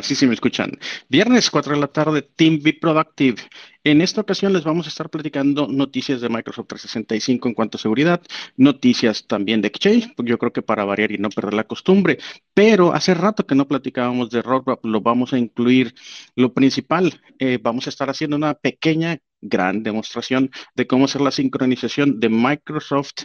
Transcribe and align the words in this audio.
Así 0.00 0.14
se 0.14 0.26
me 0.26 0.32
escuchan. 0.32 0.78
Viernes 1.10 1.50
4 1.50 1.74
de 1.74 1.80
la 1.80 1.86
tarde, 1.86 2.22
Team 2.22 2.60
Be 2.62 2.72
Productive. 2.72 3.36
En 3.84 4.00
esta 4.00 4.22
ocasión 4.22 4.54
les 4.54 4.64
vamos 4.64 4.86
a 4.86 4.88
estar 4.88 5.10
platicando 5.10 5.68
noticias 5.68 6.22
de 6.22 6.30
Microsoft 6.30 6.68
365 6.68 7.48
en 7.48 7.54
cuanto 7.54 7.76
a 7.76 7.80
seguridad, 7.80 8.22
noticias 8.56 9.26
también 9.26 9.60
de 9.60 9.68
Exchange, 9.68 10.14
yo 10.16 10.38
creo 10.38 10.54
que 10.54 10.62
para 10.62 10.86
variar 10.86 11.12
y 11.12 11.18
no 11.18 11.28
perder 11.28 11.52
la 11.52 11.64
costumbre, 11.64 12.18
pero 12.54 12.94
hace 12.94 13.12
rato 13.12 13.46
que 13.46 13.54
no 13.54 13.68
platicábamos 13.68 14.30
de 14.30 14.40
Roadmap, 14.40 14.82
lo 14.86 15.02
vamos 15.02 15.34
a 15.34 15.38
incluir. 15.38 15.94
Lo 16.34 16.54
principal, 16.54 17.20
eh, 17.38 17.58
vamos 17.62 17.86
a 17.86 17.90
estar 17.90 18.08
haciendo 18.08 18.36
una 18.36 18.54
pequeña 18.54 19.18
gran 19.40 19.82
demostración 19.82 20.50
de 20.74 20.86
cómo 20.86 21.06
hacer 21.06 21.20
la 21.20 21.30
sincronización 21.30 22.20
de 22.20 22.28
Microsoft 22.28 23.24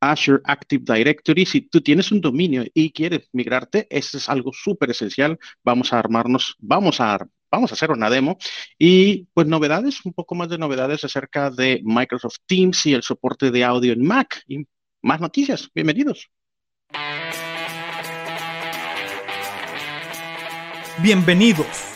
Azure 0.00 0.40
Active 0.44 0.84
Directory. 0.86 1.46
Si 1.46 1.62
tú 1.62 1.80
tienes 1.80 2.12
un 2.12 2.20
dominio 2.20 2.64
y 2.74 2.90
quieres 2.92 3.28
migrarte, 3.32 3.86
eso 3.90 4.18
es 4.18 4.28
algo 4.28 4.52
súper 4.52 4.90
esencial. 4.90 5.38
Vamos 5.64 5.92
a 5.92 5.98
armarnos, 5.98 6.56
vamos 6.58 7.00
a, 7.00 7.26
vamos 7.50 7.70
a 7.70 7.74
hacer 7.74 7.90
una 7.90 8.10
demo 8.10 8.38
y 8.78 9.26
pues 9.34 9.46
novedades, 9.46 10.04
un 10.04 10.12
poco 10.12 10.34
más 10.34 10.48
de 10.48 10.58
novedades 10.58 11.04
acerca 11.04 11.50
de 11.50 11.80
Microsoft 11.84 12.36
Teams 12.46 12.86
y 12.86 12.94
el 12.94 13.02
soporte 13.02 13.50
de 13.50 13.64
audio 13.64 13.92
en 13.92 14.04
Mac 14.04 14.42
y 14.46 14.66
más 15.02 15.20
noticias. 15.20 15.68
Bienvenidos. 15.74 16.30
Bienvenidos. 21.02 21.95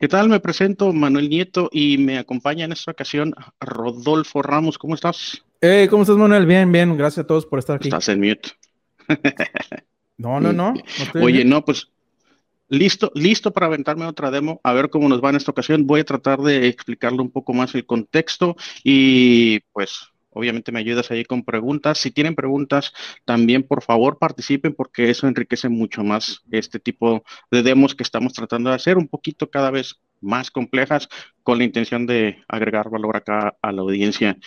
¿Qué 0.00 0.06
tal? 0.06 0.28
Me 0.28 0.38
presento 0.38 0.92
Manuel 0.92 1.28
Nieto 1.28 1.68
y 1.72 1.98
me 1.98 2.18
acompaña 2.18 2.64
en 2.64 2.70
esta 2.70 2.92
ocasión 2.92 3.34
Rodolfo 3.58 4.42
Ramos. 4.42 4.78
¿Cómo 4.78 4.94
estás? 4.94 5.44
Hey, 5.60 5.88
¿cómo 5.88 6.02
estás, 6.02 6.16
Manuel? 6.16 6.46
Bien, 6.46 6.70
bien. 6.70 6.96
Gracias 6.96 7.24
a 7.24 7.26
todos 7.26 7.44
por 7.44 7.58
estar 7.58 7.74
aquí. 7.74 7.88
Estás 7.88 8.08
en 8.08 8.20
mute. 8.20 8.50
no, 10.16 10.38
no, 10.38 10.52
no. 10.52 10.74
Oye, 11.20 11.44
no, 11.44 11.64
pues 11.64 11.88
listo, 12.68 13.10
listo 13.16 13.52
para 13.52 13.66
aventarme 13.66 14.06
otra 14.06 14.30
demo, 14.30 14.60
a 14.62 14.72
ver 14.72 14.88
cómo 14.88 15.08
nos 15.08 15.20
va 15.20 15.30
en 15.30 15.36
esta 15.36 15.50
ocasión. 15.50 15.84
Voy 15.84 16.02
a 16.02 16.04
tratar 16.04 16.42
de 16.42 16.68
explicarle 16.68 17.20
un 17.20 17.32
poco 17.32 17.52
más 17.52 17.74
el 17.74 17.84
contexto 17.84 18.54
y 18.84 19.58
pues 19.72 20.12
obviamente 20.38 20.70
me 20.70 20.78
ayudas 20.78 21.10
ahí 21.10 21.24
con 21.24 21.44
preguntas. 21.44 21.98
Si 21.98 22.12
tienen 22.12 22.36
preguntas, 22.36 22.92
también 23.24 23.64
por 23.64 23.82
favor 23.82 24.18
participen 24.18 24.72
porque 24.72 25.10
eso 25.10 25.26
enriquece 25.26 25.68
mucho 25.68 26.04
más 26.04 26.42
este 26.52 26.78
tipo 26.78 27.24
de 27.50 27.64
demos 27.64 27.96
que 27.96 28.04
estamos 28.04 28.32
tratando 28.32 28.70
de 28.70 28.76
hacer, 28.76 28.98
un 28.98 29.08
poquito 29.08 29.50
cada 29.50 29.72
vez 29.72 29.96
más 30.20 30.52
complejas 30.52 31.08
con 31.42 31.58
la 31.58 31.64
intención 31.64 32.06
de 32.06 32.38
agregar 32.46 32.88
valor 32.88 33.16
acá 33.16 33.56
a 33.60 33.72
la 33.72 33.82
audiencia. 33.82 34.38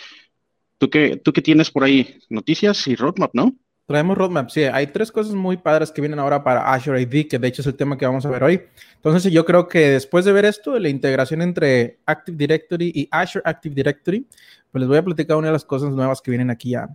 ¿Tú 0.78 0.88
qué, 0.88 1.20
¿Tú 1.22 1.32
qué 1.34 1.42
tienes 1.42 1.70
por 1.70 1.84
ahí? 1.84 2.18
Noticias 2.30 2.86
y 2.86 2.96
roadmap, 2.96 3.34
¿no? 3.34 3.52
Traemos 3.86 4.16
roadmap, 4.16 4.48
sí. 4.48 4.62
Hay 4.62 4.86
tres 4.88 5.10
cosas 5.10 5.34
muy 5.34 5.56
padres 5.56 5.90
que 5.90 6.00
vienen 6.00 6.18
ahora 6.18 6.42
para 6.44 6.72
Azure 6.72 7.02
AD, 7.02 7.28
que 7.28 7.38
de 7.38 7.48
hecho 7.48 7.62
es 7.62 7.66
el 7.66 7.74
tema 7.74 7.98
que 7.98 8.06
vamos 8.06 8.24
a 8.24 8.30
ver 8.30 8.44
hoy. 8.44 8.62
Entonces, 8.94 9.32
yo 9.32 9.44
creo 9.44 9.66
que 9.66 9.90
después 9.90 10.24
de 10.24 10.32
ver 10.32 10.44
esto, 10.44 10.78
la 10.78 10.88
integración 10.88 11.42
entre 11.42 11.98
Active 12.06 12.36
Directory 12.36 12.92
y 12.94 13.08
Azure 13.10 13.42
Active 13.44 13.74
Directory, 13.74 14.26
pues 14.70 14.80
les 14.80 14.88
voy 14.88 14.98
a 14.98 15.04
platicar 15.04 15.36
una 15.36 15.48
de 15.48 15.52
las 15.52 15.64
cosas 15.64 15.90
nuevas 15.90 16.22
que 16.22 16.30
vienen 16.30 16.50
aquí 16.50 16.70
ya 16.70 16.88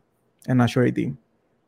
en 0.46 0.62
Azure 0.62 0.90
AD. 0.90 1.14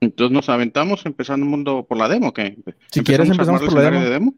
Entonces, 0.02 0.34
nos 0.34 0.48
aventamos 0.48 1.06
empezando 1.06 1.46
el 1.46 1.50
mundo 1.50 1.86
por 1.88 1.98
la 1.98 2.08
demo, 2.08 2.34
¿qué? 2.34 2.58
Si 2.90 3.04
quieres, 3.04 3.30
empezamos 3.30 3.62
por 3.62 3.74
la 3.74 3.92
demo. 3.92 4.34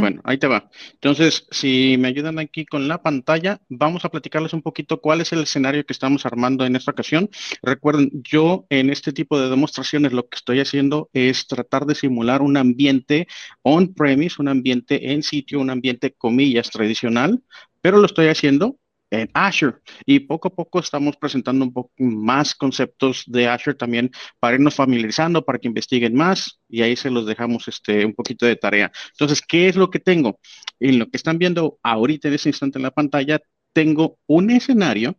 Bueno, 0.00 0.20
ahí 0.24 0.38
te 0.38 0.46
va. 0.46 0.70
Entonces, 0.94 1.46
si 1.50 1.96
me 1.98 2.08
ayudan 2.08 2.38
aquí 2.38 2.66
con 2.66 2.88
la 2.88 3.02
pantalla, 3.02 3.60
vamos 3.68 4.04
a 4.04 4.08
platicarles 4.08 4.52
un 4.52 4.62
poquito 4.62 5.00
cuál 5.00 5.20
es 5.20 5.32
el 5.32 5.42
escenario 5.42 5.84
que 5.84 5.92
estamos 5.92 6.26
armando 6.26 6.64
en 6.66 6.74
esta 6.74 6.90
ocasión. 6.90 7.30
Recuerden, 7.62 8.10
yo 8.12 8.66
en 8.70 8.90
este 8.90 9.12
tipo 9.12 9.38
de 9.38 9.48
demostraciones 9.48 10.12
lo 10.12 10.28
que 10.28 10.36
estoy 10.36 10.60
haciendo 10.60 11.10
es 11.12 11.46
tratar 11.46 11.86
de 11.86 11.94
simular 11.94 12.42
un 12.42 12.56
ambiente 12.56 13.28
on-premise, 13.62 14.36
un 14.40 14.48
ambiente 14.48 15.12
en 15.12 15.22
sitio, 15.22 15.60
un 15.60 15.70
ambiente 15.70 16.12
comillas 16.12 16.70
tradicional, 16.70 17.42
pero 17.80 17.98
lo 17.98 18.06
estoy 18.06 18.28
haciendo 18.28 18.76
en 19.10 19.30
Azure. 19.34 19.78
Y 20.06 20.20
poco 20.20 20.48
a 20.48 20.54
poco 20.54 20.80
estamos 20.80 21.16
presentando 21.16 21.64
un 21.64 21.72
poco 21.72 21.92
más 21.98 22.54
conceptos 22.54 23.24
de 23.26 23.48
Azure 23.48 23.76
también 23.76 24.10
para 24.38 24.54
irnos 24.54 24.74
familiarizando, 24.74 25.44
para 25.44 25.58
que 25.58 25.68
investiguen 25.68 26.14
más 26.14 26.60
y 26.68 26.82
ahí 26.82 26.96
se 26.96 27.10
los 27.10 27.26
dejamos 27.26 27.68
este, 27.68 28.04
un 28.04 28.14
poquito 28.14 28.46
de 28.46 28.56
tarea. 28.56 28.90
Entonces, 29.10 29.42
¿qué 29.46 29.68
es 29.68 29.76
lo 29.76 29.90
que 29.90 30.00
tengo? 30.00 30.40
En 30.80 30.98
lo 30.98 31.06
que 31.08 31.16
están 31.16 31.38
viendo 31.38 31.78
ahorita 31.82 32.28
en 32.28 32.34
ese 32.34 32.48
instante 32.48 32.78
en 32.78 32.84
la 32.84 32.90
pantalla, 32.90 33.40
tengo 33.72 34.18
un 34.26 34.50
escenario 34.50 35.16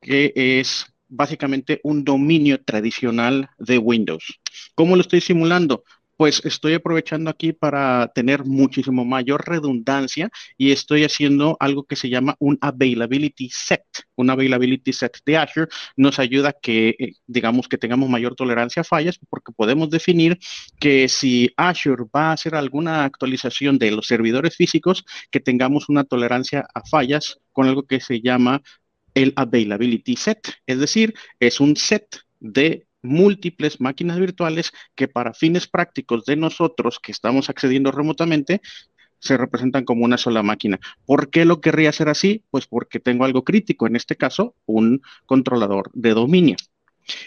que 0.00 0.32
es 0.34 0.86
básicamente 1.08 1.80
un 1.82 2.04
dominio 2.04 2.62
tradicional 2.62 3.48
de 3.58 3.78
Windows. 3.78 4.40
¿Cómo 4.74 4.94
lo 4.94 5.02
estoy 5.02 5.20
simulando? 5.20 5.84
Pues 6.18 6.44
estoy 6.44 6.74
aprovechando 6.74 7.30
aquí 7.30 7.52
para 7.52 8.10
tener 8.12 8.44
muchísimo 8.44 9.04
mayor 9.04 9.48
redundancia 9.48 10.28
y 10.56 10.72
estoy 10.72 11.04
haciendo 11.04 11.56
algo 11.60 11.84
que 11.84 11.94
se 11.94 12.08
llama 12.08 12.34
un 12.40 12.58
availability 12.60 13.48
set. 13.52 13.84
Un 14.16 14.28
availability 14.28 14.92
set 14.92 15.18
de 15.24 15.36
Azure 15.36 15.68
nos 15.96 16.18
ayuda 16.18 16.48
a 16.48 16.52
que, 16.52 16.96
eh, 16.98 17.12
digamos, 17.28 17.68
que 17.68 17.78
tengamos 17.78 18.10
mayor 18.10 18.34
tolerancia 18.34 18.80
a 18.80 18.84
fallas 18.84 19.20
porque 19.30 19.52
podemos 19.52 19.90
definir 19.90 20.40
que 20.80 21.08
si 21.08 21.52
Azure 21.56 22.06
va 22.14 22.30
a 22.30 22.32
hacer 22.32 22.56
alguna 22.56 23.04
actualización 23.04 23.78
de 23.78 23.92
los 23.92 24.08
servidores 24.08 24.56
físicos, 24.56 25.04
que 25.30 25.38
tengamos 25.38 25.88
una 25.88 26.02
tolerancia 26.02 26.66
a 26.74 26.82
fallas 26.84 27.38
con 27.52 27.68
algo 27.68 27.86
que 27.86 28.00
se 28.00 28.20
llama 28.20 28.60
el 29.14 29.32
availability 29.36 30.16
set. 30.16 30.52
Es 30.66 30.80
decir, 30.80 31.14
es 31.38 31.60
un 31.60 31.76
set 31.76 32.22
de 32.40 32.87
múltiples 33.08 33.80
máquinas 33.80 34.18
virtuales 34.18 34.72
que 34.94 35.08
para 35.08 35.34
fines 35.34 35.66
prácticos 35.66 36.24
de 36.24 36.36
nosotros 36.36 37.00
que 37.00 37.12
estamos 37.12 37.50
accediendo 37.50 37.90
remotamente, 37.90 38.60
se 39.20 39.36
representan 39.36 39.84
como 39.84 40.04
una 40.04 40.16
sola 40.16 40.42
máquina. 40.42 40.78
¿Por 41.04 41.30
qué 41.30 41.44
lo 41.44 41.60
querría 41.60 41.90
hacer 41.90 42.08
así? 42.08 42.44
Pues 42.50 42.66
porque 42.66 43.00
tengo 43.00 43.24
algo 43.24 43.44
crítico, 43.44 43.86
en 43.86 43.96
este 43.96 44.16
caso, 44.16 44.54
un 44.66 45.02
controlador 45.26 45.90
de 45.92 46.14
dominio. 46.14 46.56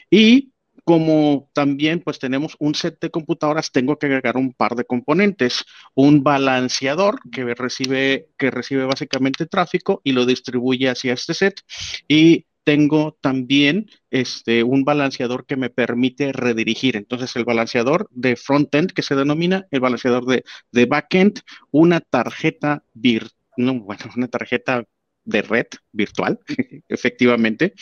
Y 0.10 0.52
como 0.84 1.50
también 1.54 2.00
pues 2.00 2.20
tenemos 2.20 2.56
un 2.60 2.76
set 2.76 3.00
de 3.00 3.12
computadoras, 3.12 3.72
tengo 3.72 3.98
que 3.98 4.08
agregar 4.08 4.38
un 4.38 4.54
par 4.54 4.76
de 4.76 4.86
componentes, 4.86 5.64
un 5.94 6.24
balanceador 6.24 7.20
que 7.30 7.54
recibe, 7.54 8.30
que 8.38 8.52
recibe 8.52 8.86
básicamente 8.86 9.46
tráfico 9.46 10.02
y 10.04 10.14
lo 10.14 10.26
distribuye 10.26 10.90
hacia 10.90 11.14
este 11.14 11.34
set 11.34 11.62
y 12.08 12.46
tengo 12.64 13.18
también 13.22 13.90
este, 14.10 14.64
un 14.64 14.84
balanceador 14.84 15.46
que 15.46 15.58
me 15.58 15.70
permite 15.70 16.32
redirigir. 16.32 16.96
Entonces, 16.96 17.36
el 17.36 17.46
balanceador 17.46 18.08
de 18.12 18.36
frontend 18.36 18.92
que 18.92 19.02
se 19.02 19.16
denomina 19.16 19.68
el 19.72 19.80
balanceador 19.80 20.26
de, 20.26 20.44
de 20.72 20.86
backend, 20.86 21.42
una 21.72 22.02
tarjeta 22.02 22.84
virtual, 22.94 23.36
no, 23.58 23.80
bueno, 23.82 24.06
una 24.16 24.28
tarjeta 24.28 24.86
de 25.26 25.42
red 25.42 25.68
virtual, 25.92 26.40
efectivamente, 26.88 27.74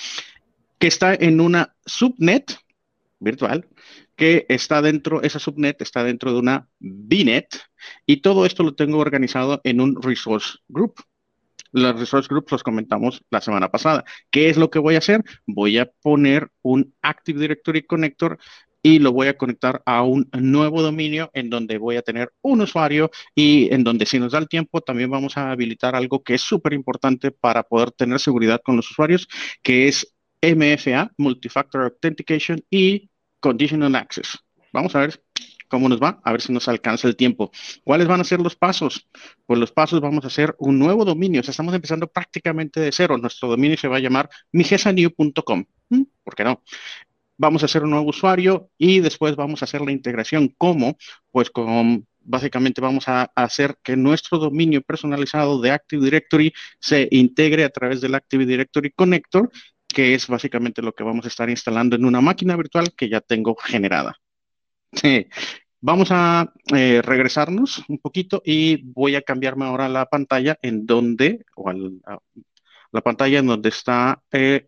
que 0.78 0.88
está 0.88 1.14
en 1.14 1.42
una 1.42 1.76
subnet 1.86 2.58
virtual, 3.20 3.68
que 4.16 4.46
está 4.50 4.82
dentro, 4.82 5.22
esa 5.22 5.40
subnet 5.40 5.82
está 5.82 6.04
dentro 6.04 6.34
de 6.34 6.40
una 6.40 6.70
VNet, 6.80 7.60
y 8.06 8.18
todo 8.18 8.46
esto 8.46 8.64
lo 8.64 8.76
tengo 8.76 8.98
organizado 8.98 9.62
en 9.64 9.82
un 9.82 10.02
resource 10.02 10.60
group. 10.68 10.96
Los 11.72 12.00
resource 12.00 12.28
groups 12.30 12.52
los 12.52 12.64
comentamos 12.64 13.24
la 13.30 13.42
semana 13.42 13.70
pasada. 13.70 14.04
¿Qué 14.32 14.50
es 14.50 14.58
lo 14.58 14.70
que 14.70 14.80
voy 14.80 14.96
a 14.96 15.00
hacer? 15.00 15.24
Voy 15.46 15.78
a 15.78 15.90
poner 16.02 16.50
un 16.62 16.94
Active 17.02 17.40
Directory 17.40 17.84
Connector 17.84 18.40
y 18.82 19.00
lo 19.00 19.12
voy 19.12 19.28
a 19.28 19.38
conectar 19.38 19.82
a 19.86 20.04
un 20.04 20.30
nuevo 20.32 20.82
dominio 20.82 21.30
en 21.34 21.50
donde 21.50 21.78
voy 21.78 21.98
a 21.98 22.02
tener 22.02 22.32
un 22.42 22.62
usuario 22.62 23.12
y 23.36 23.74
en 23.74 23.84
donde 23.84 24.06
si 24.06 24.20
nos 24.20 24.32
da 24.32 24.40
el 24.40 24.48
tiempo 24.48 24.82
también 24.82 25.10
vamos 25.10 25.38
a 25.38 25.52
habilitar 25.52 25.96
algo 25.96 26.24
que 26.24 26.36
es 26.36 26.42
súper 26.42 26.74
importante 26.74 27.32
para 27.32 27.64
poder 27.64 27.92
tener 27.92 28.20
seguridad 28.20 28.62
con 28.64 28.78
los 28.78 28.90
usuarios, 28.90 29.28
que 29.62 29.88
es 29.88 30.16
MFA, 30.42 31.12
Multifactor 31.18 31.84
Authentication 31.84 32.64
y 32.70 33.10
Conditional 33.40 33.96
Access. 33.96 34.38
Vamos 34.72 34.96
a 34.96 35.00
ver 35.00 35.22
cómo 35.70 35.88
nos 35.88 36.02
va, 36.02 36.20
a 36.24 36.32
ver 36.32 36.42
si 36.42 36.52
nos 36.52 36.68
alcanza 36.68 37.08
el 37.08 37.16
tiempo. 37.16 37.52
¿Cuáles 37.84 38.08
van 38.08 38.20
a 38.20 38.26
ser 38.26 38.42
los 38.42 38.56
pasos? 38.56 39.08
Pues 39.46 39.60
los 39.60 39.72
pasos 39.72 40.02
vamos 40.02 40.26
a 40.26 40.28
hacer 40.28 40.56
un 40.60 40.78
nuevo 40.78 41.06
dominio, 41.06 41.42
o 41.42 41.44
sea, 41.44 41.52
estamos 41.52 41.74
empezando 41.74 42.08
prácticamente 42.08 42.82
de 42.82 42.92
cero. 42.92 43.18
Nuestro 43.18 43.48
dominio 43.48 43.78
se 43.78 43.88
va 43.88 43.98
a 43.98 44.02
llamar 44.02 44.30
migesanew.com. 44.52 45.66
¿Mm? 45.90 46.04
¿Por 46.24 46.36
qué 46.36 46.44
no? 46.44 46.62
Vamos 47.38 47.64
a 47.64 47.68
hacer 47.68 47.84
un 47.84 47.92
nuevo 47.92 48.10
usuario 48.10 48.70
y 48.78 49.00
después 49.00 49.38
vamos 49.38 49.62
a 49.62 49.66
hacer 49.66 49.82
la 49.82 49.94
integración 49.94 50.50
como, 50.58 50.98
pues 51.32 51.50
con 51.50 52.06
básicamente 52.22 52.82
vamos 52.82 53.08
a 53.08 53.32
hacer 53.36 53.78
que 53.82 53.96
nuestro 53.96 54.38
dominio 54.38 54.82
personalizado 54.82 55.60
de 55.62 55.72
Active 55.72 56.04
Directory 56.04 56.54
se 56.80 57.08
integre 57.12 57.64
a 57.64 57.70
través 57.70 58.02
del 58.02 58.14
Active 58.16 58.46
Directory 58.46 58.92
Connector, 58.92 59.50
que 59.88 60.14
es 60.14 60.28
básicamente 60.28 60.82
lo 60.82 60.94
que 60.94 61.04
vamos 61.04 61.26
a 61.26 61.30
estar 61.30 61.50
instalando 61.50 61.96
en 61.96 62.06
una 62.06 62.22
máquina 62.22 62.56
virtual 62.56 62.94
que 62.96 63.10
ya 63.10 63.22
tengo 63.22 63.56
generada. 63.56 64.20
Vamos 65.82 66.10
a 66.12 66.54
eh, 66.76 67.02
regresarnos 67.02 67.84
un 67.88 68.00
poquito 68.00 68.42
y 68.44 68.84
voy 68.84 69.16
a 69.16 69.22
cambiarme 69.22 69.66
ahora 69.66 69.88
la 69.88 70.08
pantalla 70.08 70.58
en 70.62 70.86
donde, 70.86 71.46
o 71.56 71.72
la 72.92 73.02
pantalla 73.02 73.40
en 73.40 73.48
donde 73.48 73.70
está 73.70 74.22
eh, 74.32 74.68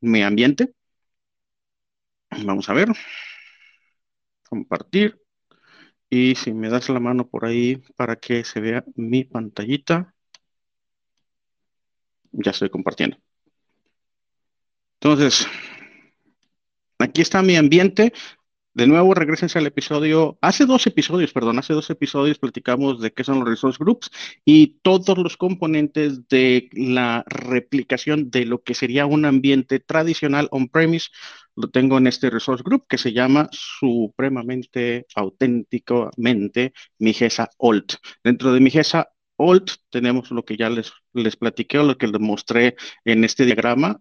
mi 0.00 0.22
ambiente. 0.22 0.74
Vamos 2.44 2.68
a 2.68 2.74
ver. 2.74 2.88
Compartir. 4.48 5.20
Y 6.08 6.34
si 6.36 6.52
me 6.52 6.68
das 6.68 6.88
la 6.88 7.00
mano 7.00 7.28
por 7.28 7.44
ahí 7.44 7.76
para 7.96 8.16
que 8.16 8.44
se 8.44 8.60
vea 8.60 8.84
mi 8.94 9.24
pantallita. 9.24 10.14
Ya 12.32 12.50
estoy 12.52 12.70
compartiendo. 12.70 13.16
Entonces, 15.00 15.46
aquí 16.98 17.22
está 17.22 17.42
mi 17.42 17.56
ambiente. 17.56 18.12
De 18.74 18.88
nuevo, 18.88 19.14
regresense 19.14 19.58
al 19.58 19.66
episodio, 19.66 20.36
hace 20.40 20.66
dos 20.66 20.84
episodios, 20.88 21.32
perdón, 21.32 21.60
hace 21.60 21.72
dos 21.74 21.90
episodios 21.90 22.40
platicamos 22.40 23.00
de 23.00 23.12
qué 23.12 23.22
son 23.22 23.38
los 23.38 23.48
resource 23.48 23.78
groups 23.78 24.10
y 24.44 24.80
todos 24.82 25.16
los 25.16 25.36
componentes 25.36 26.26
de 26.28 26.68
la 26.72 27.24
replicación 27.28 28.30
de 28.30 28.46
lo 28.46 28.64
que 28.64 28.74
sería 28.74 29.06
un 29.06 29.26
ambiente 29.26 29.78
tradicional 29.78 30.48
on-premise 30.50 31.10
lo 31.54 31.70
tengo 31.70 31.98
en 31.98 32.08
este 32.08 32.30
resource 32.30 32.64
group 32.64 32.86
que 32.88 32.98
se 32.98 33.12
llama 33.12 33.48
supremamente 33.52 35.06
auténticamente 35.14 36.72
Migesa 36.98 37.50
Alt. 37.60 37.94
Dentro 38.24 38.52
de 38.52 38.58
Migesa 38.58 39.08
Alt 39.38 39.70
tenemos 39.90 40.32
lo 40.32 40.44
que 40.44 40.56
ya 40.56 40.68
les, 40.68 40.92
les 41.12 41.36
platiqué 41.36 41.78
o 41.78 41.84
lo 41.84 41.96
que 41.96 42.08
les 42.08 42.20
mostré 42.20 42.74
en 43.04 43.22
este 43.22 43.44
diagrama, 43.44 44.00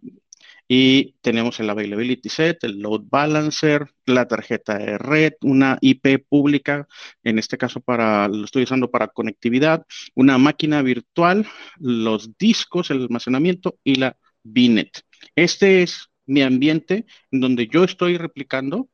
y 0.68 1.16
tenemos 1.22 1.60
el 1.60 1.70
availability 1.70 2.30
set, 2.30 2.64
el 2.64 2.80
load 2.80 3.02
balancer, 3.06 3.88
la 4.06 4.28
tarjeta 4.28 4.78
de 4.78 4.98
red, 4.98 5.34
una 5.42 5.78
IP 5.82 6.26
pública, 6.28 6.88
en 7.24 7.40
este 7.40 7.58
caso 7.58 7.82
para, 7.82 8.28
lo 8.28 8.46
estoy 8.46 8.64
usando 8.64 8.90
para 8.90 9.08
conectividad, 9.08 9.86
una 10.16 10.38
máquina 10.38 10.82
virtual, 10.82 11.46
los 11.80 12.38
discos, 12.38 12.92
el 12.92 13.02
almacenamiento 13.04 13.78
y 13.84 13.96
la 13.96 14.18
VNet. 14.44 15.02
Este 15.36 15.84
es 15.84 16.10
mi 16.26 16.42
ambiente 16.42 17.06
en 17.32 17.40
donde 17.42 17.68
yo 17.68 17.84
estoy 17.84 18.18
replicando 18.18 18.90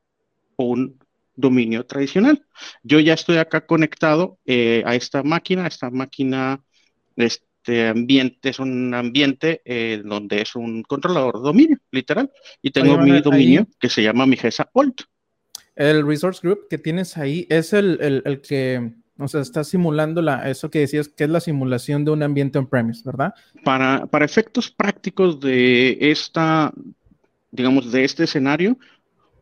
un 0.58 1.00
dominio 1.36 1.86
tradicional. 1.86 2.46
Yo 2.84 3.00
ya 3.00 3.14
estoy 3.14 3.38
acá 3.38 3.66
conectado 3.66 4.40
eh, 4.46 4.84
a 4.86 4.96
esta 4.96 5.24
máquina, 5.24 5.68
esta 5.68 5.90
máquina, 5.90 6.62
este 7.70 7.88
ambiente 7.88 8.50
es 8.50 8.60
un 8.60 8.94
ambiente 8.94 9.62
eh, 9.64 10.02
donde 10.04 10.42
es 10.42 10.56
un 10.56 10.82
controlador 10.84 11.42
dominio, 11.42 11.78
literal. 11.92 12.32
Y 12.62 12.72
tengo 12.72 12.98
mi 12.98 13.22
dominio 13.22 13.68
que 13.80 13.90
se 13.90 14.02
llama 14.02 14.26
mi 14.26 14.38
GESA 14.38 14.70
Alt. 14.74 15.02
El 15.76 16.06
resource 16.06 16.42
group 16.42 16.68
que 16.70 16.78
tienes 16.78 17.16
ahí 17.18 17.46
es 17.50 17.74
el, 17.74 18.24
el, 18.26 18.42
que, 18.42 18.92
o 19.18 19.28
sea, 19.28 19.42
está 19.42 19.64
simulando 19.64 20.22
la, 20.22 20.50
eso 20.50 20.70
que 20.70 20.80
decías 20.80 21.08
que 21.10 21.26
es 21.26 21.30
la 21.30 21.40
simulación 21.40 22.04
de 22.04 22.12
un 22.12 22.24
ambiente 22.24 22.58
on-premise, 22.58 23.04
¿verdad? 23.06 23.34
Para, 23.64 24.08
para 24.08 24.26
efectos 24.26 24.72
prácticos 24.72 25.40
de 25.40 25.98
esta, 26.02 26.74
digamos, 27.52 27.92
de 27.92 28.04
este 28.04 28.24
escenario, 28.24 28.78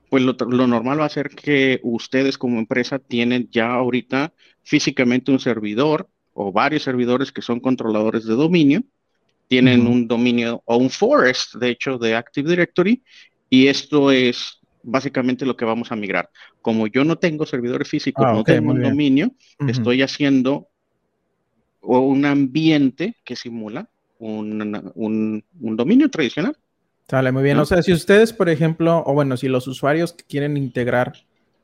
pues 0.10 0.22
lo, 0.22 0.34
lo, 0.34 0.68
normal 0.68 1.00
va 1.00 1.06
a 1.06 1.10
ser 1.10 1.30
que 1.30 1.80
ustedes 1.82 2.38
como 2.38 2.60
empresa 2.60 3.00
tienen 3.00 3.50
ya 3.52 3.72
ahorita 3.72 4.34
físicamente 4.64 5.32
un 5.32 5.40
servidor 5.40 6.10
o 6.40 6.52
varios 6.52 6.84
servidores 6.84 7.32
que 7.32 7.42
son 7.42 7.60
controladores 7.60 8.26
de 8.26 8.36
dominio, 8.36 8.84
tienen 9.48 9.88
un 9.88 10.08
dominio 10.08 10.62
o 10.66 10.78
un 10.78 10.92
forest, 10.92 11.56
de 11.56 11.70
hecho, 11.70 11.98
de 11.98 12.16
Active 12.16 12.48
Directory, 12.48 13.02
y 13.50 13.68
esto 13.68 14.12
es 14.12 14.60
básicamente 14.84 15.48
lo 15.48 15.58
que 15.58 15.66
vamos 15.66 15.92
a 15.92 15.96
migrar. 15.96 16.30
Como 16.62 16.86
yo 16.86 17.04
no 17.04 17.18
tengo 17.18 17.48
servidores 17.48 17.90
físicos, 17.90 18.24
ah, 18.28 18.34
no 18.34 18.44
tengo 18.44 18.72
un 18.72 18.84
dominio, 18.84 19.32
estoy 19.68 20.04
haciendo 20.04 20.68
un 21.82 22.24
ambiente 22.24 23.16
que 23.26 23.36
simula 23.36 23.90
un, 24.20 25.44
dominio 25.56 26.10
tradicional. 26.12 26.56
Sale 27.08 27.32
muy 27.32 27.42
bien. 27.42 27.58
O 27.58 27.66
sea, 27.66 27.82
si 27.82 27.94
ustedes, 27.94 28.32
por 28.32 28.48
ejemplo, 28.48 29.02
o 29.08 29.14
bueno, 29.16 29.38
si 29.38 29.48
los 29.48 29.68
usuarios 29.68 30.14
quieren 30.14 30.56
integrar 30.56 31.14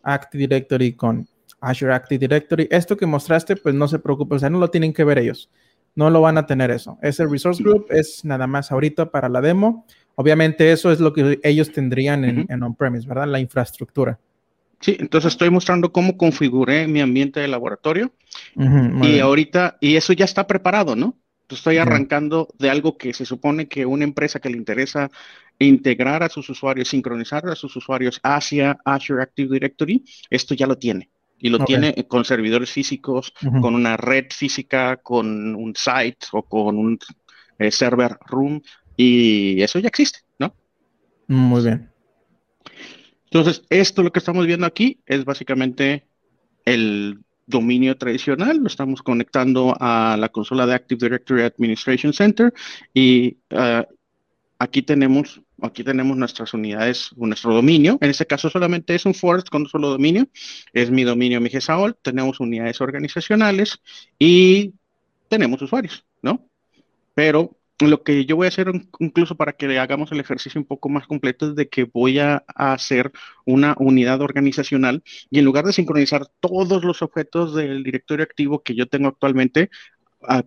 Active 0.01 0.47
Directory 0.47 0.93
con 0.93 1.27
Azure 1.63 1.93
Active 1.93 2.19
Directory. 2.19 2.67
Esto 2.69 2.97
que 2.97 3.05
mostraste, 3.05 3.55
pues 3.55 3.73
no 3.73 3.87
se 3.87 3.99
preocupe, 3.99 4.35
o 4.35 4.39
sea, 4.39 4.49
no 4.49 4.59
lo 4.59 4.69
tienen 4.69 4.93
que 4.93 5.03
ver 5.03 5.17
ellos. 5.17 5.49
No 5.95 6.09
lo 6.09 6.21
van 6.21 6.37
a 6.37 6.45
tener 6.45 6.71
eso. 6.71 6.97
Ese 7.01 7.25
resource 7.25 7.63
group 7.63 7.87
es 7.89 8.25
nada 8.25 8.47
más 8.47 8.71
ahorita 8.71 9.11
para 9.11 9.29
la 9.29 9.41
demo. 9.41 9.85
Obviamente 10.15 10.71
eso 10.71 10.91
es 10.91 10.99
lo 10.99 11.13
que 11.13 11.39
ellos 11.43 11.71
tendrían 11.71 12.25
en, 12.25 12.63
on-premise, 12.63 13.07
¿verdad? 13.07 13.27
La 13.27 13.39
infraestructura. 13.39 14.19
Sí, 14.79 14.97
entonces 14.99 15.33
estoy 15.33 15.49
mostrando 15.49 15.91
cómo 15.91 16.17
configuré 16.17 16.87
mi 16.87 16.99
ambiente 16.99 17.39
de 17.39 17.47
laboratorio 17.47 18.11
y 19.01 19.19
ahorita, 19.19 19.77
y 19.79 19.95
eso 19.95 20.13
ya 20.13 20.25
está 20.25 20.45
preparado, 20.45 20.95
¿no? 20.95 21.17
Estoy 21.47 21.77
arrancando 21.77 22.47
de 22.57 22.71
algo 22.71 22.97
que 22.97 23.13
se 23.13 23.25
supone 23.25 23.67
que 23.67 23.85
una 23.85 24.03
empresa 24.03 24.39
que 24.39 24.49
le 24.49 24.57
interesa 24.57 25.11
integrar 25.59 26.23
a 26.23 26.29
sus 26.29 26.49
usuarios, 26.49 26.89
sincronizar 26.89 27.47
a 27.47 27.55
sus 27.55 27.75
usuarios 27.75 28.19
hacia 28.23 28.79
Azure 28.83 29.21
Active 29.21 29.53
Directory, 29.53 30.03
esto 30.31 30.55
ya 30.55 30.65
lo 30.65 30.77
tiene 30.77 31.11
y 31.43 31.49
lo 31.49 31.59
tiene 31.65 31.93
con 32.07 32.23
servidores 32.23 32.71
físicos, 32.71 33.33
con 33.59 33.75
una 33.75 33.97
red 33.97 34.27
física, 34.29 34.95
con 34.95 35.53
un 35.55 35.75
site 35.75 36.25
o 36.31 36.43
con 36.43 36.77
un 36.77 36.97
eh, 37.59 37.69
server 37.69 38.17
room 38.27 38.61
y 38.95 39.61
eso 39.61 39.77
ya 39.79 39.89
existe, 39.89 40.19
¿no? 40.39 40.55
Muy 41.27 41.61
bien. 41.61 41.91
Entonces, 43.25 43.61
esto 43.69 44.03
lo 44.03 44.13
que 44.13 44.19
estamos 44.19 44.47
viendo 44.47 44.65
aquí 44.65 45.01
es 45.05 45.25
básicamente 45.25 46.07
el 46.63 47.19
dominio 47.45 47.97
tradicional, 47.97 48.59
lo 48.59 48.67
estamos 48.67 49.01
conectando 49.01 49.75
a 49.81 50.15
la 50.17 50.29
consola 50.29 50.65
de 50.65 50.75
Active 50.75 51.07
Directory 51.07 51.41
Administration 51.41 52.13
Center 52.13 52.53
y 52.93 53.35
uh, 53.51 53.83
aquí 54.59 54.81
tenemos 54.81 55.41
aquí 55.61 55.83
tenemos 55.83 56.17
nuestras 56.17 56.53
unidades, 56.53 57.11
nuestro 57.15 57.53
dominio. 57.53 57.97
En 58.01 58.09
este 58.09 58.25
caso 58.25 58.49
solamente 58.49 58.95
es 58.95 59.05
un 59.05 59.13
forest 59.13 59.49
con 59.49 59.63
un 59.63 59.69
solo 59.69 59.89
dominio. 59.89 60.27
Es 60.73 60.91
mi 60.91 61.03
dominio, 61.03 61.41
mi 61.41 61.49
GESAOL. 61.49 61.95
Tenemos 62.01 62.39
unidades 62.39 62.81
organizacionales 62.81 63.79
y 64.19 64.73
tenemos 65.29 65.61
usuarios, 65.61 66.05
¿no? 66.21 66.47
Pero 67.13 67.57
lo 67.79 68.03
que 68.03 68.25
yo 68.25 68.35
voy 68.35 68.45
a 68.45 68.49
hacer 68.49 68.71
incluso 68.99 69.35
para 69.35 69.53
que 69.53 69.77
hagamos 69.79 70.11
el 70.11 70.19
ejercicio 70.19 70.59
un 70.59 70.67
poco 70.67 70.89
más 70.89 71.07
completo 71.07 71.49
es 71.49 71.55
de 71.55 71.69
que 71.69 71.85
voy 71.85 72.19
a, 72.19 72.43
hacer 72.55 73.11
una 73.45 73.75
unidad 73.79 74.21
organizacional 74.21 75.03
y 75.29 75.39
en 75.39 75.45
lugar 75.45 75.65
de 75.65 75.73
sincronizar 75.73 76.27
todos 76.39 76.83
los 76.83 77.01
objetos 77.01 77.55
del 77.55 77.83
directorio 77.83 78.23
activo 78.23 78.63
que 78.63 78.75
yo 78.75 78.87
tengo 78.87 79.09
actualmente, 79.09 79.69
ah, 80.21 80.43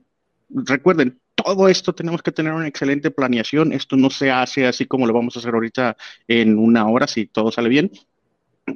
recuerden, 0.51 1.21
todo 1.47 1.69
esto 1.69 1.95
tenemos 1.95 2.23
que 2.23 2.33
tener 2.33 2.53
una 2.53 2.67
excelente 2.67 3.13
planeación. 3.13 3.73
Esto 3.73 3.97
no 3.97 4.11
se 4.11 4.33
hace 4.33 4.67
así 4.67 4.87
como 4.87 5.07
lo 5.07 5.13
vamos 5.13 5.37
a 5.37 5.39
hacer 5.39 5.55
ahorita 5.55 5.97
en 6.27 6.59
una 6.59 6.89
hora, 6.89 7.07
si 7.07 7.27
todo 7.27 7.53
sale 7.53 7.69
bien, 7.69 7.93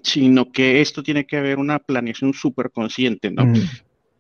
sino 0.04 0.52
que 0.52 0.80
esto 0.80 1.02
tiene 1.02 1.26
que 1.26 1.36
haber 1.36 1.58
una 1.58 1.80
planeación 1.80 2.32
súper 2.32 2.70
consciente, 2.70 3.32
¿no? 3.32 3.52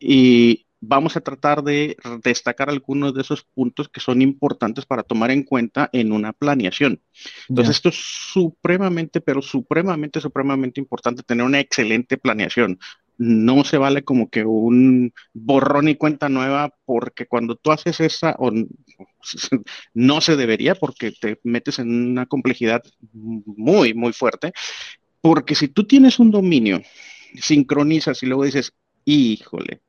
Y 0.00 0.66
vamos 0.80 1.16
a 1.16 1.20
tratar 1.20 1.62
de 1.62 1.96
destacar 2.24 2.70
algunos 2.70 3.14
de 3.14 3.20
esos 3.20 3.44
puntos 3.44 3.88
que 3.88 4.00
son 4.00 4.20
importantes 4.20 4.84
para 4.84 5.04
tomar 5.04 5.30
en 5.30 5.44
cuenta 5.44 5.88
en 5.92 6.10
una 6.10 6.32
planeación. 6.32 7.00
Entonces, 7.48 7.76
esto 7.76 7.90
es 7.90 7.96
supremamente, 8.32 9.20
pero 9.20 9.42
supremamente, 9.42 10.20
supremamente 10.20 10.80
importante 10.80 11.22
tener 11.22 11.46
una 11.46 11.60
excelente 11.60 12.18
planeación 12.18 12.80
no 13.20 13.64
se 13.64 13.76
vale 13.76 14.02
como 14.02 14.30
que 14.30 14.46
un 14.46 15.12
borrón 15.34 15.88
y 15.88 15.96
cuenta 15.96 16.30
nueva, 16.30 16.74
porque 16.86 17.26
cuando 17.26 17.54
tú 17.54 17.70
haces 17.70 18.00
esa, 18.00 18.34
no 19.94 20.20
se 20.22 20.36
debería, 20.36 20.74
porque 20.74 21.12
te 21.12 21.38
metes 21.44 21.80
en 21.80 22.12
una 22.12 22.24
complejidad 22.24 22.82
muy, 23.12 23.92
muy 23.92 24.14
fuerte, 24.14 24.54
porque 25.20 25.54
si 25.54 25.68
tú 25.68 25.84
tienes 25.86 26.18
un 26.18 26.30
dominio, 26.30 26.80
sincronizas 27.34 28.22
y 28.22 28.26
luego 28.26 28.44
dices, 28.44 28.72
híjole, 29.04 29.82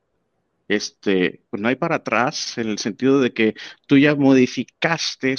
este, 0.68 1.40
pues 1.48 1.62
no 1.62 1.68
hay 1.68 1.76
para 1.76 1.96
atrás, 1.96 2.58
en 2.58 2.68
el 2.68 2.78
sentido 2.78 3.18
de 3.18 3.32
que 3.32 3.54
tú 3.86 3.96
ya 3.96 4.14
modificaste 4.14 5.36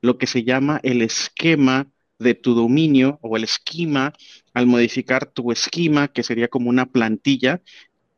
lo 0.00 0.18
que 0.18 0.26
se 0.26 0.42
llama 0.42 0.80
el 0.82 1.00
esquema 1.02 1.86
de 2.20 2.34
tu 2.34 2.54
dominio 2.54 3.18
o 3.22 3.36
el 3.36 3.44
esquema, 3.44 4.12
al 4.54 4.66
modificar 4.66 5.26
tu 5.26 5.50
esquema, 5.52 6.08
que 6.08 6.22
sería 6.22 6.48
como 6.48 6.70
una 6.70 6.86
plantilla, 6.86 7.62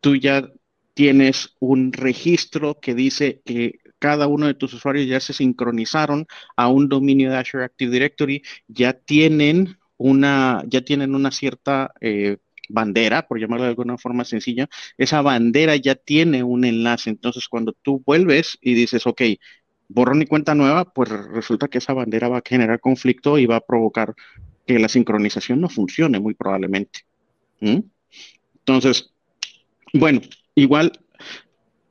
tú 0.01 0.17
ya 0.17 0.51
tienes 0.95 1.55
un 1.61 1.93
registro 1.93 2.79
que 2.81 2.95
dice 2.95 3.41
que 3.45 3.79
cada 3.99 4.27
uno 4.27 4.47
de 4.47 4.55
tus 4.55 4.75
usuarios 4.75 5.07
ya 5.07 5.21
se 5.21 5.33
sincronizaron 5.33 6.27
a 6.57 6.69
un 6.69 6.89
dominio 6.89 7.31
de 7.31 7.37
Azure 7.39 7.65
Active 7.65 7.93
Directory, 7.93 8.43
ya 8.69 8.93
tienen 8.95 9.79
una, 9.97 10.63
ya 10.67 10.83
tienen 10.83 11.15
una 11.15 11.31
cierta 11.31 11.93
eh, 12.01 12.39
bandera, 12.69 13.27
por 13.29 13.39
llamarlo 13.39 13.65
de 13.65 13.71
alguna 13.71 13.99
forma 13.99 14.25
sencilla, 14.25 14.69
esa 14.99 15.23
bandera 15.23 15.77
ya 15.77 15.95
tiene 15.95 16.43
un 16.43 16.65
enlace. 16.65 17.11
Entonces, 17.11 17.49
cuando 17.49 17.73
tú 17.83 18.03
vuelves 18.05 18.59
y 18.61 18.75
dices, 18.75 19.07
ok, 19.07 19.23
borrón 19.93 20.23
y 20.23 20.27
cuenta 20.27 20.55
nueva, 20.55 20.85
pues 20.85 21.09
resulta 21.09 21.69
que 21.69 21.79
esa 21.79 21.93
bandera 21.93 22.29
va 22.29 22.39
a 22.39 22.43
generar 22.45 22.81
conflicto 22.81 23.39
y 23.39 23.47
va 23.47 23.57
a 23.57 23.61
provocar 23.61 24.15
que 24.67 24.79
la 24.79 24.89
sincronización 24.89 25.61
no 25.61 25.69
funcione 25.69 26.21
muy 26.21 26.35
probablemente. 26.35 27.01
Entonces, 27.61 29.13
bueno, 29.93 30.21
igual 30.55 30.93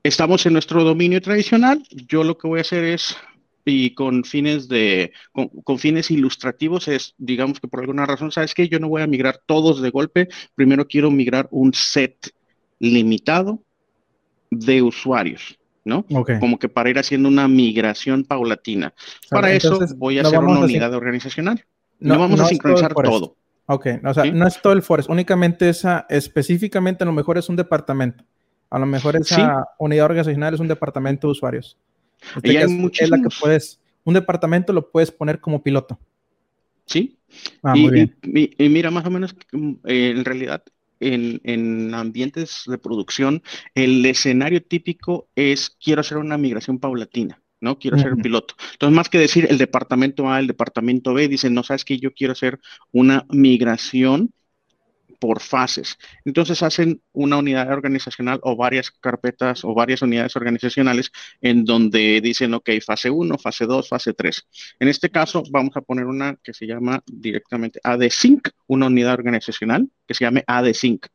estamos 0.03 0.46
en 0.46 0.53
nuestro 0.53 0.84
dominio 0.84 1.22
tradicional. 1.22 1.84
Yo 2.08 2.24
lo 2.24 2.38
que 2.38 2.48
voy 2.48 2.60
a 2.60 2.62
hacer 2.62 2.84
es 2.84 3.15
y 3.63 3.93
con 3.93 4.24
fines 4.24 4.67
de 4.67 5.12
con, 5.31 5.77
fines 5.77 6.10
ilustrativos 6.10 6.88
es 6.88 7.13
digamos 7.20 7.60
que 7.60 7.67
por 7.67 7.81
alguna 7.81 8.08
razón 8.08 8.31
sabes 8.31 8.55
que 8.55 8.67
yo 8.67 8.79
no 8.79 8.89
voy 8.89 9.03
a 9.03 9.08
migrar 9.08 9.39
todos 9.46 9.84
de 9.84 9.91
golpe 9.91 10.29
primero 10.55 10.88
quiero 10.88 11.12
migrar 11.12 11.48
un 11.51 11.72
set 11.72 12.34
limitado 12.79 13.63
de 14.50 14.81
usuarios 14.81 15.60
¿no? 15.83 16.05
Como 16.39 16.59
que 16.59 16.69
para 16.69 16.89
ir 16.89 17.00
haciendo 17.00 17.29
una 17.29 17.47
migración 17.47 18.23
paulatina. 18.23 18.93
para 19.29 19.51
eso 19.51 19.79
voy 19.97 20.19
a 20.19 20.21
hacer 20.21 20.39
una 20.39 20.59
unidad 20.59 20.93
organizacional. 20.93 21.65
No, 22.00 22.17
vamos 22.17 22.39
a 22.39 22.45
sincronizar 22.45 22.93
todo. 22.93 23.35
Ok, 23.67 23.88
o 24.03 24.13
sea, 24.13 24.25
no 24.25 24.47
es 24.47 24.61
todo 24.61 24.73
el 24.73 24.81
forest, 24.81 25.09
únicamente 25.09 25.69
esa, 25.69 26.05
específicamente 26.09 27.03
a 27.03 27.07
lo 27.07 27.13
mejor 27.13 27.38
es 27.38 27.47
un 27.47 27.55
departamento. 27.55 28.23
A 28.69 28.79
lo 28.79 28.85
mejor 28.85 29.15
esa 29.15 29.67
unidad 29.79 30.05
organizacional 30.05 30.53
es 30.53 30.59
un 30.59 30.67
departamento 30.67 31.27
de 31.27 31.31
usuarios. 31.31 31.77
Este 32.35 32.53
y 32.53 32.57
hay 32.57 32.91
es 33.00 33.09
la 33.09 33.17
que 33.17 33.29
puedes, 33.39 33.79
un 34.03 34.13
departamento 34.13 34.73
lo 34.73 34.89
puedes 34.89 35.11
poner 35.11 35.39
como 35.39 35.61
piloto. 35.61 36.00
Sí. 36.85 37.17
Ah, 37.63 37.73
y, 37.75 37.81
muy 37.81 37.91
bien. 37.91 38.15
Y, 38.23 38.69
mira, 38.69 38.91
más 38.91 39.05
o 39.05 39.09
menos, 39.09 39.35
mm, 39.51 39.73
en 39.85 40.25
realidad, 40.25 40.63
en, 41.01 41.93
ambientes 41.93 42.63
de 42.67 42.77
producción, 42.77 43.43
el 43.75 44.05
escenario 44.05 44.63
típico 44.63 45.29
es 45.36 45.75
quiero 45.84 46.01
hacer 46.01 46.17
una 46.17 46.38
migración 46.38 46.79
paulatina. 46.79 47.41
¿no? 47.60 47.77
Quiero 47.77 48.00
ser 48.00 48.15
piloto. 48.15 48.55
Entonces, 48.72 48.96
más 48.96 49.08
que 49.08 49.20
decir 49.20 49.46
el 49.50 49.60
departamento 49.60 50.29
A, 50.31 50.39
el 50.39 50.48
departamento 50.48 51.13
B, 51.13 51.27
dicen, 51.27 51.53
no, 51.53 51.62
sabes 51.62 51.86
que 51.86 52.00
yo 52.00 52.12
quiero 52.12 52.34
hacer 52.34 52.60
una 52.91 53.27
migración 53.29 54.34
por 55.22 55.40
fases. 55.40 56.00
Entonces 56.25 56.63
hacen 56.63 57.00
una 57.13 57.38
unidad 57.38 57.72
organizacional 57.72 58.40
o 58.42 58.56
varias 58.56 58.90
carpetas 58.90 59.63
o 59.63 59.75
varias 59.75 60.01
unidades 60.01 60.36
organizacionales 60.36 61.12
en 61.42 61.63
donde 61.63 62.20
dicen, 62.22 62.56
ok, 62.56 62.72
fase 62.84 63.12
1, 63.12 63.38
fase 63.38 63.68
2, 63.68 63.88
fase 63.88 64.13
3. 64.16 64.48
En 64.80 64.88
este 64.88 65.12
caso 65.12 65.44
vamos 65.51 65.78
a 65.78 65.82
poner 65.82 66.06
una 66.08 66.38
que 66.44 66.56
se 66.56 66.66
llama 66.66 67.04
directamente 67.06 67.80
AD-Sync, 67.84 68.50
una 68.66 68.88
unidad 68.88 69.13
organizacional 69.13 69.88
que 70.08 70.16
se 70.16 70.25
llame 70.25 70.44
AD-Sync. 70.48 71.06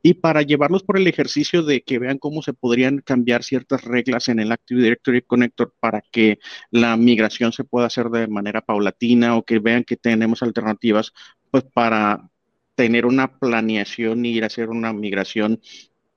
Y 0.00 0.14
para 0.14 0.42
llevarlos 0.42 0.84
por 0.84 0.96
el 0.96 1.08
ejercicio 1.08 1.64
de 1.64 1.82
que 1.82 1.98
vean 1.98 2.18
cómo 2.18 2.42
se 2.42 2.52
podrían 2.52 2.98
cambiar 2.98 3.42
ciertas 3.42 3.82
reglas 3.82 4.28
en 4.28 4.38
el 4.38 4.52
Active 4.52 4.80
Directory 4.80 5.22
Connector 5.22 5.74
para 5.80 6.02
que 6.12 6.38
la 6.70 6.96
migración 6.96 7.52
se 7.52 7.64
pueda 7.64 7.88
hacer 7.88 8.10
de 8.10 8.28
manera 8.28 8.60
paulatina 8.60 9.36
o 9.36 9.44
que 9.44 9.58
vean 9.58 9.82
que 9.82 9.96
tenemos 9.96 10.44
alternativas 10.44 11.12
pues 11.50 11.64
para 11.64 12.30
tener 12.76 13.06
una 13.06 13.38
planeación 13.38 14.24
y 14.24 14.34
ir 14.34 14.44
a 14.44 14.48
hacer 14.48 14.68
una 14.68 14.92
migración, 14.92 15.60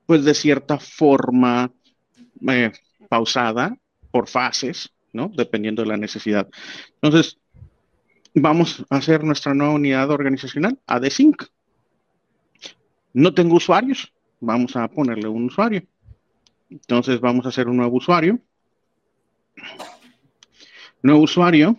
pues 0.05 0.23
de 0.25 0.35
cierta 0.35 0.77
forma 0.77 1.71
eh, 2.47 2.71
pausada 3.07 3.75
por 4.11 4.27
fases, 4.27 4.93
¿no? 5.13 5.31
Dependiendo 5.35 5.81
de 5.81 5.87
la 5.87 5.97
necesidad. 5.97 6.47
Entonces, 7.01 7.39
vamos 8.35 8.85
a 8.89 8.97
hacer 8.97 9.23
nuestra 9.23 9.53
nueva 9.53 9.73
unidad 9.73 10.11
organizacional, 10.11 10.77
AD5. 10.85 11.49
No 13.13 13.33
tengo 13.33 13.55
usuarios, 13.55 14.13
vamos 14.39 14.75
a 14.75 14.87
ponerle 14.89 15.27
un 15.29 15.45
usuario. 15.45 15.83
Entonces, 16.69 17.19
vamos 17.21 17.45
a 17.45 17.49
hacer 17.49 17.67
un 17.67 17.77
nuevo 17.77 17.97
usuario. 17.97 18.39
Nuevo 21.01 21.21
usuario, 21.21 21.77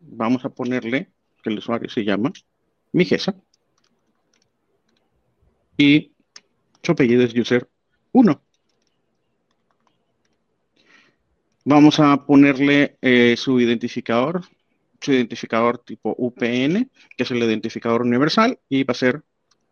vamos 0.00 0.44
a 0.44 0.50
ponerle 0.50 1.10
que 1.42 1.50
el 1.50 1.58
usuario 1.58 1.88
se 1.88 2.04
llama 2.04 2.30
Mijesa 2.92 3.34
y 5.76 6.12
su 6.82 6.92
apellido 6.92 7.22
es 7.22 7.34
user 7.34 7.68
1. 8.12 8.40
Vamos 11.64 11.98
a 11.98 12.26
ponerle 12.26 12.98
eh, 13.00 13.36
su 13.38 13.58
identificador, 13.58 14.42
su 15.00 15.12
identificador 15.12 15.78
tipo 15.78 16.14
UPN, 16.18 16.90
que 17.16 17.22
es 17.22 17.30
el 17.30 17.42
identificador 17.42 18.02
universal, 18.02 18.58
y 18.68 18.84
va 18.84 18.92
a 18.92 18.94
ser 18.94 19.22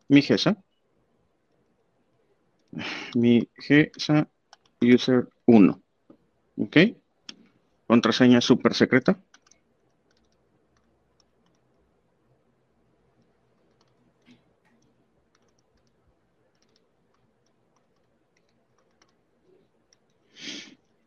mi 0.08 0.22
GESA. 0.22 0.56
Mi 3.14 3.46
GESA 3.58 4.28
user 4.80 5.28
1. 5.44 5.82
¿Ok? 6.56 6.76
Contraseña 7.86 8.40
súper 8.40 8.72
secreta. 8.74 9.20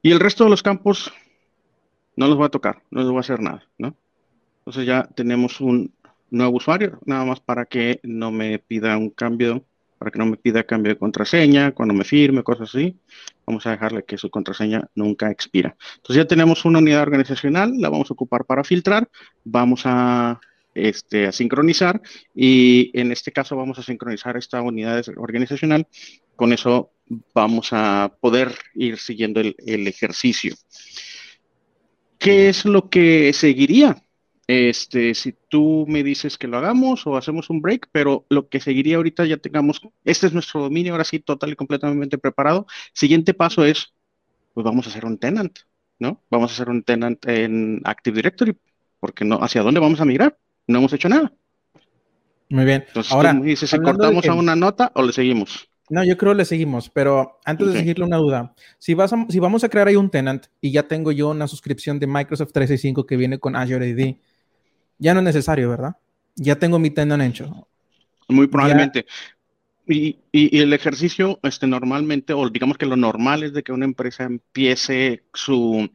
Y 0.06 0.12
el 0.12 0.20
resto 0.20 0.44
de 0.44 0.52
los 0.52 0.62
campos 0.62 1.12
no 2.16 2.28
los 2.28 2.38
voy 2.38 2.46
a 2.46 2.50
tocar, 2.50 2.84
no 2.92 3.00
les 3.00 3.10
voy 3.10 3.18
a 3.18 3.22
hacer 3.22 3.40
nada, 3.40 3.64
¿no? 3.80 3.96
Entonces 4.60 4.86
ya 4.86 5.10
tenemos 5.16 5.60
un 5.62 5.96
nuevo 6.30 6.58
usuario, 6.58 7.00
nada 7.08 7.26
más 7.26 7.40
para 7.40 7.66
que 7.66 8.02
no 8.04 8.30
me 8.30 8.60
pida 8.60 8.96
un 9.00 9.10
cambio, 9.10 9.66
para 9.98 10.12
que 10.12 10.20
no 10.20 10.28
me 10.28 10.38
pida 10.38 10.64
cambio 10.64 10.94
de 10.94 11.00
contraseña, 11.00 11.72
cuando 11.72 11.96
me 11.96 12.04
firme, 12.04 12.44
cosas 12.44 12.70
así. 12.70 13.00
Vamos 13.48 13.66
a 13.66 13.72
dejarle 13.72 14.06
que 14.06 14.20
su 14.20 14.30
contraseña 14.30 14.88
nunca 14.94 15.32
expira. 15.32 15.76
Entonces 15.96 16.18
ya 16.18 16.28
tenemos 16.28 16.66
una 16.66 16.78
unidad 16.78 17.02
organizacional, 17.02 17.74
la 17.76 17.90
vamos 17.90 18.12
a 18.12 18.14
ocupar 18.14 18.46
para 18.46 18.64
filtrar, 18.64 19.10
vamos 19.44 19.88
a, 19.88 20.40
este, 20.76 21.26
a 21.26 21.32
sincronizar 21.32 22.02
y 22.36 22.92
en 22.94 23.12
este 23.12 23.32
caso 23.32 23.56
vamos 23.56 23.80
a 23.80 23.84
sincronizar 23.84 24.38
esta 24.38 24.62
unidad 24.62 25.04
organizacional. 25.18 25.88
Con 26.36 26.52
eso 26.54 26.92
vamos 27.34 27.70
a 27.72 28.16
poder 28.20 28.54
ir 28.74 28.98
siguiendo 28.98 29.40
el, 29.40 29.56
ejercicio. 29.88 30.56
¿Qué 32.20 32.50
es 32.50 32.66
lo 32.66 32.90
que 32.90 33.32
seguiría? 33.34 34.04
Este, 34.48 35.16
si 35.16 35.34
tú 35.50 35.86
me 35.88 36.04
dices 36.04 36.38
que 36.38 36.48
lo 36.48 36.58
hagamos 36.58 37.08
o 37.08 37.18
hacemos 37.18 37.50
un 37.50 37.62
break, 37.62 37.90
pero 37.92 38.26
lo 38.30 38.48
que 38.50 38.60
seguiría 38.60 38.98
ahorita 38.98 39.26
ya 39.26 39.38
tengamos, 39.38 39.82
este 40.04 40.28
es 40.28 40.34
nuestro 40.34 40.62
dominio, 40.62 40.94
ahora 40.94 41.04
sí, 41.04 41.20
total 41.20 41.52
y 41.52 41.56
completamente 41.56 42.18
preparado. 42.18 42.68
Siguiente 42.94 43.34
paso 43.34 43.66
es, 43.66 43.94
pues 44.54 44.64
vamos 44.64 44.86
a 44.86 44.90
hacer 44.90 45.06
un 45.06 45.18
tenant, 45.18 45.58
¿no? 46.00 46.22
Vamos 46.30 46.52
a 46.52 46.54
hacer 46.54 46.70
un 46.70 46.84
tenant 46.84 47.26
en 47.28 47.82
Active 47.86 48.18
Directory, 48.18 48.58
porque 49.00 49.26
no, 49.26 49.38
¿hacia 49.42 49.64
dónde 49.64 49.80
vamos 49.80 50.02
a 50.02 50.06
migrar? 50.06 50.38
No 50.68 50.80
hemos 50.80 50.94
hecho 50.94 51.10
nada. 51.10 51.32
Muy 52.50 52.66
bien. 52.66 52.84
Entonces, 52.88 53.12
ahora, 53.12 53.32
tú 53.32 53.40
me 53.40 53.48
dices 53.48 53.70
si 53.70 53.80
cortamos 53.80 54.26
a 54.28 54.34
una 54.34 54.56
nota 54.56 54.92
o 54.96 55.04
le 55.04 55.14
seguimos. 55.14 55.68
No, 55.90 56.04
yo 56.04 56.18
creo 56.18 56.34
que 56.34 56.40
le 56.40 56.46
seguimos, 56.46 56.90
pero 56.90 57.40
antes 57.46 57.68
de 57.68 57.80
seguirle 57.80 58.06
una 58.06 58.18
duda. 58.18 58.56
Si, 58.80 58.96
vas 58.96 59.14
si 59.30 59.40
vamos 59.40 59.64
a 59.64 59.70
crear 59.70 59.88
ahí 59.88 59.96
un 59.96 60.10
tenant 60.10 60.48
y 60.60 60.72
ya 60.72 60.84
tengo 60.84 61.12
yo 61.12 61.30
una 61.30 61.48
suscripción 61.48 62.00
de 62.00 62.08
Microsoft 62.08 62.54
365 62.54 63.06
que 63.06 63.18
viene 63.18 63.38
con 63.38 63.56
Azure 63.56 63.92
AD, 63.92 64.16
ya 64.98 65.14
no 65.14 65.20
es 65.20 65.26
necesario, 65.26 65.70
¿verdad? 65.70 65.96
Ya 66.36 66.56
tengo 66.56 66.80
mi 66.80 66.90
tenant 66.90 67.22
hecho. 67.22 67.68
Muy 68.28 68.48
probablemente. 68.48 69.06
Y, 69.88 70.18
el 70.34 70.74
ejercicio, 70.74 71.40
este, 71.44 71.68
normalmente, 71.68 72.34
o 72.34 72.50
digamos 72.50 72.78
que 72.78 72.88
lo 72.88 72.96
normal 72.96 73.44
es 73.44 73.54
de 73.54 73.62
que 73.62 73.72
una 73.72 73.86
empresa 73.86 74.24
empiece 74.24 75.24
su 75.34 75.90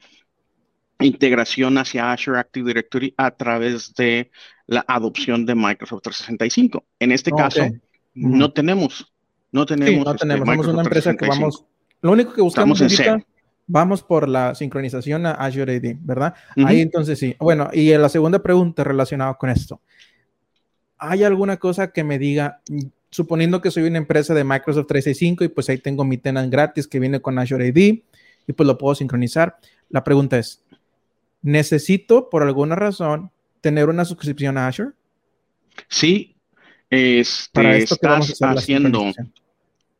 integración 1.00 1.78
hacia 1.78 2.12
Azure 2.12 2.38
Active 2.38 2.68
Directory 2.68 3.14
a 3.16 3.30
través 3.30 3.94
de 3.94 4.30
la 4.66 4.84
adopción 4.86 5.46
de 5.46 5.54
Microsoft 5.54 6.02
365. 6.02 6.84
En 6.98 7.12
este 7.12 7.30
caso, 7.30 7.62
no 8.14 8.52
tenemos 8.52 9.10
no 9.52 9.66
tenemos. 9.66 10.04
no 10.04 10.12
este, 10.12 10.26
tenemos. 10.26 10.48
Somos 10.48 10.66
una 10.68 10.82
empresa 10.82 11.16
que 11.16 11.26
vamos. 11.26 11.64
Lo 12.02 12.12
único 12.12 12.32
que 12.32 12.40
buscamos 12.40 12.80
ahorita, 12.80 13.24
vamos 13.66 14.02
por 14.02 14.28
la 14.28 14.54
sincronización 14.54 15.26
a 15.26 15.32
Azure 15.32 15.76
AD, 15.76 15.96
¿verdad? 16.00 16.34
Ahí 16.64 16.80
entonces 16.80 17.18
sí. 17.18 17.36
Bueno, 17.38 17.68
y 17.72 17.90
la 17.90 18.08
segunda 18.08 18.42
pregunta 18.42 18.84
relacionada 18.84 19.34
con 19.34 19.50
esto. 19.50 19.80
¿Hay 20.98 21.24
alguna 21.24 21.56
cosa 21.56 21.92
que 21.92 22.04
me 22.04 22.18
diga, 22.18 22.60
suponiendo 23.10 23.60
que 23.60 23.70
soy 23.70 23.84
una 23.84 23.98
empresa 23.98 24.34
de 24.34 24.44
Microsoft 24.44 24.86
365 24.86 25.44
y 25.44 25.48
pues 25.48 25.68
ahí 25.68 25.78
tengo 25.78 26.04
mi 26.04 26.18
tenant 26.18 26.50
gratis 26.50 26.86
que 26.86 27.00
viene 27.00 27.20
con 27.20 27.38
Azure 27.38 27.68
AD 27.68 27.76
y 27.76 28.52
pues 28.54 28.66
lo 28.66 28.76
puedo 28.76 28.94
sincronizar? 28.94 29.58
La 29.88 30.04
pregunta 30.04 30.38
es, 30.38 30.62
¿necesito 31.42 32.28
por 32.30 32.42
alguna 32.42 32.76
razón 32.76 33.30
tener 33.60 33.88
una 33.88 34.04
suscripción 34.04 34.58
a 34.58 34.68
Azure? 34.68 34.90
Sí, 35.88 36.36
este, 36.90 37.50
Para 37.52 37.76
esto 37.76 37.94
estás 37.94 38.40
haciendo 38.40 39.12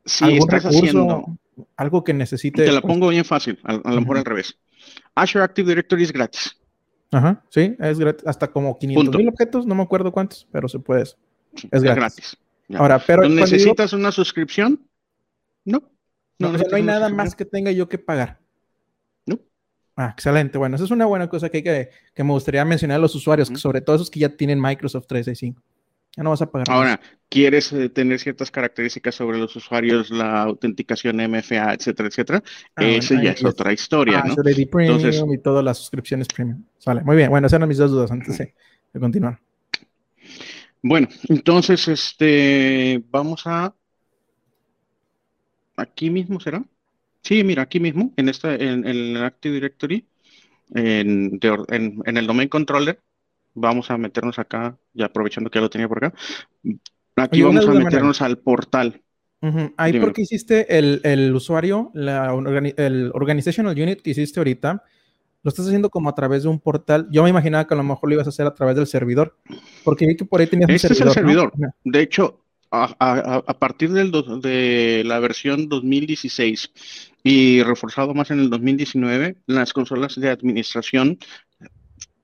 si 0.04 0.36
estás 0.36 0.64
haciendo 0.64 1.24
algo 1.76 2.04
que 2.04 2.14
necesite. 2.14 2.64
Te 2.64 2.72
la 2.72 2.80
pongo 2.80 3.08
bien 3.08 3.24
fácil, 3.24 3.58
a, 3.64 3.74
lo 3.74 4.00
mejor 4.00 4.18
al 4.18 4.24
revés. 4.24 4.58
Azure 5.14 5.44
Active 5.44 5.68
Directory 5.68 6.04
es 6.04 6.12
gratis. 6.12 6.56
Ajá, 7.12 7.42
sí, 7.48 7.76
es 7.78 7.98
gratis. 7.98 8.26
Hasta 8.26 8.48
como 8.48 8.78
500 8.78 9.16
mil 9.16 9.28
objetos, 9.28 9.66
no 9.66 9.74
me 9.74 9.82
acuerdo 9.82 10.12
cuántos, 10.12 10.46
pero 10.50 10.68
se 10.68 10.78
puede. 10.78 11.02
Es, 11.02 11.82
gratis. 11.82 12.36
Ahora, 12.74 13.02
pero 13.04 13.28
¿Necesitas 13.28 13.92
una 13.92 14.12
suscripción? 14.12 14.80
No. 15.64 15.82
No, 16.38 16.52
no, 16.52 16.58
hay 16.72 16.82
nada 16.82 17.10
más 17.10 17.34
que 17.34 17.44
tenga 17.44 17.70
yo 17.70 17.88
que 17.88 17.98
pagar. 17.98 18.39
Ah, 20.00 20.12
excelente. 20.14 20.56
Bueno, 20.56 20.76
esa 20.76 20.86
es 20.86 20.90
una 20.90 21.04
buena 21.04 21.28
cosa 21.28 21.50
que, 21.50 21.62
que, 21.62 21.90
que 22.14 22.24
me 22.24 22.32
gustaría 22.32 22.64
mencionar 22.64 22.96
a 22.96 23.00
los 23.00 23.14
usuarios, 23.14 23.48
sobre 23.56 23.82
todo 23.82 23.96
esos 23.96 24.10
que 24.10 24.18
ya 24.18 24.30
tienen 24.30 24.58
Microsoft 24.58 25.06
365. 25.06 25.62
Ya 26.16 26.22
no 26.22 26.30
vas 26.30 26.40
a 26.40 26.50
pagar. 26.50 26.68
Ahora, 26.70 26.98
¿quieres 27.28 27.70
eh, 27.74 27.90
tener 27.90 28.18
ciertas 28.18 28.50
características 28.50 29.14
sobre 29.14 29.36
los 29.36 29.54
usuarios, 29.56 30.08
la 30.10 30.40
autenticación 30.40 31.16
MFA, 31.16 31.74
etcétera, 31.74 32.08
etcétera? 32.08 32.42
Ah, 32.76 32.84
Esa 32.86 33.22
ya 33.22 33.32
es 33.32 33.44
otra 33.44 33.74
historia, 33.74 34.22
ah, 34.24 34.28
¿no? 34.28 34.36
Premium 34.36 34.96
Entonces, 34.96 35.22
y 35.30 35.38
todas 35.38 35.62
las 35.62 35.76
suscripciones 35.76 36.28
premium. 36.28 36.64
Sale, 36.78 37.02
muy 37.02 37.16
bien. 37.16 37.28
Bueno, 37.28 37.46
esas 37.46 37.58
eran 37.58 37.68
mis 37.68 37.76
dos 37.76 37.90
dudas 37.90 38.10
antes 38.10 38.38
de, 38.38 38.54
continuar. 38.98 39.38
Bueno, 40.82 41.08
entonces, 41.28 41.86
este, 41.88 43.04
vamos 43.10 43.42
a 43.44 43.74
aquí 45.76 46.08
mismo 46.08 46.40
será. 46.40 46.64
Sí, 47.22 47.44
mira, 47.44 47.62
aquí 47.62 47.80
mismo, 47.80 48.12
en 48.16 48.28
esta, 48.28 48.54
en, 48.54 48.86
el 48.86 49.16
Active 49.22 49.54
Directory, 49.54 50.06
en, 50.74 51.38
en, 51.42 52.16
el 52.16 52.26
domain 52.26 52.48
controller, 52.48 53.00
vamos 53.54 53.90
a 53.90 53.98
meternos 53.98 54.38
acá, 54.38 54.76
ya 54.94 55.06
aprovechando 55.06 55.50
que 55.50 55.58
ya 55.58 55.62
lo 55.62 55.70
tenía 55.70 55.88
por 55.88 56.04
acá. 56.04 56.18
Aquí 57.16 57.42
vamos 57.42 57.66
a 57.68 57.72
meternos 57.72 58.22
al 58.22 58.38
portal. 58.38 59.02
Ahí 59.76 59.98
porque 59.98 60.22
hiciste 60.22 60.78
el, 60.78 61.00
el 61.02 61.34
usuario, 61.34 61.90
la, 61.94 62.34
el 62.76 63.10
organizational 63.14 63.78
unit 63.78 64.02
que 64.02 64.10
hiciste 64.10 64.40
ahorita, 64.40 64.82
lo 65.42 65.48
estás 65.48 65.66
haciendo 65.66 65.88
como 65.88 66.10
a 66.10 66.14
través 66.14 66.42
de 66.42 66.50
un 66.50 66.60
portal. 66.60 67.08
Yo 67.10 67.22
me 67.22 67.30
imaginaba 67.30 67.66
que 67.66 67.74
a 67.74 67.76
lo 67.76 67.82
mejor 67.82 68.08
lo 68.08 68.14
ibas 68.14 68.26
a 68.26 68.30
hacer 68.30 68.46
a 68.46 68.54
través 68.54 68.76
del 68.76 68.86
servidor, 68.86 69.36
porque 69.84 70.06
vi 70.06 70.16
que 70.16 70.24
por 70.24 70.40
ahí 70.40 70.46
tenías 70.46 70.68
este 70.70 70.88
un 70.88 70.94
servidor. 70.94 71.10
es 71.10 71.16
el 71.16 71.22
servidor. 71.22 71.52
De 71.84 72.00
hecho, 72.00 72.44
a, 72.70 73.42
a, 73.46 73.58
partir 73.58 73.92
del 73.92 74.12
de 74.42 75.02
la 75.04 75.18
versión 75.18 75.68
2016 75.68 77.09
y 77.22 77.62
reforzado 77.62 78.14
más 78.14 78.30
en 78.30 78.40
el 78.40 78.50
2019, 78.50 79.36
las 79.46 79.72
consolas 79.72 80.14
de 80.16 80.30
administración 80.30 81.18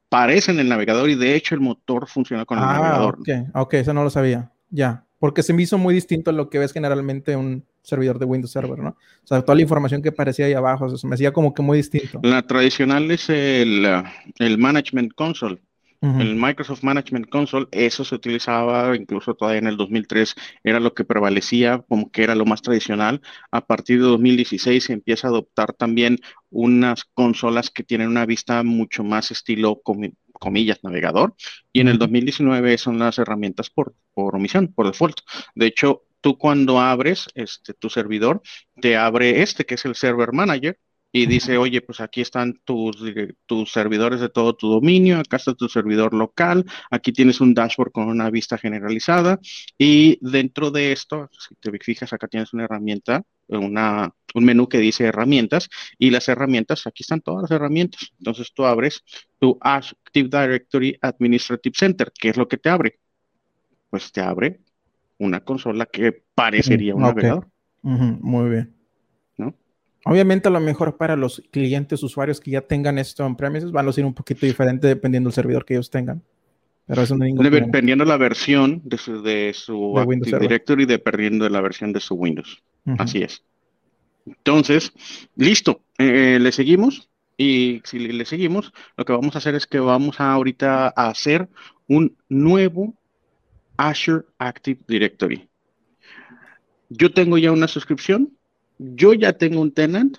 parecen 0.09 0.59
el 0.59 0.69
navegador 0.69 1.11
y 1.11 1.15
de 1.15 1.35
hecho 1.35 1.55
el 1.55 1.61
motor 1.61 2.09
funciona 2.09 2.45
con 2.45 2.59
el 2.59 2.65
ah, 2.65 2.73
navegador. 2.73 3.19
Ok, 3.21 3.29
ok, 3.55 3.75
eso 3.75 3.93
no 3.93 4.05
lo 4.05 4.11
sabía. 4.11 4.53
Ya, 4.71 5.05
porque 5.19 5.43
se 5.43 5.53
me 5.53 5.63
hizo 5.63 5.79
muy 5.79 5.95
distinto 5.95 6.31
a 6.31 6.35
lo 6.35 6.49
que 6.51 6.59
ves 6.59 6.73
generalmente 6.73 7.37
un 7.37 7.65
servidor 7.83 8.19
de 8.19 8.25
Windows 8.25 8.51
Server, 8.51 8.79
¿no? 8.79 8.91
O 8.91 9.27
sea, 9.27 9.43
toda 9.43 9.55
la 9.55 9.63
información 9.63 10.03
que 10.03 10.09
aparecía 10.09 10.47
ahí 10.47 10.55
abajo, 10.55 10.97
se 10.97 11.07
me 11.07 11.15
hacía 11.15 11.33
como 11.33 11.55
que 11.55 11.63
muy 11.63 11.79
distinto. 11.79 12.21
La 12.23 12.43
tradicional 12.43 13.11
es 13.11 13.29
el, 13.31 13.87
el 14.39 14.59
Management 14.59 15.13
Console. 15.15 15.61
El 16.21 16.37
Microsoft 16.37 16.83
Management 16.83 17.29
Console, 17.29 17.67
eso 17.73 18.05
se 18.05 18.15
utilizaba 18.15 18.95
incluso 18.95 19.35
todavía 19.35 19.59
en 19.59 19.67
el 19.67 19.77
2003, 19.77 20.35
era 20.63 20.79
lo 20.79 20.95
que 20.95 21.05
prevalecía 21.05 21.85
como 21.89 22.11
que 22.11 22.23
era 22.23 22.35
lo 22.35 22.45
más 22.45 22.63
tradicional. 22.63 23.21
A 23.51 23.67
partir 23.67 23.99
de 23.99 24.07
2016 24.07 24.85
se 24.85 24.93
empieza 24.93 25.27
a 25.27 25.31
adoptar 25.31 25.73
también 25.73 26.19
unas 26.51 27.05
consolas 27.05 27.71
que 27.71 27.83
tienen 27.83 28.09
una 28.09 28.27
vista 28.27 28.63
mucho 28.63 29.05
más 29.05 29.31
estilo 29.31 29.83
comillas, 30.33 30.79
navegador, 30.83 31.35
y 31.73 31.81
en 31.81 31.89
el 31.89 31.99
2019 31.99 32.79
son 32.79 32.99
las 32.99 33.19
herramientas 33.19 33.71
por, 33.71 33.95
por 34.15 34.37
omisión, 34.37 34.73
por 34.73 34.87
default. 34.87 35.19
De 35.55 35.67
hecho, 35.67 36.03
tú 36.21 36.39
cuando 36.39 36.81
abres 36.81 37.29
este, 37.35 37.75
tu 37.75 37.89
servidor, 37.89 38.43
te 38.81 38.97
abre 38.97 39.43
este 39.43 39.65
que 39.65 39.75
es 39.75 39.85
el 39.85 39.95
Server 39.95 40.33
Manager, 40.33 40.79
y 41.17 41.25
dice, 41.25 41.57
oye, 41.57 41.81
pues 41.81 42.01
aquí 42.03 42.21
están 42.21 42.61
tus, 42.63 43.03
tus 43.47 43.73
servidores 43.73 44.21
de 44.21 44.29
todo 44.29 44.55
tu 44.55 44.69
dominio, 44.69 45.19
acá 45.19 45.39
está 45.39 45.55
tu 45.55 45.67
servidor 45.67 46.13
local, 46.13 46.67
aquí 46.91 47.11
tienes 47.11 47.41
un 47.41 47.55
dashboard 47.55 47.91
con 47.91 48.09
una 48.09 48.29
vista 48.29 48.59
generalizada 48.59 49.39
y 49.79 50.19
dentro 50.21 50.71
de 50.71 50.93
esto, 50.93 51.31
si 51.33 51.55
te 51.55 51.71
fijas, 51.79 52.13
acá 52.13 52.29
tienes 52.29 52.53
una 52.53 52.65
herramienta, 52.65 53.23
una, 53.49 54.13
un 54.35 54.45
menú 54.45 54.69
que 54.69 54.77
dice 54.77 55.05
herramientas 55.05 55.71
y 55.99 56.11
las 56.11 56.29
herramientas, 56.29 56.87
aquí 56.87 57.03
están 57.03 57.23
todas 57.23 57.43
las 57.43 57.51
herramientas. 57.51 58.13
Entonces 58.19 58.53
tú 58.53 58.67
abres 58.67 59.03
tu 59.39 59.57
Active 59.63 60.29
Directory 60.29 60.99
Administrative 61.01 61.77
Center, 61.79 62.13
¿qué 62.15 62.29
es 62.29 62.37
lo 62.37 62.47
que 62.47 62.59
te 62.59 62.69
abre? 62.69 62.99
Pues 63.89 64.13
te 64.13 64.21
abre 64.21 64.61
una 65.17 65.41
consola 65.41 65.87
que 65.87 66.25
parecería 66.35 66.95
un 66.95 67.01
navegador. 67.01 67.49
muy 67.83 68.51
bien. 68.51 68.76
Obviamente, 70.09 70.47
a 70.47 70.53
lo 70.53 70.61
mejor 70.61 70.97
para 70.97 71.17
los 71.17 71.43
clientes, 71.51 72.01
usuarios 72.05 72.39
que 72.39 72.53
ya 72.53 72.61
tengan 72.61 72.97
esto 72.97 73.27
en 73.27 73.35
premises, 73.35 73.73
van 73.73 73.89
a 73.89 73.93
ser 73.93 74.05
un 74.05 74.15
poquito 74.15 74.47
diferente 74.47 74.87
dependiendo 74.87 75.29
del 75.29 75.35
servidor 75.35 75.65
que 75.65 75.75
ellos 75.75 75.91
tengan. 75.91 76.23
Pero 76.87 77.03
eso 77.03 77.17
no 77.17 77.25
Dependiendo 77.51 78.05
la 78.05 78.17
versión 78.17 78.81
de 78.85 78.99
su, 78.99 79.21
de 79.21 79.53
su 79.53 79.99
Active 79.99 80.39
Directory, 80.39 80.87
dependiendo 80.87 81.45
de 81.45 81.51
la 81.51 81.61
versión 81.61 81.93
de 81.93 81.99
su 81.99 82.15
Windows. 82.15 82.63
Así 82.99 83.23
es. 83.23 83.43
Entonces, 84.25 84.93
listo. 85.35 85.81
Eh, 85.99 86.39
le 86.41 86.53
seguimos. 86.53 87.09
Y 87.37 87.83
si 87.85 87.99
le, 87.99 88.25
seguimos, 88.25 88.73
lo 88.97 89.05
que 89.05 89.13
vamos 89.13 89.35
a 89.35 89.39
hacer 89.39 89.57
es 89.57 89.67
que 89.67 89.81
vamos 89.81 90.21
a 90.21 90.33
ahorita 90.33 90.87
a 90.97 91.09
hacer 91.09 91.49
un 91.89 92.17
nuevo 92.29 92.95
Azure 93.77 94.25
Active 94.39 94.81
Directory. 94.87 95.49
Yo 96.91 97.13
tengo 97.13 97.37
ya 97.39 97.51
una 97.51 97.67
suscripción 97.67 98.31
yo 98.79 99.15
ya 99.15 99.33
tengo 99.33 99.61
un 99.61 99.73
tenant, 99.73 100.19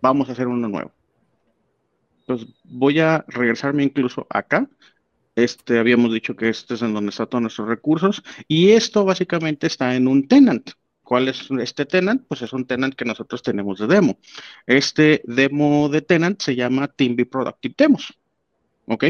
vamos 0.00 0.28
a 0.28 0.32
hacer 0.32 0.46
uno 0.46 0.68
nuevo. 0.68 0.92
Entonces 2.20 2.48
voy 2.64 3.00
a 3.00 3.24
regresarme 3.28 3.82
incluso 3.82 4.26
acá. 4.30 4.68
Este, 5.34 5.78
habíamos 5.78 6.12
dicho 6.12 6.34
que 6.34 6.48
este 6.48 6.74
es 6.74 6.82
en 6.82 6.92
donde 6.92 7.10
están 7.10 7.28
todos 7.28 7.42
nuestros 7.42 7.68
recursos 7.68 8.22
y 8.48 8.72
esto 8.72 9.04
básicamente 9.04 9.66
está 9.66 9.94
en 9.94 10.08
un 10.08 10.26
tenant. 10.26 10.70
¿Cuál 11.02 11.28
es 11.28 11.48
este 11.60 11.86
tenant? 11.86 12.26
Pues 12.28 12.42
es 12.42 12.52
un 12.52 12.66
tenant 12.66 12.94
que 12.94 13.06
nosotros 13.06 13.40
tenemos 13.42 13.78
de 13.78 13.86
demo. 13.86 14.18
Este 14.66 15.22
demo 15.24 15.88
de 15.88 16.02
tenant 16.02 16.42
se 16.42 16.54
llama 16.54 16.88
TeamB 16.88 17.26
Productive 17.30 17.74
Demos. 17.78 18.18
¿Ok? 18.86 19.04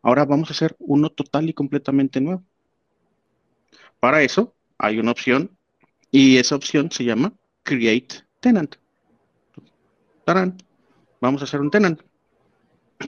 Ahora 0.00 0.24
vamos 0.24 0.48
a 0.48 0.52
hacer 0.52 0.76
uno 0.78 1.10
total 1.10 1.48
y 1.50 1.52
completamente 1.52 2.20
nuevo. 2.20 2.42
Para 4.00 4.22
eso 4.22 4.54
hay 4.78 4.98
una 4.98 5.10
opción 5.10 5.50
y 6.10 6.38
esa 6.38 6.54
opción 6.54 6.90
se 6.90 7.04
llama 7.04 7.34
create 7.66 8.22
tenant. 8.40 8.76
¡Tarán! 10.24 10.56
Vamos 11.20 11.42
a 11.42 11.44
hacer 11.44 11.60
un 11.60 11.70
tenant. 11.70 12.00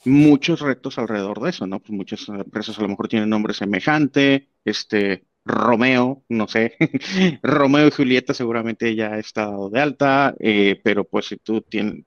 Muchos 0.06 0.62
retos 0.62 1.00
alrededor 1.00 1.42
de 1.42 1.50
eso, 1.50 1.66
¿no? 1.66 1.80
Pues 1.80 1.90
muchas 1.92 2.30
empresas 2.30 2.78
a 2.78 2.84
lo 2.84 2.90
mejor 2.90 3.08
tienen 3.08 3.30
nombre 3.30 3.56
semejante, 3.56 4.50
este, 4.64 5.24
Romeo, 5.44 6.24
no 6.30 6.48
sé, 6.48 6.76
Romeo 7.44 7.88
y 7.88 7.92
Julieta 7.92 8.34
seguramente 8.34 8.96
ya 8.96 9.14
ha 9.14 9.20
estado 9.20 9.70
de 9.70 9.80
alta, 9.82 10.36
eh, 10.40 10.80
pero 10.84 11.04
pues 11.04 11.28
si 11.28 11.38
tú 11.38 11.62
tienes, 11.62 12.06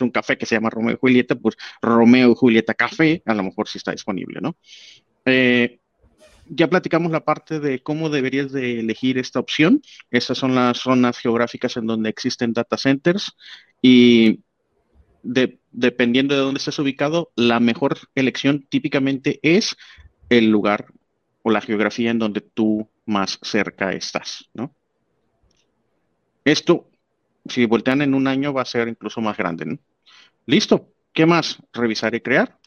un 0.00 0.10
café 0.10 0.36
que 0.36 0.46
se 0.46 0.56
llama 0.56 0.70
Romeo 0.70 0.94
y 0.94 0.98
Julieta, 0.98 1.36
pues 1.36 1.56
Romeo 1.80 2.32
y 2.32 2.34
Julieta 2.34 2.74
Café 2.74 3.22
a 3.24 3.34
lo 3.34 3.44
mejor 3.44 3.68
sí 3.68 3.78
está 3.78 3.92
disponible, 3.92 4.40
¿no? 4.40 4.56
Eh, 5.24 5.78
ya 6.46 6.68
platicamos 6.68 7.12
la 7.12 7.24
parte 7.24 7.60
de 7.60 7.82
cómo 7.82 8.10
deberías 8.10 8.52
de 8.52 8.80
elegir 8.80 9.16
esta 9.16 9.38
opción. 9.38 9.80
Estas 10.10 10.38
son 10.38 10.54
las 10.54 10.78
zonas 10.78 11.18
geográficas 11.18 11.76
en 11.76 11.86
donde 11.86 12.10
existen 12.10 12.52
data 12.52 12.76
centers 12.76 13.36
y 13.80 14.40
dependiendo 15.22 16.34
de 16.34 16.40
dónde 16.40 16.58
estés 16.58 16.78
ubicado, 16.78 17.30
la 17.36 17.60
mejor 17.60 17.96
elección 18.14 18.66
típicamente 18.68 19.38
es 19.42 19.76
el 20.28 20.50
lugar 20.50 20.86
o 21.42 21.50
la 21.50 21.60
geografía 21.60 22.10
en 22.10 22.18
donde 22.18 22.40
tú 22.40 22.88
más 23.06 23.38
cerca 23.42 23.92
estás, 23.92 24.48
¿no? 24.54 24.74
Esto, 26.44 26.88
si 27.46 27.66
voltean 27.66 28.02
en 28.02 28.14
un 28.14 28.26
año, 28.26 28.52
va 28.52 28.62
a 28.62 28.66
ser 28.66 28.88
incluso 28.88 29.20
más 29.20 29.36
grande, 29.36 29.64
¿no? 29.64 29.78
Listo. 30.46 30.88
¿Qué 31.12 31.26
más? 31.26 31.58
Revisar 31.72 32.14
y 32.14 32.20
crear. 32.20 32.58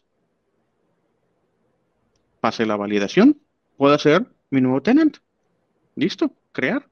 Pase 2.40 2.66
la 2.66 2.76
validación. 2.76 3.42
Puedo 3.76 3.96
hacer 3.96 4.26
mi 4.50 4.62
nuevo 4.62 4.82
tenant. 4.82 5.18
Listo. 5.96 6.32
Crear. 6.52 6.88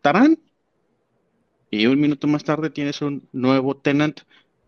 Tarán. 0.00 0.38
Y 1.70 1.86
un 1.86 2.00
minuto 2.00 2.26
más 2.26 2.44
tarde 2.44 2.70
tienes 2.70 3.02
un 3.02 3.28
nuevo 3.32 3.76
tenant 3.76 4.20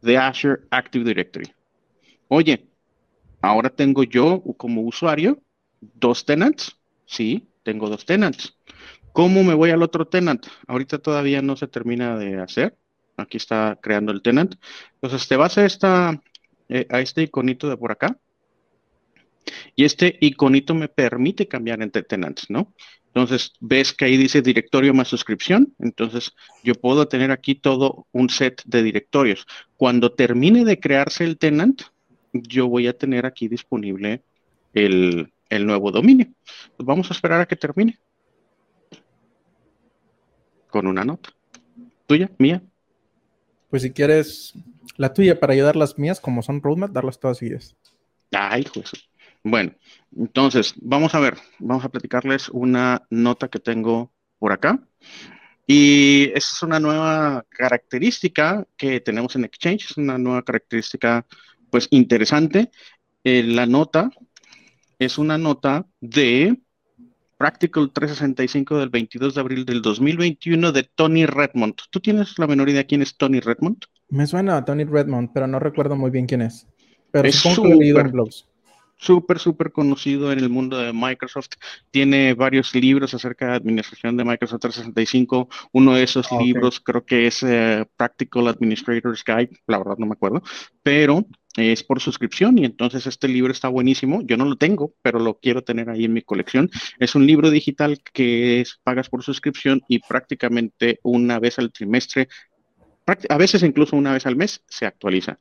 de 0.02 0.18
Azure 0.18 0.62
Active 0.70 1.04
Directory. 1.04 1.52
Oye, 2.28 2.68
ahora 3.42 3.70
tengo 3.70 4.04
yo 4.04 4.42
como 4.56 4.82
usuario 4.82 5.42
dos 5.80 6.24
tenants. 6.24 6.78
Sí, 7.06 7.48
tengo 7.62 7.88
dos 7.90 8.06
tenants. 8.06 8.56
¿Cómo 9.12 9.44
me 9.44 9.54
voy 9.54 9.70
al 9.70 9.82
otro 9.82 10.06
tenant? 10.06 10.46
Ahorita 10.66 10.98
todavía 10.98 11.42
no 11.42 11.56
se 11.56 11.68
termina 11.68 12.16
de 12.16 12.40
hacer. 12.40 12.78
Aquí 13.16 13.36
está 13.36 13.78
creando 13.82 14.12
el 14.12 14.22
tenant. 14.22 14.54
Entonces 14.94 15.28
te 15.28 15.36
vas 15.36 15.58
a, 15.58 15.66
esta, 15.66 16.22
eh, 16.68 16.86
a 16.88 17.00
este 17.00 17.22
iconito 17.22 17.68
de 17.68 17.76
por 17.76 17.92
acá. 17.92 18.16
Y 19.74 19.84
este 19.84 20.16
iconito 20.20 20.74
me 20.74 20.88
permite 20.88 21.48
cambiar 21.48 21.82
entre 21.82 22.04
tenants, 22.04 22.48
¿no? 22.48 22.72
Entonces 23.06 23.52
ves 23.60 23.92
que 23.92 24.06
ahí 24.06 24.16
dice 24.16 24.40
directorio 24.40 24.94
más 24.94 25.08
suscripción. 25.08 25.74
Entonces 25.78 26.32
yo 26.62 26.74
puedo 26.74 27.08
tener 27.08 27.30
aquí 27.30 27.54
todo 27.54 28.06
un 28.12 28.30
set 28.30 28.62
de 28.64 28.82
directorios. 28.82 29.46
Cuando 29.76 30.12
termine 30.12 30.64
de 30.64 30.80
crearse 30.80 31.24
el 31.24 31.36
tenant, 31.36 31.82
yo 32.32 32.68
voy 32.68 32.86
a 32.86 32.96
tener 32.96 33.26
aquí 33.26 33.48
disponible 33.48 34.22
el, 34.72 35.32
el 35.48 35.66
nuevo 35.66 35.90
dominio. 35.90 36.28
Pues 36.76 36.86
vamos 36.86 37.10
a 37.10 37.14
esperar 37.14 37.40
a 37.40 37.46
que 37.46 37.56
termine 37.56 37.98
con 40.68 40.86
una 40.86 41.04
nota. 41.04 41.30
¿Tuya? 42.06 42.30
¿Mía? 42.38 42.62
Pues 43.70 43.82
si 43.82 43.92
quieres 43.92 44.54
la 44.96 45.12
tuya 45.12 45.38
para 45.38 45.52
ayudar 45.52 45.76
las 45.76 45.98
mías, 45.98 46.20
como 46.20 46.42
son 46.42 46.62
roadmap, 46.62 46.90
darlas 46.90 47.20
todas 47.20 47.38
seguidas. 47.38 47.76
Ay, 48.32 48.66
pues. 48.72 48.90
Bueno, 49.44 49.72
entonces, 50.16 50.74
vamos 50.76 51.14
a 51.14 51.20
ver, 51.20 51.36
vamos 51.58 51.84
a 51.84 51.88
platicarles 51.88 52.48
una 52.48 53.06
nota 53.10 53.48
que 53.48 53.58
tengo 53.58 54.12
por 54.38 54.52
acá. 54.52 54.82
Y 55.66 56.30
esa 56.34 56.54
es 56.54 56.62
una 56.62 56.80
nueva 56.80 57.44
característica 57.48 58.66
que 58.76 59.00
tenemos 59.00 59.36
en 59.36 59.44
Exchange, 59.44 59.90
es 59.90 59.96
una 59.96 60.18
nueva 60.18 60.42
característica, 60.42 61.26
pues, 61.72 61.88
interesante. 61.90 62.70
Eh, 63.24 63.42
la 63.42 63.64
nota 63.64 64.10
es 64.98 65.16
una 65.16 65.38
nota 65.38 65.86
de 66.00 66.60
Practical 67.38 67.90
365 67.92 68.78
del 68.78 68.90
22 68.90 69.34
de 69.34 69.40
abril 69.40 69.64
del 69.64 69.80
2021 69.80 70.70
de 70.70 70.82
Tony 70.82 71.24
Redmond. 71.26 71.74
¿Tú 71.90 71.98
tienes 71.98 72.38
la 72.38 72.46
menor 72.46 72.68
idea 72.68 72.84
quién 72.84 73.00
es 73.02 73.16
Tony 73.16 73.40
Redmond? 73.40 73.86
Me 74.10 74.26
suena 74.26 74.58
a 74.58 74.64
Tony 74.64 74.84
Redmond, 74.84 75.30
pero 75.32 75.46
no 75.46 75.58
recuerdo 75.58 75.96
muy 75.96 76.10
bien 76.10 76.26
quién 76.26 76.42
es. 76.42 76.68
Pero 77.10 77.26
es. 77.26 77.42
Súper, 78.96 79.40
súper 79.40 79.72
conocido 79.72 80.30
en 80.30 80.38
el 80.38 80.48
mundo 80.48 80.78
de 80.78 80.92
Microsoft. 80.92 81.54
Tiene 81.90 82.34
varios 82.34 82.72
libros 82.72 83.12
acerca 83.14 83.46
de 83.46 83.56
administración 83.56 84.16
de 84.16 84.24
Microsoft 84.24 84.60
365. 84.60 85.48
Uno 85.72 85.94
de 85.94 86.04
esos 86.04 86.30
ah, 86.30 86.38
libros 86.40 86.78
creo 86.78 87.04
que 87.04 87.26
es 87.26 87.42
eh, 87.42 87.84
Practical 87.96 88.46
Administrator's 88.46 89.24
Guide, 89.26 89.58
la 89.66 89.78
verdad 89.78 89.96
no 89.98 90.06
me 90.06 90.12
acuerdo, 90.12 90.40
pero 90.84 91.26
es 91.56 91.82
por 91.82 92.00
suscripción 92.00 92.58
y 92.58 92.64
entonces 92.64 93.06
este 93.06 93.28
libro 93.28 93.52
está 93.52 93.68
buenísimo. 93.68 94.22
Yo 94.22 94.36
no 94.36 94.44
lo 94.44 94.56
tengo, 94.56 94.94
pero 95.02 95.18
lo 95.18 95.38
quiero 95.38 95.62
tener 95.62 95.90
ahí 95.90 96.04
en 96.04 96.12
mi 96.12 96.22
colección. 96.22 96.70
Es 96.98 97.14
un 97.14 97.26
libro 97.26 97.50
digital 97.50 98.00
que 98.12 98.60
es, 98.60 98.80
pagas 98.82 99.08
por 99.08 99.22
suscripción 99.22 99.82
y 99.88 99.98
prácticamente 100.00 100.98
una 101.02 101.38
vez 101.38 101.58
al 101.58 101.72
trimestre, 101.72 102.28
a 103.28 103.36
veces 103.36 103.62
incluso 103.62 103.96
una 103.96 104.12
vez 104.12 104.26
al 104.26 104.36
mes, 104.36 104.62
se 104.68 104.86
actualiza. 104.86 105.38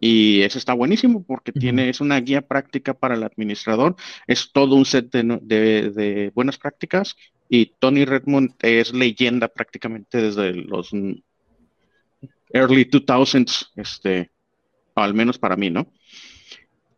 Y 0.00 0.42
eso 0.42 0.58
está 0.58 0.74
buenísimo 0.74 1.24
porque 1.24 1.52
tiene, 1.52 1.88
es 1.88 2.00
una 2.00 2.20
guía 2.20 2.42
práctica 2.42 2.94
para 2.94 3.16
el 3.16 3.24
administrador, 3.24 3.96
es 4.28 4.52
todo 4.52 4.76
un 4.76 4.84
set 4.84 5.10
de, 5.10 5.90
de 5.90 6.30
buenas 6.34 6.56
prácticas 6.56 7.16
y 7.48 7.66
Tony 7.80 8.04
Redmond 8.04 8.54
es 8.60 8.92
leyenda 8.92 9.48
prácticamente 9.48 10.22
desde 10.22 10.52
los 10.52 10.92
early 12.52 12.84
2000s, 12.84 13.70
este, 13.76 14.30
al 15.04 15.14
menos 15.14 15.38
para 15.38 15.56
mí, 15.56 15.70
¿no? 15.70 15.92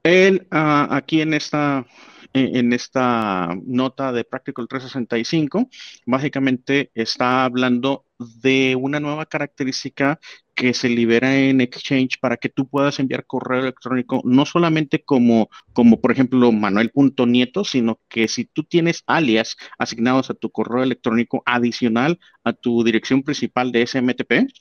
Él 0.03 0.47
ah, 0.51 0.89
aquí 0.91 1.21
en 1.21 1.35
esta, 1.35 1.87
en 2.33 2.73
esta 2.73 3.55
nota 3.67 4.13
de 4.13 4.25
Practical 4.25 4.67
365, 4.69 5.69
básicamente 6.07 6.91
está 6.95 7.45
hablando 7.45 8.07
de 8.19 8.77
una 8.79 9.01
nueva 9.01 9.27
característica 9.27 10.19
que 10.55 10.75
se 10.75 10.91
libera 10.91 11.39
en 11.39 11.63
Exchange 11.63 12.19
para 12.21 12.37
que 12.37 12.51
tú 12.51 12.69
puedas 12.69 12.99
enviar 13.01 13.25
correo 13.27 13.61
electrónico, 13.61 14.21
no 14.25 14.45
solamente 14.45 15.03
como, 15.03 15.49
como 15.73 16.01
por 16.03 16.13
ejemplo 16.13 16.53
manuel.nieto, 16.53 17.65
sino 17.65 17.99
que 18.09 18.29
si 18.29 18.45
tú 18.45 18.65
tienes 18.65 19.03
alias 19.07 19.57
asignados 19.79 20.29
a 20.29 20.35
tu 20.35 20.51
correo 20.51 20.83
electrónico 20.83 21.43
adicional 21.47 22.21
a 22.45 22.53
tu 22.53 22.85
dirección 22.85 23.23
principal 23.23 23.73
de 23.73 23.87
SMTP, 23.87 24.53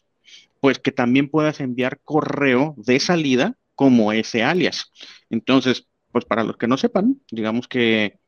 pues 0.60 0.80
que 0.80 0.92
también 0.92 1.30
puedas 1.30 1.60
enviar 1.60 2.00
correo 2.04 2.76
de 2.78 3.00
salida 3.00 3.56
como 3.76 4.12
ese 4.12 4.44
alias. 4.44 4.92
Entonces, 5.30 5.88
pues 6.12 6.26
para 6.26 6.44
los 6.44 6.58
que 6.58 6.68
no 6.68 6.78
sepan, 6.78 7.22
digamos 7.32 7.68
que 7.68 8.20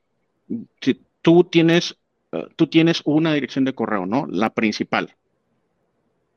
tú 1.22 1.44
tienes, 1.44 1.98
eh, 2.32 2.48
tú 2.56 2.68
tienes 2.68 3.02
una 3.06 3.34
dirección 3.34 3.66
de 3.66 3.74
correo, 3.74 4.06
¿no? 4.06 4.28
La 4.28 4.52
principal. 4.52 5.16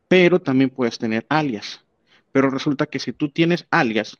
Pero 0.08 0.40
también 0.40 0.70
puedes 0.70 0.98
tener 0.98 1.26
alias. 1.28 1.84
Pero 2.32 2.50
resulta 2.50 2.86
que 2.86 2.98
si 2.98 3.12
tú 3.12 3.30
tienes 3.30 3.66
alias, 3.70 4.18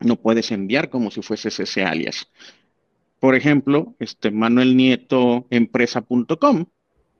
no 0.00 0.16
puedes 0.16 0.50
enviar 0.50 0.90
como 0.90 1.10
si 1.10 1.22
fueses 1.22 1.58
ese 1.58 1.84
alias. 1.84 2.28
Por 3.20 3.34
ejemplo, 3.34 3.94
este 3.98 4.30
Manuel 4.30 4.76
Nieto 4.76 5.46
empresa.com 5.50 6.66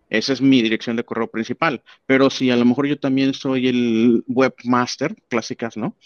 esa 0.08 0.32
es 0.32 0.40
mi 0.40 0.62
dirección 0.62 0.96
de 0.96 1.04
correo 1.04 1.28
principal. 1.28 1.82
Pero 2.06 2.30
si 2.30 2.50
a 2.50 2.56
lo 2.56 2.64
mejor 2.64 2.86
yo 2.86 2.98
también 2.98 3.34
soy 3.34 3.68
el 3.68 4.24
webmaster, 4.28 5.16
clásicas, 5.28 5.76
¿no? 5.76 5.96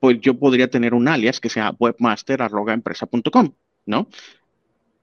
Pues 0.00 0.20
yo 0.20 0.38
podría 0.38 0.68
tener 0.68 0.94
un 0.94 1.08
alias 1.08 1.40
que 1.40 1.48
sea 1.48 1.74
webmaster.empresa.com, 1.78 3.52
¿no? 3.86 4.08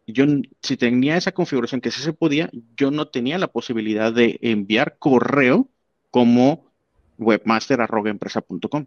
Yo, 0.07 0.25
si 0.61 0.77
tenía 0.77 1.17
esa 1.17 1.31
configuración 1.31 1.81
que 1.81 1.91
sí 1.91 2.01
se 2.01 2.13
podía, 2.13 2.49
yo 2.75 2.89
no 2.91 3.07
tenía 3.09 3.37
la 3.37 3.47
posibilidad 3.47 4.11
de 4.11 4.39
enviar 4.41 4.97
correo 4.97 5.69
como 6.09 6.71
webmaster.empresa.com, 7.19 8.85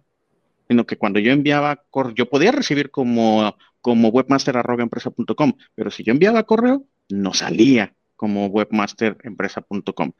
sino 0.68 0.86
que 0.86 0.96
cuando 0.96 1.20
yo 1.20 1.32
enviaba, 1.32 1.84
yo 2.14 2.28
podía 2.28 2.50
recibir 2.50 2.90
como, 2.90 3.56
como 3.80 4.08
webmaster.empresa.com, 4.08 5.52
pero 5.74 5.90
si 5.90 6.02
yo 6.02 6.12
enviaba 6.12 6.42
correo, 6.42 6.86
no 7.08 7.34
salía 7.34 7.94
como 8.22 8.46
webmasterempresa.com. 8.46 10.12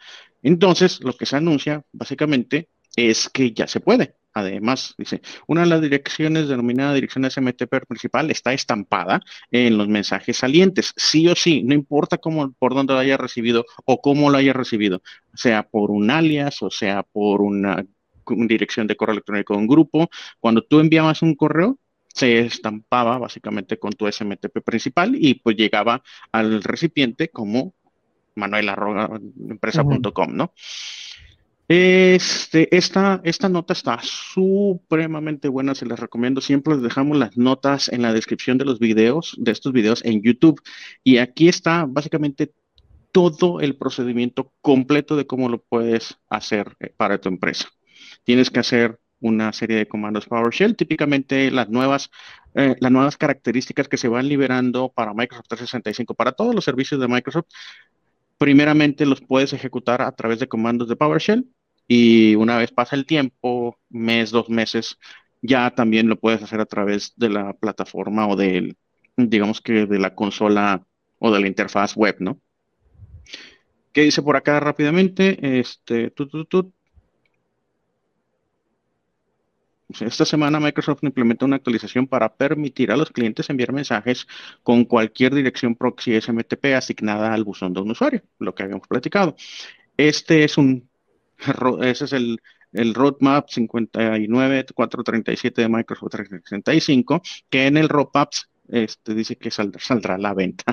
Entonces, 0.42 0.98
lo 1.04 1.16
que 1.16 1.24
se 1.24 1.36
anuncia 1.36 1.84
básicamente 1.92 2.68
es 2.96 3.28
que 3.28 3.52
ya 3.52 3.68
se 3.68 3.78
puede. 3.78 4.16
Además, 4.34 4.96
dice, 4.98 5.22
una 5.46 5.60
de 5.60 5.68
las 5.68 5.80
direcciones 5.80 6.48
denominada 6.48 6.94
dirección 6.94 7.30
SMTP 7.30 7.86
principal 7.86 8.28
está 8.32 8.52
estampada 8.52 9.20
en 9.52 9.78
los 9.78 9.86
mensajes 9.86 10.38
salientes, 10.38 10.92
sí 10.96 11.28
o 11.28 11.36
sí, 11.36 11.62
no 11.62 11.74
importa 11.74 12.18
cómo, 12.18 12.50
por 12.54 12.74
dónde 12.74 12.94
lo 12.94 12.98
haya 12.98 13.16
recibido 13.16 13.66
o 13.84 14.00
cómo 14.00 14.28
lo 14.28 14.38
haya 14.38 14.52
recibido, 14.52 15.00
sea 15.32 15.62
por 15.62 15.92
un 15.92 16.10
alias 16.10 16.60
o 16.62 16.70
sea 16.70 17.04
por 17.04 17.40
una, 17.40 17.86
una 18.26 18.46
dirección 18.48 18.88
de 18.88 18.96
correo 18.96 19.12
electrónico 19.12 19.54
de 19.54 19.60
un 19.60 19.68
grupo. 19.68 20.10
Cuando 20.40 20.62
tú 20.62 20.80
enviabas 20.80 21.22
un 21.22 21.36
correo, 21.36 21.78
se 22.08 22.40
estampaba 22.40 23.18
básicamente 23.18 23.78
con 23.78 23.92
tu 23.92 24.10
SMTP 24.10 24.60
principal 24.64 25.14
y 25.14 25.34
pues 25.34 25.56
llegaba 25.56 26.02
al 26.32 26.64
recipiente 26.64 27.28
como 27.28 27.74
manuelarrogaempresa.com, 28.34 30.34
¿no? 30.34 30.52
Este, 31.68 32.76
esta, 32.76 33.20
esta 33.24 33.48
nota 33.48 33.72
está 33.72 33.98
supremamente 34.02 35.48
buena, 35.48 35.74
se 35.74 35.86
les 35.86 35.98
recomiendo. 35.98 36.40
Siempre 36.40 36.74
les 36.74 36.82
dejamos 36.82 37.16
las 37.16 37.36
notas 37.36 37.88
en 37.88 38.02
la 38.02 38.12
descripción 38.12 38.58
de 38.58 38.66
los 38.66 38.78
videos, 38.78 39.34
de 39.38 39.52
estos 39.52 39.72
videos 39.72 40.04
en 40.04 40.22
YouTube. 40.22 40.60
Y 41.02 41.18
aquí 41.18 41.48
está 41.48 41.86
básicamente 41.88 42.52
todo 43.12 43.60
el 43.60 43.76
procedimiento 43.76 44.52
completo 44.60 45.16
de 45.16 45.26
cómo 45.26 45.48
lo 45.48 45.62
puedes 45.62 46.18
hacer 46.28 46.76
eh, 46.80 46.92
para 46.96 47.20
tu 47.20 47.28
empresa. 47.28 47.68
Tienes 48.24 48.50
que 48.50 48.60
hacer 48.60 48.98
una 49.20 49.52
serie 49.52 49.76
de 49.76 49.86
comandos 49.86 50.26
PowerShell, 50.26 50.76
típicamente 50.76 51.50
las 51.50 51.68
nuevas, 51.68 52.10
eh, 52.54 52.74
las 52.80 52.90
nuevas 52.90 53.16
características 53.16 53.88
que 53.88 53.96
se 53.96 54.08
van 54.08 54.28
liberando 54.28 54.92
para 54.92 55.14
Microsoft 55.14 55.46
365, 55.48 56.14
para 56.14 56.32
todos 56.32 56.54
los 56.54 56.64
servicios 56.64 57.00
de 57.00 57.08
Microsoft, 57.08 57.46
primeramente 58.42 59.07
los 59.07 59.20
puedes 59.20 59.52
ejecutar 59.52 60.02
a 60.02 60.11
través 60.11 60.40
de 60.40 60.48
comandos 60.48 60.88
de 60.88 60.96
PowerShell 60.96 61.46
y 61.87 62.35
una 62.35 62.57
vez 62.57 62.72
pasa 62.72 62.96
el 62.96 63.07
tiempo, 63.07 63.78
mes, 63.88 64.33
dos 64.33 64.50
meses, 64.50 64.98
ya 65.42 65.72
también 65.76 66.09
lo 66.09 66.18
puedes 66.18 66.42
hacer 66.42 66.59
a 66.61 66.66
través 66.66 67.12
de 67.14 67.28
la 67.28 67.52
plataforma 67.52 68.26
o 68.26 68.35
del, 68.35 68.76
digamos 69.16 69.61
que 69.61 69.87
de 69.87 69.98
la 70.00 70.16
consola 70.16 70.85
o 71.20 71.31
de 71.31 71.40
la 71.40 71.46
interfaz 71.46 71.94
web, 71.94 72.16
¿no? 72.18 72.40
¿Qué 73.92 74.02
dice 74.02 74.22
por 74.22 74.35
acá 74.35 74.59
rápidamente? 74.59 75.61
Este, 75.61 76.11
tu, 76.11 76.26
Esta 80.00 80.24
semana 80.24 80.61
Microsoft 80.61 81.02
implementó 81.02 81.46
una 81.46 81.57
actualización 81.57 82.07
para 82.07 82.35
permitir 82.35 82.90
a 82.90 82.96
los 82.96 83.11
clientes 83.11 83.50
enviar 83.50 83.72
mensajes 83.72 84.26
con 84.62 84.85
cualquier 84.85 85.35
dirección 85.35 85.74
proxy 85.74 86.20
SMTP 86.20 86.66
asignada 86.76 87.35
al 87.35 87.44
buzón 87.44 87.74
de 87.74 87.81
un 87.81 87.90
usuario, 87.90 88.22
lo 88.38 88.55
que 88.55 88.62
habíamos 88.62 88.88
platicado. 88.88 89.37
Este 89.96 90.44
es 90.44 90.59
un, 90.59 90.88
ese 91.83 92.05
es 92.05 92.12
el, 92.12 92.40
el 92.72 92.94
roadmap 92.94 93.48
59437 93.48 95.62
de 95.62 95.68
Microsoft 95.68 96.11
365, 96.11 97.22
que 97.50 97.66
en 97.66 97.76
el 97.76 97.88
roadmaps 97.88 98.48
este, 98.72 99.14
dice 99.14 99.37
que 99.37 99.50
saldrá, 99.50 100.14
a 100.14 100.18
la 100.18 100.32
venta. 100.32 100.64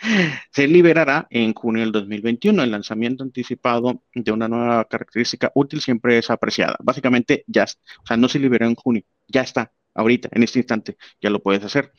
Se 0.52 0.68
liberará 0.68 1.26
en 1.30 1.54
junio 1.54 1.82
del 1.82 1.92
2021. 1.92 2.62
El 2.62 2.70
lanzamiento 2.70 3.24
anticipado 3.24 4.02
de 4.14 4.30
una 4.30 4.48
nueva 4.48 4.84
característica 4.84 5.50
útil 5.54 5.80
siempre 5.80 6.18
es 6.18 6.28
apreciada. 6.28 6.76
Básicamente 6.80 7.44
ya, 7.46 7.64
o 7.64 8.06
sea, 8.06 8.18
no 8.18 8.28
se 8.28 8.38
liberó 8.38 8.66
en 8.66 8.74
junio, 8.74 9.02
ya 9.26 9.40
está, 9.40 9.72
ahorita, 9.94 10.28
en 10.32 10.42
este 10.42 10.58
instante, 10.58 10.98
ya 11.22 11.30
lo 11.30 11.42
puedes 11.42 11.64
hacer. 11.64 11.90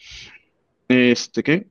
Este, 0.87 1.41
¿qué? 1.41 1.67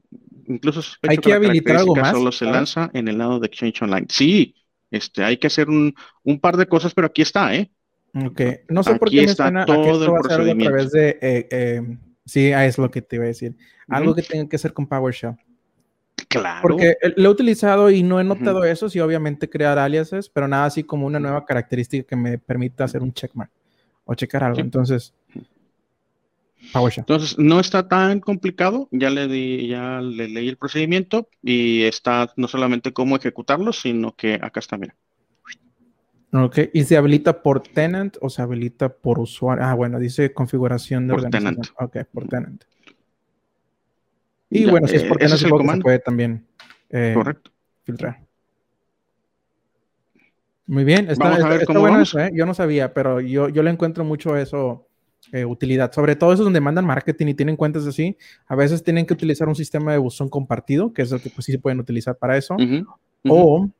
Incluso 0.48 0.82
hay 1.08 1.18
que, 1.18 1.32
habilitar 1.32 1.76
algo 1.76 1.94
más. 1.94 2.16
Solo 2.16 2.32
se 2.32 2.46
lanza 2.46 2.90
en 2.94 3.06
el 3.06 3.16
lado 3.16 3.38
de 3.38 3.46
Exchange 3.46 3.82
Online. 3.82 4.06
Sí, 4.10 4.56
este, 4.90 5.22
hay 5.22 5.36
que 5.36 5.46
hacer 5.46 5.68
un, 5.68 5.94
par 6.40 6.56
de 6.56 6.66
cosas, 6.66 6.94
pero 6.94 7.06
aquí 7.06 7.22
está, 7.22 7.54
¿eh? 7.54 7.70
Ok, 8.12 8.40
no 8.70 8.82
sé 8.82 8.96
por 8.96 9.08
qué 9.08 9.22
me 9.22 9.28
suena 9.28 9.64
todo 9.64 10.04
el 10.04 10.20
procedimiento. 10.20 10.74
a 10.74 10.76
través 10.76 10.90
de 10.90 11.08
eh, 11.20 11.48
eh, 11.50 11.98
Sí, 12.28 12.48
es 12.52 12.76
lo 12.76 12.90
que 12.90 13.00
te 13.00 13.16
iba 13.16 13.24
a 13.24 13.28
decir. 13.28 13.56
Algo 13.88 14.14
que 14.14 14.22
tenga 14.22 14.46
que 14.48 14.56
hacer 14.56 14.74
con 14.74 14.86
PowerShell. 14.86 15.36
Claro. 16.28 16.60
Porque 16.60 16.96
lo 17.16 17.30
he 17.30 17.32
utilizado 17.32 17.90
y 17.90 18.02
no 18.02 18.20
he 18.20 18.24
notado 18.24 18.64
eso, 18.64 18.90
sí, 18.90 19.00
obviamente 19.00 19.48
crear 19.48 19.78
aliases, 19.78 20.28
pero 20.28 20.46
nada 20.46 20.66
así 20.66 20.84
como 20.84 21.06
una 21.06 21.18
nueva 21.18 21.46
característica 21.46 22.06
que 22.06 22.16
me 22.16 22.36
permita 22.36 22.84
hacer 22.84 23.02
un 23.02 23.14
checkmark 23.14 23.50
o 24.04 24.14
checar 24.14 24.44
algo. 24.44 24.60
Entonces, 24.60 25.14
PowerShell. 26.70 27.02
Entonces, 27.02 27.38
no 27.38 27.60
está 27.60 27.88
tan 27.88 28.20
complicado, 28.20 28.88
ya 28.90 29.08
le 29.08 29.26
di, 29.26 29.68
ya 29.68 30.02
le 30.02 30.28
leí 30.28 30.48
el 30.48 30.58
procedimiento 30.58 31.30
y 31.42 31.84
está 31.84 32.30
no 32.36 32.46
solamente 32.46 32.92
cómo 32.92 33.16
ejecutarlo, 33.16 33.72
sino 33.72 34.14
que 34.14 34.34
acá 34.34 34.60
está, 34.60 34.76
mira. 34.76 34.94
Ok, 36.32 36.58
¿y 36.74 36.84
se 36.84 36.96
habilita 36.96 37.42
por 37.42 37.62
tenant 37.62 38.16
o 38.20 38.28
se 38.28 38.42
habilita 38.42 38.90
por 38.90 39.18
usuario? 39.18 39.64
Ah, 39.64 39.74
bueno, 39.74 39.98
dice 39.98 40.32
configuración 40.32 41.06
de 41.06 41.14
por 41.14 41.24
organización. 41.24 41.62
Tenant. 41.62 41.80
Ok, 41.80 41.96
por 42.12 42.28
tenant. 42.28 42.64
Y 44.50 44.66
bueno, 44.66 44.86
si 44.86 44.96
es 44.96 45.04
por 45.04 45.16
tenant, 45.16 45.38
se 45.38 45.48
puede 45.80 45.98
también 46.00 46.46
eh, 46.90 47.12
Correcto. 47.14 47.50
filtrar. 47.84 48.20
Muy 50.66 50.84
bien, 50.84 51.10
está, 51.10 51.30
vamos 51.30 51.44
a 51.44 51.48
ver 51.48 51.64
cómo 51.64 51.80
bueno 51.80 52.02
eso, 52.02 52.18
¿eh? 52.18 52.30
Yo 52.34 52.44
no 52.44 52.52
sabía, 52.52 52.92
pero 52.92 53.20
yo, 53.20 53.48
yo 53.48 53.62
le 53.62 53.70
encuentro 53.70 54.04
mucho 54.04 54.36
eso, 54.36 54.86
eh, 55.32 55.46
utilidad. 55.46 55.92
Sobre 55.92 56.14
todo 56.14 56.34
eso 56.34 56.44
donde 56.44 56.60
mandan 56.60 56.84
marketing 56.84 57.28
y 57.28 57.34
tienen 57.34 57.56
cuentas 57.56 57.86
así. 57.86 58.18
A 58.46 58.54
veces 58.54 58.84
tienen 58.84 59.06
que 59.06 59.14
utilizar 59.14 59.48
un 59.48 59.54
sistema 59.54 59.92
de 59.92 59.98
buzón 59.98 60.28
compartido, 60.28 60.92
que 60.92 61.00
es 61.02 61.12
el 61.12 61.22
que 61.22 61.30
pues, 61.30 61.46
sí 61.46 61.52
se 61.52 61.58
pueden 61.58 61.80
utilizar 61.80 62.18
para 62.18 62.36
eso. 62.36 62.54
O 63.26 63.70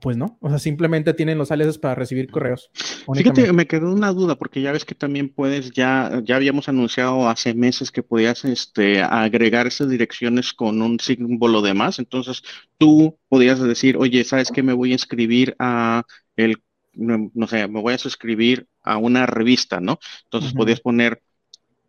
pues 0.00 0.16
no, 0.16 0.38
o 0.40 0.48
sea, 0.48 0.58
simplemente 0.58 1.14
tienen 1.14 1.38
los 1.38 1.50
aliases 1.50 1.78
para 1.78 1.94
recibir 1.94 2.30
correos. 2.30 2.70
Fíjate, 3.12 3.52
me 3.52 3.66
quedó 3.66 3.92
una 3.92 4.12
duda 4.12 4.36
porque 4.36 4.62
ya 4.62 4.72
ves 4.72 4.84
que 4.84 4.94
también 4.94 5.28
puedes, 5.28 5.70
ya, 5.72 6.20
ya 6.24 6.36
habíamos 6.36 6.68
anunciado 6.68 7.28
hace 7.28 7.54
meses 7.54 7.90
que 7.90 8.02
podías 8.02 8.44
este, 8.44 9.02
agregar 9.02 9.66
esas 9.66 9.88
direcciones 9.88 10.52
con 10.52 10.80
un 10.82 10.98
símbolo 11.00 11.62
de 11.62 11.74
más, 11.74 11.98
entonces 11.98 12.42
tú 12.78 13.18
podías 13.28 13.60
decir, 13.60 13.96
oye, 13.96 14.24
¿sabes 14.24 14.50
qué? 14.50 14.62
Me 14.62 14.72
voy 14.72 14.90
a 14.90 14.94
inscribir 14.94 15.54
a 15.58 16.04
el, 16.36 16.62
no 16.94 17.46
sé, 17.46 17.68
me 17.68 17.80
voy 17.80 17.94
a 17.94 17.98
suscribir 17.98 18.66
a 18.82 18.98
una 18.98 19.26
revista, 19.26 19.80
¿no? 19.80 19.98
Entonces 20.24 20.52
podías 20.52 20.80
poner 20.80 21.22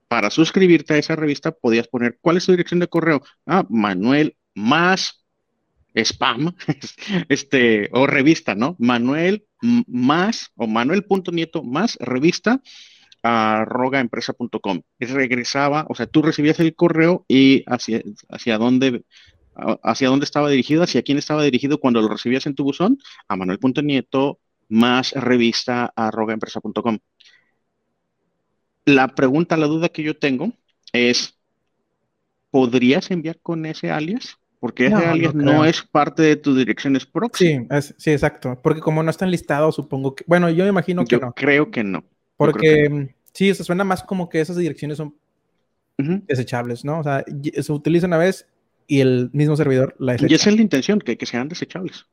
para 0.08 0.30
suscribirte 0.30 0.94
a 0.94 0.98
esa 0.98 1.16
revista 1.16 1.52
podías 1.52 1.88
poner 1.88 2.18
cuál 2.22 2.38
es 2.38 2.46
tu 2.46 2.52
dirección 2.52 2.80
de 2.80 2.88
correo. 2.88 3.22
Ah, 3.46 3.66
Manuel 3.70 4.38
más 4.54 5.25
spam, 5.96 6.56
este, 7.30 7.90
o 7.94 8.08
revista, 8.08 8.56
¿no? 8.56 8.76
Manuel 8.80 9.46
más, 9.62 10.52
o 10.56 10.68
manuel.nieto 10.68 11.64
más 11.64 11.98
revista 12.00 12.62
a 13.24 13.66
rogaempresa.com. 13.66 14.82
Regresaba, 15.00 15.86
o 15.90 15.96
sea, 15.96 16.06
tú 16.06 16.22
recibías 16.22 16.60
el 16.60 16.76
correo 16.76 17.26
y 17.28 17.64
hacia, 17.68 18.02
hacia 18.30 18.58
dónde 18.58 19.04
hacia 19.84 20.10
dónde 20.10 20.26
estaba 20.26 20.50
dirigido, 20.50 20.84
hacia 20.84 21.02
quién 21.02 21.18
estaba 21.18 21.44
dirigido 21.44 21.80
cuando 21.80 22.02
lo 22.02 22.10
recibías 22.10 22.46
en 22.46 22.56
tu 22.56 22.64
buzón, 22.64 22.98
a 23.28 23.36
manuel.nieto 23.36 24.40
más 24.68 25.14
revista 25.14 25.92
a 25.96 26.12
rogaempresa.com. 26.12 27.00
La 28.86 29.16
pregunta, 29.16 29.58
la 29.58 29.68
duda 29.68 29.90
que 29.90 30.04
yo 30.04 30.18
tengo 30.18 30.54
es, 30.94 31.38
¿podrías 32.52 33.12
enviar 33.12 33.40
con 33.42 33.66
ese 33.66 33.92
alias? 33.92 34.38
Porque 34.60 34.88
ese 34.88 34.96
alias 34.96 35.36
no, 35.36 35.66
es 35.66 35.82
parte 35.84 36.24
de 36.24 36.36
tus 36.36 36.58
direcciones 36.58 37.06
proxy. 37.06 37.68
Sí, 37.82 37.94
sí, 37.98 38.12
exacto. 38.12 38.60
Porque 38.62 38.82
como 38.82 39.04
no 39.04 39.10
están 39.10 39.30
listados, 39.30 39.76
supongo 39.76 40.16
que. 40.16 40.24
Bueno, 40.28 40.50
yo 40.50 40.64
me 40.64 40.70
imagino 40.70 41.06
que 41.06 41.18
yo 41.18 41.34
Creo 41.36 41.72
que 41.72 41.84
no. 41.84 42.04
Porque 42.38 43.14
sí, 43.34 43.50
eso 43.50 43.64
suena 43.64 43.84
más 43.84 44.04
como 44.04 44.30
que 44.30 44.42
esas 44.42 44.58
direcciones 44.58 44.98
son 44.98 45.16
desechables, 45.98 46.84
¿no? 46.84 47.00
O 47.00 47.04
sea, 47.04 47.24
se 47.62 47.72
utilizan 47.72 48.10
una 48.10 48.18
vez 48.18 48.48
y 48.88 49.00
el 49.00 49.30
mismo 49.34 49.56
servidor 49.56 49.96
la 50.00 50.14
desecha. 50.14 50.32
Y 50.32 50.36
esa 50.36 50.50
es 50.50 50.56
la 50.56 50.62
intención, 50.62 51.00
que, 51.00 51.18
que 51.18 51.26
sean 51.26 51.48
desechables. 51.48 52.06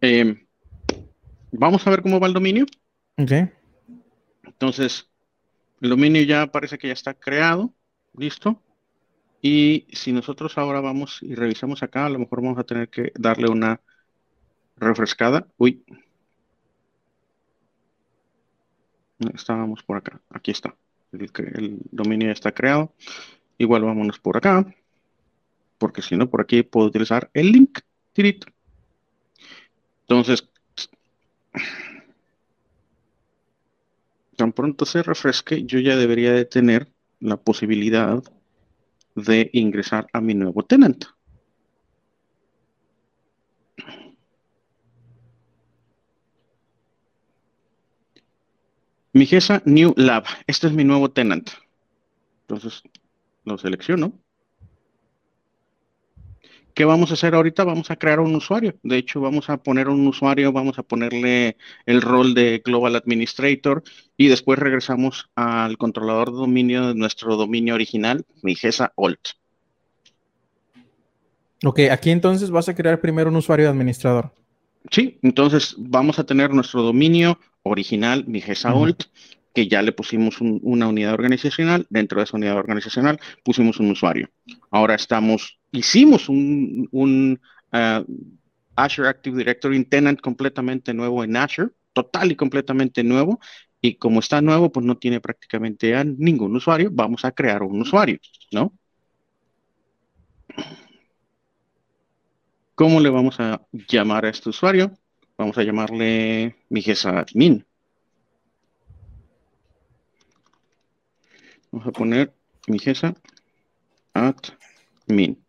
Em, 0.00 0.46
vamos 1.52 1.86
a 1.86 1.90
ver 1.90 2.02
cómo 2.02 2.20
va 2.20 2.26
el 2.26 2.32
dominio. 2.32 2.66
Ok. 3.16 3.32
Entonces, 4.44 5.08
el 5.80 5.90
dominio 5.90 6.22
ya 6.22 6.46
parece 6.46 6.78
que 6.78 6.88
ya 6.88 6.92
está 6.92 7.14
creado. 7.14 7.72
Listo. 8.16 8.60
Y 9.46 9.86
si 9.92 10.10
nosotros 10.10 10.56
ahora 10.56 10.80
vamos 10.80 11.18
y 11.22 11.34
revisamos 11.34 11.82
acá, 11.82 12.06
a 12.06 12.08
lo 12.08 12.18
mejor 12.18 12.40
vamos 12.40 12.58
a 12.58 12.64
tener 12.64 12.88
que 12.88 13.12
darle 13.14 13.50
una 13.50 13.78
refrescada. 14.78 15.46
Uy. 15.58 15.84
Estábamos 19.34 19.82
por 19.82 19.98
acá. 19.98 20.18
Aquí 20.30 20.50
está. 20.50 20.74
El, 21.12 21.78
dominio 21.90 22.28
ya 22.28 22.32
está 22.32 22.52
creado. 22.52 22.94
Igual 23.58 23.82
vámonos 23.84 24.18
por 24.18 24.38
acá. 24.38 24.64
Porque 25.76 26.00
si 26.00 26.16
no, 26.16 26.30
por 26.30 26.40
aquí 26.40 26.62
puedo 26.62 26.86
utilizar 26.86 27.30
el 27.34 27.52
link. 27.52 27.80
Tirito. 28.14 28.46
Entonces, 30.08 30.48
tan 34.36 34.54
pronto 34.54 34.86
se 34.86 35.02
refresque, 35.02 35.64
yo 35.64 35.80
ya 35.80 35.96
debería 35.96 36.32
de 36.32 36.46
tener 36.46 36.90
la 37.20 37.36
posibilidad 37.36 38.22
de 39.14 39.50
ingresar 39.52 40.06
a 40.12 40.20
mi 40.20 40.34
nuevo 40.34 40.64
tenant. 40.64 41.04
Mi 49.12 49.26
GESA 49.26 49.62
New 49.64 49.94
Lab. 49.96 50.24
Este 50.46 50.66
es 50.66 50.72
mi 50.72 50.82
nuevo 50.84 51.10
tenant. 51.10 51.50
Entonces 52.42 52.82
lo 53.44 53.56
selecciono. 53.58 54.23
¿Qué 56.74 56.84
vamos 56.84 57.12
a 57.12 57.14
hacer 57.14 57.36
ahorita? 57.36 57.62
Vamos 57.62 57.92
a 57.92 57.96
crear 57.96 58.18
un 58.18 58.34
usuario. 58.34 58.74
De 58.82 58.96
hecho, 58.96 59.20
vamos 59.20 59.48
a 59.48 59.58
poner 59.58 59.88
un 59.88 60.04
usuario, 60.08 60.52
vamos 60.52 60.76
a 60.78 60.82
ponerle 60.82 61.56
el 61.86 62.02
rol 62.02 62.34
de 62.34 62.62
Global 62.64 62.96
Administrator 62.96 63.84
y 64.16 64.26
después 64.26 64.58
regresamos 64.58 65.30
al 65.36 65.78
controlador 65.78 66.32
de 66.32 66.38
dominio 66.38 66.88
de 66.88 66.94
nuestro 66.96 67.36
dominio 67.36 67.74
original, 67.74 68.24
Migesa 68.42 68.92
Alt. 68.96 69.20
Ok, 71.64 71.80
aquí 71.92 72.10
entonces 72.10 72.50
vas 72.50 72.68
a 72.68 72.74
crear 72.74 73.00
primero 73.00 73.30
un 73.30 73.36
usuario 73.36 73.66
de 73.66 73.70
administrador. 73.70 74.32
Sí, 74.90 75.18
entonces 75.22 75.76
vamos 75.78 76.18
a 76.18 76.24
tener 76.24 76.52
nuestro 76.52 76.82
dominio 76.82 77.38
original, 77.62 78.24
Migesa 78.26 78.70
Alt, 78.70 79.04
que 79.54 79.68
ya 79.68 79.82
le 79.82 79.92
pusimos 79.92 80.40
una 80.40 80.88
unidad 80.88 81.14
organizacional. 81.14 81.86
Dentro 81.88 82.18
de 82.18 82.24
esa 82.24 82.36
unidad 82.36 82.58
organizacional 82.58 83.20
pusimos 83.44 83.80
un 83.80 83.92
usuario. 83.92 84.28
Ahora 84.70 84.94
estamos 84.96 85.58
hicimos 85.74 86.28
un, 86.28 87.40
uh, 87.72 88.04
Azure 88.76 89.08
Active 89.08 89.36
Directory 89.36 89.84
tenant 89.84 90.20
completamente 90.20 90.92
nuevo 90.94 91.22
en 91.22 91.36
Azure, 91.36 91.70
total 91.92 92.32
y 92.32 92.36
completamente 92.36 93.04
nuevo. 93.04 93.40
Y 93.80 93.96
como 93.96 94.20
está 94.20 94.40
nuevo, 94.40 94.72
pues 94.72 94.84
no 94.86 94.96
tiene 94.96 95.20
prácticamente 95.20 95.94
a 95.94 96.04
ningún 96.04 96.56
usuario. 96.56 96.90
Vamos 96.92 97.24
a 97.24 97.32
crear 97.32 97.62
un 97.62 97.82
usuario, 97.82 98.18
¿no? 98.50 98.72
¿Cómo 102.74 102.98
le 103.00 103.10
vamos 103.10 103.38
a 103.38 103.60
llamar 103.88 104.24
a 104.26 104.30
este 104.30 104.48
usuario? 104.48 104.92
Vamos 105.36 105.58
a 105.58 105.62
llamarle 105.62 106.56
Mijesa 106.70 107.20
admin. 107.20 107.64
Vamos 111.74 111.88
a 111.88 111.90
poner 111.90 112.32
Mijesa 112.68 113.16
admin. 114.12 115.44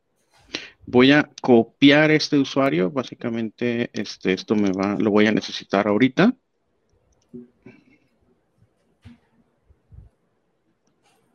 Voy 0.88 1.12
a 1.12 1.30
copiar 1.40 2.10
este 2.10 2.40
usuario. 2.40 2.90
Básicamente, 2.90 3.92
este, 3.94 4.34
esto 4.34 4.56
me 4.56 4.72
va, 4.72 4.98
lo 4.98 5.12
voy 5.12 5.28
a 5.28 5.32
necesitar 5.32 5.88
ahorita. 5.88 6.36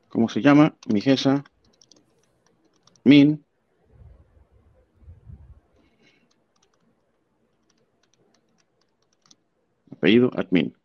¿Cómo 0.08 0.28
se 0.28 0.42
llama? 0.42 0.74
Mijesa 0.92 1.44
min 3.04 3.44
apellido 9.92 10.32
admin. 10.34 10.76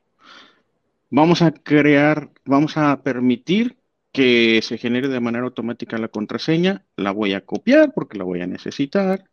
Vamos 1.10 1.42
a 1.42 1.50
crear, 1.50 2.30
vamos 2.46 2.78
a 2.78 3.02
permitir 3.02 3.76
que 4.16 4.62
se 4.62 4.78
genere 4.78 5.10
de 5.10 5.20
manera 5.20 5.44
automática 5.44 5.98
la 5.98 6.08
contraseña. 6.08 6.86
La 6.96 7.12
voy 7.12 7.34
a 7.34 7.42
copiar 7.42 7.92
porque 7.94 8.18
la 8.18 8.24
voy 8.24 8.42
a 8.42 8.48
necesitar, 8.48 9.26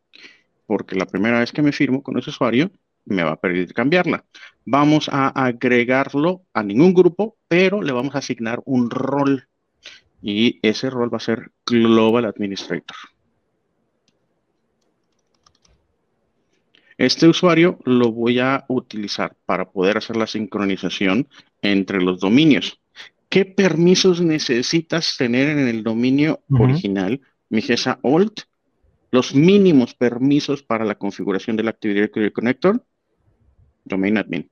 porque 0.67 0.97
la 0.97 1.07
primera 1.07 1.39
vez 1.39 1.53
que 1.53 1.63
me 1.63 1.71
firmo 1.71 2.03
con 2.03 2.19
ese 2.19 2.31
usuario 2.31 2.73
me 3.05 3.23
va 3.23 3.33
a 3.33 3.41
permitir 3.41 3.75
cambiarla. 3.75 4.25
Vamos 4.65 5.09
a 5.09 5.29
agregarlo 5.29 6.43
a 6.53 6.65
ningún 6.65 6.95
grupo, 6.95 7.37
pero 7.47 7.81
le 7.81 7.93
vamos 7.93 8.17
a 8.17 8.19
asignar 8.19 8.61
un 8.65 8.91
rol. 8.91 9.47
Y 10.21 10.59
ese 10.63 10.91
rol 10.91 11.13
va 11.13 11.19
a 11.19 11.21
ser 11.21 11.53
Global 11.65 12.25
Administrator. 12.25 12.97
Este 16.99 17.29
usuario 17.29 17.79
lo 17.85 18.11
voy 18.11 18.41
a 18.41 18.65
utilizar 18.69 19.37
para 19.47 19.71
poder 19.71 19.97
hacer 19.97 20.17
la 20.17 20.27
sincronización 20.27 21.29
entre 21.61 22.01
los 22.03 22.19
dominios. 22.19 22.82
¿Qué 23.33 23.47
permisos 23.47 24.21
necesitas 24.21 25.17
tener 25.17 25.49
en 25.49 25.67
el 25.67 25.83
dominio 25.83 26.43
original? 26.51 27.19
Mijesa 27.49 27.99
Alt, 28.05 28.41
los 29.11 29.35
mínimos 29.35 29.95
permisos 29.95 30.63
para 30.63 30.85
la 30.85 30.97
configuración 30.97 31.57
del 31.57 31.69
Active 31.69 31.95
Directory 31.95 32.31
Connector, 32.31 32.85
Domain 33.87 34.19
Admin. 34.19 34.51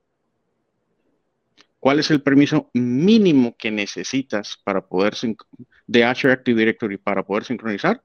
¿Cuál 1.79 1.99
es 1.99 2.11
el 2.11 2.23
permiso 2.23 2.71
mínimo 2.73 3.55
que 3.59 3.71
necesitas 3.71 4.59
para 4.65 4.81
poder 4.81 5.13
de 5.87 6.05
Azure 6.05 6.33
Active 6.33 6.59
Directory 6.59 6.97
para 6.97 7.23
poder 7.23 7.45
sincronizar? 7.45 8.03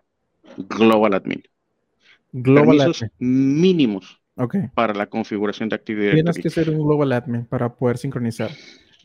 Global 0.57 1.13
Admin. 1.13 1.41
Global 2.33 2.79
permisos 2.79 3.09
mínimos 3.17 4.21
para 4.73 4.93
la 4.93 5.05
configuración 5.05 5.69
de 5.69 5.75
Active 5.75 6.01
Directory. 6.01 6.33
Tienes 6.33 6.43
que 6.43 6.49
ser 6.49 6.69
un 6.69 6.85
Global 6.85 7.13
Admin 7.13 7.45
para 7.45 7.73
poder 7.73 7.97
sincronizar. 7.97 8.51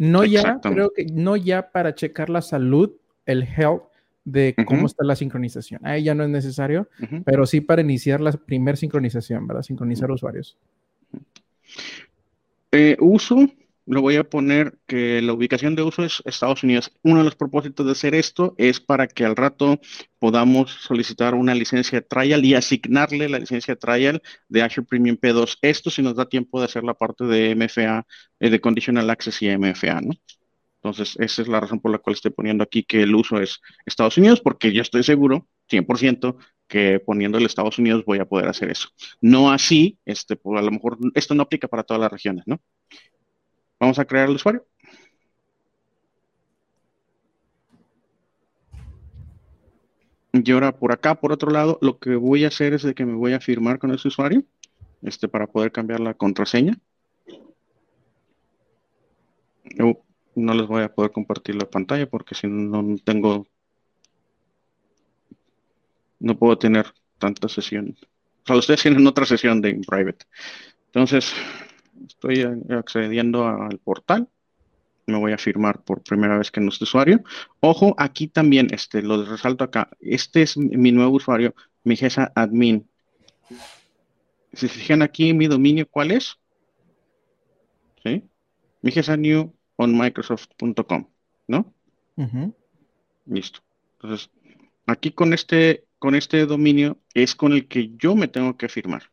No 0.00 0.24
ya, 0.24 0.58
creo 0.62 0.92
que 0.96 1.04
no 1.12 1.36
ya 1.36 1.72
para 1.72 1.94
checar 1.94 2.30
la 2.30 2.40
salud, 2.40 2.90
el 3.26 3.42
health 3.42 3.82
de 4.24 4.54
cómo 4.66 4.86
está 4.86 5.04
la 5.04 5.14
sincronización. 5.14 5.84
Ahí 5.84 6.04
ya 6.04 6.14
no 6.14 6.24
es 6.24 6.30
necesario, 6.30 6.88
pero 7.26 7.44
sí 7.44 7.60
para 7.60 7.82
iniciar 7.82 8.22
la 8.22 8.32
primera 8.32 8.76
sincronización, 8.76 9.46
¿verdad? 9.46 9.62
Sincronizar 9.62 10.10
usuarios. 10.10 10.56
Eh, 12.72 12.96
uso 12.98 13.46
lo 13.86 14.02
voy 14.02 14.16
a 14.16 14.24
poner 14.24 14.78
que 14.86 15.20
la 15.22 15.32
ubicación 15.32 15.74
de 15.74 15.82
uso 15.82 16.04
es 16.04 16.22
Estados 16.24 16.62
Unidos. 16.62 16.92
Uno 17.02 17.18
de 17.18 17.24
los 17.24 17.36
propósitos 17.36 17.86
de 17.86 17.92
hacer 17.92 18.14
esto 18.14 18.54
es 18.58 18.80
para 18.80 19.08
que 19.08 19.24
al 19.24 19.36
rato 19.36 19.80
podamos 20.18 20.70
solicitar 20.70 21.34
una 21.34 21.54
licencia 21.54 22.00
trial 22.00 22.44
y 22.44 22.54
asignarle 22.54 23.28
la 23.28 23.38
licencia 23.38 23.76
trial 23.76 24.22
de 24.48 24.62
Azure 24.62 24.86
Premium 24.86 25.16
P2. 25.16 25.58
Esto 25.62 25.90
si 25.90 26.02
nos 26.02 26.14
da 26.14 26.28
tiempo 26.28 26.60
de 26.60 26.66
hacer 26.66 26.84
la 26.84 26.94
parte 26.94 27.24
de 27.24 27.54
MFA, 27.54 28.06
eh, 28.38 28.50
de 28.50 28.60
Conditional 28.60 29.10
Access 29.10 29.42
y 29.42 29.48
MFA, 29.48 30.00
¿no? 30.00 30.12
Entonces, 30.82 31.16
esa 31.18 31.42
es 31.42 31.48
la 31.48 31.60
razón 31.60 31.80
por 31.80 31.90
la 31.90 31.98
cual 31.98 32.14
estoy 32.14 32.30
poniendo 32.30 32.64
aquí 32.64 32.84
que 32.84 33.02
el 33.02 33.14
uso 33.14 33.38
es 33.38 33.60
Estados 33.84 34.16
Unidos, 34.16 34.40
porque 34.40 34.72
yo 34.72 34.80
estoy 34.80 35.02
seguro, 35.02 35.46
100%, 35.68 36.38
que 36.68 37.00
poniendo 37.00 37.36
el 37.36 37.44
Estados 37.44 37.78
Unidos 37.78 38.04
voy 38.06 38.18
a 38.18 38.24
poder 38.24 38.48
hacer 38.48 38.70
eso. 38.70 38.88
No 39.20 39.50
así, 39.52 39.98
este, 40.06 40.36
pues 40.36 40.58
a 40.58 40.62
lo 40.62 40.70
mejor 40.70 40.98
esto 41.14 41.34
no 41.34 41.42
aplica 41.42 41.68
para 41.68 41.82
todas 41.82 42.00
las 42.00 42.10
regiones, 42.10 42.44
¿no? 42.46 42.62
Vamos 43.80 43.98
a 43.98 44.04
crear 44.04 44.28
el 44.28 44.36
usuario. 44.36 44.64
Y 50.32 50.50
ahora 50.52 50.78
por 50.78 50.92
acá, 50.92 51.14
por 51.16 51.32
otro 51.32 51.50
lado, 51.50 51.78
lo 51.80 51.98
que 51.98 52.14
voy 52.14 52.44
a 52.44 52.48
hacer 52.48 52.74
es 52.74 52.82
de 52.82 52.94
que 52.94 53.04
me 53.04 53.14
voy 53.14 53.32
a 53.32 53.40
firmar 53.40 53.78
con 53.78 53.92
ese 53.92 54.08
usuario, 54.08 54.44
este, 55.02 55.28
para 55.28 55.46
poder 55.46 55.72
cambiar 55.72 56.00
la 56.00 56.14
contraseña. 56.14 56.78
No 60.34 60.54
les 60.54 60.66
voy 60.66 60.82
a 60.82 60.94
poder 60.94 61.10
compartir 61.10 61.56
la 61.56 61.68
pantalla 61.68 62.08
porque 62.08 62.34
si 62.34 62.46
no 62.46 62.96
tengo, 63.04 63.46
no 66.20 66.38
puedo 66.38 66.56
tener 66.58 66.86
tanta 67.18 67.48
sesión. 67.48 67.96
O 68.44 68.46
sea, 68.46 68.56
ustedes 68.56 68.82
tienen 68.82 69.06
otra 69.06 69.26
sesión 69.26 69.60
de 69.60 69.80
private. 69.86 70.26
Entonces, 70.86 71.32
estoy 72.20 72.42
accediendo 72.76 73.46
al 73.46 73.78
portal. 73.78 74.28
Me 75.06 75.18
voy 75.18 75.32
a 75.32 75.38
firmar 75.38 75.82
por 75.82 76.02
primera 76.02 76.36
vez 76.36 76.50
que 76.50 76.60
nuestro 76.60 76.84
usuario. 76.84 77.22
Ojo, 77.60 77.94
aquí 77.98 78.28
también, 78.28 78.68
este, 78.72 79.02
lo 79.02 79.24
resalto 79.24 79.64
acá. 79.64 79.88
Este 80.00 80.42
es 80.42 80.56
mi 80.56 80.92
nuevo 80.92 81.16
usuario, 81.16 81.54
mi 81.82 81.96
GESA 81.96 82.30
admin. 82.34 82.86
Si 84.52 84.68
se 84.68 84.68
fijan 84.68 85.02
aquí, 85.02 85.32
mi 85.32 85.46
dominio, 85.46 85.88
¿cuál 85.88 86.10
es? 86.10 86.36
¿Sí? 88.04 88.22
Mi 88.82 88.90
GESA 88.90 89.16
new 89.16 89.52
on 89.76 89.96
microsoft.com, 89.96 91.06
¿no? 91.48 91.72
Listo. 93.26 93.60
Entonces, 93.94 94.30
aquí 94.86 95.12
con 95.12 95.32
este, 95.32 95.86
con 95.98 96.14
este 96.14 96.44
dominio 96.46 96.98
es 97.14 97.34
con 97.34 97.52
el 97.52 97.66
que 97.66 97.92
yo 97.96 98.14
me 98.14 98.28
tengo 98.28 98.56
que 98.56 98.68
firmar. 98.68 99.04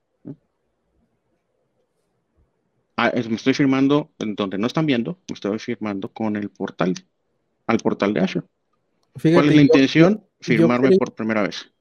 Ah, 2.97 3.11
me 3.29 3.35
estoy 3.35 3.53
firmando 3.53 4.09
en 4.17 4.33
donde 4.33 4.57
no 4.57 4.65
están 4.65 4.87
viendo, 4.87 5.19
me 5.29 5.35
estoy 5.35 5.59
firmando 5.59 6.09
con 6.09 6.35
el 6.35 6.49
portal, 6.49 6.95
al 7.67 7.77
portal 7.77 8.11
de 8.13 8.21
Azure. 8.21 8.47
¿Cuál 9.21 9.49
es 9.49 9.55
la 9.55 9.61
intención? 9.61 10.23
Firmarme 10.39 10.97
por 10.97 11.13
primera 11.13 11.43
vez. 11.43 11.71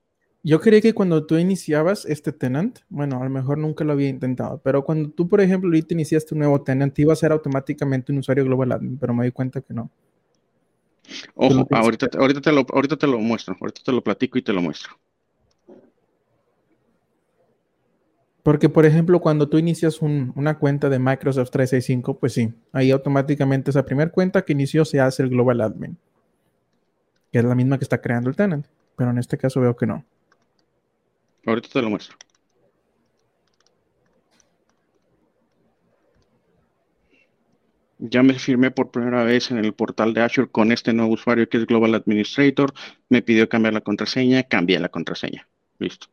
Yo 0.43 0.61
creía 0.61 0.81
que 0.81 0.95
cuando 0.95 1.27
tú 1.27 1.39
iniciabas 1.39 2.05
este 2.05 2.33
tenant, 2.33 2.79
bueno, 2.89 3.21
a 3.21 3.25
lo 3.25 3.31
mejor 3.31 3.59
nunca 3.59 3.83
lo 3.83 3.95
había 3.95 4.09
intentado, 4.09 4.61
pero 4.63 4.85
cuando 4.85 5.11
tú, 5.11 5.27
por 5.27 5.41
ejemplo, 5.41 5.69
ahorita 5.69 5.95
iniciaste 5.95 6.35
un 6.35 6.41
nuevo 6.41 6.63
tenant, 6.63 6.97
iba 6.99 7.13
a 7.13 7.17
ser 7.17 7.33
automáticamente 7.33 8.13
un 8.13 8.19
usuario 8.19 8.45
Global 8.45 8.73
Admin, 8.73 8.99
pero 8.99 9.13
me 9.13 9.25
di 9.25 9.33
cuenta 9.33 9.61
que 9.61 9.75
no. 9.75 9.91
Ojo, 11.35 11.67
ahorita, 11.71 12.11
ahorita, 12.19 12.41
te 12.41 12.53
lo, 12.53 12.67
ahorita 12.73 12.97
te 12.97 13.07
lo 13.07 13.19
muestro, 13.19 13.57
ahorita 13.61 13.81
te 13.85 13.93
lo 13.93 14.05
platico 14.05 14.39
y 14.39 14.43
te 14.43 14.53
lo 14.53 14.63
muestro. 14.63 14.97
Porque, 18.47 18.69
por 18.69 18.87
ejemplo, 18.87 19.21
cuando 19.21 19.49
tú 19.49 19.59
inicias 19.59 20.01
una 20.01 20.57
cuenta 20.57 20.89
de 20.89 21.01
Microsoft 21.01 21.51
365, 21.51 22.17
pues 22.17 22.33
sí, 22.33 22.55
ahí 22.71 22.93
automáticamente 22.93 23.73
esa 23.73 23.85
primera 23.85 24.09
cuenta 24.13 24.45
que 24.45 24.53
inició 24.53 24.85
se 24.85 25.01
hace 25.01 25.25
el 25.25 25.31
Global 25.31 25.61
Admin, 25.61 25.99
que 27.33 27.41
es 27.41 27.45
la 27.45 27.57
misma 27.57 27.77
que 27.77 27.83
está 27.83 28.01
creando 28.01 28.31
el 28.31 28.37
tenant, 28.37 28.65
pero 28.95 29.11
en 29.11 29.19
este 29.19 29.37
caso 29.37 29.61
veo 29.61 29.75
que 29.75 29.87
no. 29.87 30.05
Ahorita 31.45 31.71
te 31.73 31.83
lo 31.83 31.91
muestro. 31.91 32.17
Ya 37.99 38.23
me 38.23 38.35
firmé 38.35 38.71
por 38.71 38.93
primera 38.93 39.25
vez 39.25 39.51
en 39.51 39.59
el 39.59 39.73
portal 39.73 40.15
de 40.15 40.21
Azure 40.21 40.49
con 40.53 40.71
este 40.71 40.93
nuevo 40.93 41.15
usuario 41.15 41.49
que 41.49 41.57
es 41.57 41.67
Global 41.67 41.97
Administrator. 41.97 42.73
Me 43.09 43.23
pidió 43.23 43.49
cambiar 43.49 43.75
la 43.75 43.81
contraseña, 43.81 44.45
cambié 44.45 44.79
la 44.79 44.89
contraseña. 44.89 45.49
Listo. 45.81 46.07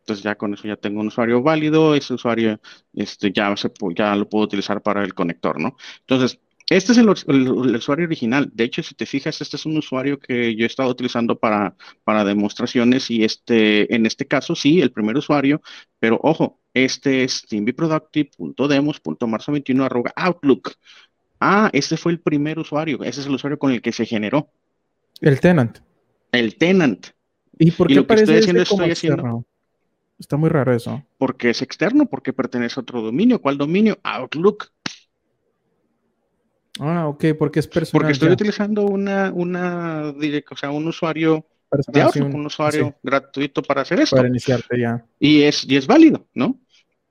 Entonces 0.00 0.24
ya 0.24 0.34
con 0.34 0.54
eso 0.54 0.66
ya 0.66 0.76
tengo 0.76 1.00
un 1.00 1.08
usuario 1.08 1.42
válido, 1.42 1.94
ese 1.94 2.14
usuario 2.14 2.60
este, 2.94 3.32
ya, 3.32 3.54
ya 3.96 4.16
lo 4.16 4.28
puedo 4.28 4.44
utilizar 4.44 4.82
para 4.82 5.04
el 5.04 5.14
conector, 5.14 5.60
¿no? 5.60 5.76
Entonces, 6.00 6.40
este 6.70 6.92
es 6.92 6.98
el, 6.98 7.08
usuario 7.08 8.06
original. 8.06 8.48
De 8.54 8.62
hecho, 8.62 8.84
si 8.84 8.94
te 8.94 9.04
fijas, 9.04 9.40
este 9.40 9.56
es 9.56 9.66
un 9.66 9.76
usuario 9.76 10.20
que 10.20 10.54
yo 10.54 10.62
he 10.62 10.68
estado 10.68 10.88
utilizando 10.88 11.36
para, 11.36 11.74
para 12.04 12.24
demostraciones 12.24 13.10
y 13.10 13.24
este, 13.24 13.92
en 13.92 14.06
este 14.06 14.26
caso, 14.26 14.54
sí, 14.54 14.80
el 14.80 14.92
primer 14.92 15.16
usuario, 15.16 15.60
pero 15.98 16.20
ojo, 16.22 16.60
este 16.72 17.24
es 17.24 17.42
teambeproductive.demos.marzo21 17.42 20.12
outlook. 20.14 20.74
Ah, 21.40 21.70
este 21.72 21.96
fue 21.96 22.12
el 22.12 22.20
primer 22.20 22.60
usuario. 22.60 23.02
Ese 23.02 23.22
es 23.22 23.26
el 23.26 23.34
usuario 23.34 23.58
con 23.58 23.72
el 23.72 23.82
que 23.82 23.90
se 23.90 24.06
generó. 24.06 24.48
El 25.20 25.40
tenant. 25.40 25.78
El 26.30 26.56
tenant. 26.56 27.08
¿Y 27.58 27.72
por 27.72 27.88
qué 27.88 27.96
lo 27.96 28.06
que 28.06 28.14
estoy 28.14 28.36
haciendo, 28.36 28.62
estoy 28.62 28.92
haciendo 28.92 29.44
Está 30.20 30.36
muy 30.36 30.50
raro 30.50 30.74
eso. 30.74 31.02
Porque 31.16 31.48
es 31.48 31.62
externo, 31.62 32.04
porque 32.04 32.34
pertenece 32.34 32.78
a 32.78 32.82
otro 32.82 33.00
dominio. 33.00 33.40
¿Cuál 33.40 33.56
dominio? 33.56 33.98
Outlook. 34.02 34.68
Ah, 36.78 37.08
ok, 37.08 37.24
porque 37.38 37.60
es 37.60 37.66
personal. 37.66 38.02
Porque 38.02 38.12
estoy 38.12 38.30
utilizando 38.30 38.84
una, 38.84 39.32
una, 39.32 40.12
o 40.50 40.56
sea, 40.56 40.70
un 40.70 40.86
usuario 40.86 41.46
de 41.88 42.02
Outlook, 42.02 42.34
un, 42.34 42.46
usuario 42.46 42.94
gratuito 43.02 43.62
para 43.62 43.80
hacer 43.80 44.00
esto. 44.00 44.16
Para 44.16 44.28
iniciarte 44.28 44.78
ya. 44.78 45.06
Y 45.18 45.42
es, 45.42 45.64
y 45.64 45.76
es 45.76 45.86
válido, 45.86 46.28
¿no? 46.34 46.60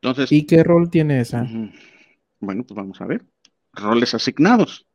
Entonces, 0.01 0.31
¿Y 0.31 0.45
qué 0.45 0.63
rol 0.63 0.91
tiene 0.91 1.19
esa? 1.19 1.47
Bueno, 2.39 2.63
pues 2.63 2.75
vamos 2.75 3.01
a 3.01 3.05
ver. 3.05 3.25
Roles 3.73 4.13
asignados. 4.13 4.87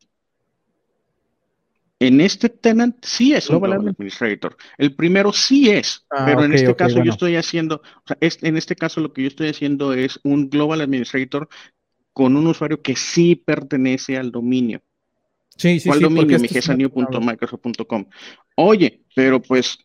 En 2.06 2.20
este 2.20 2.50
tenant 2.50 3.02
sí 3.02 3.32
es 3.32 3.48
un 3.48 3.60
Global 3.60 3.88
Administrator. 3.88 4.56
El 4.76 4.94
primero 4.94 5.32
sí 5.32 5.70
es, 5.70 6.04
ah, 6.10 6.24
pero 6.26 6.44
en 6.44 6.52
este 6.52 6.76
caso 6.76 7.02
yo 7.02 7.12
estoy 7.12 7.36
haciendo, 7.36 7.76
o 7.76 8.02
sea, 8.06 8.18
en 8.20 8.56
este 8.58 8.76
caso 8.76 9.00
lo 9.00 9.12
que 9.14 9.22
yo 9.22 9.28
estoy 9.28 9.48
haciendo 9.48 9.94
es 9.94 10.20
un 10.22 10.50
Global 10.50 10.82
Administrator 10.82 11.48
con 12.12 12.36
un 12.36 12.46
usuario 12.46 12.82
que 12.82 12.94
sí 12.94 13.36
pertenece 13.36 14.18
al 14.18 14.30
dominio. 14.30 14.82
Sí, 15.56 15.80
sí, 15.80 15.88
¿Cuál 15.88 15.98
sí, 16.00 16.04
dominio? 16.04 16.38
migesanew.microsoft.com. 16.38 18.04
Oye, 18.56 19.02
pero 19.14 19.40
pues, 19.40 19.78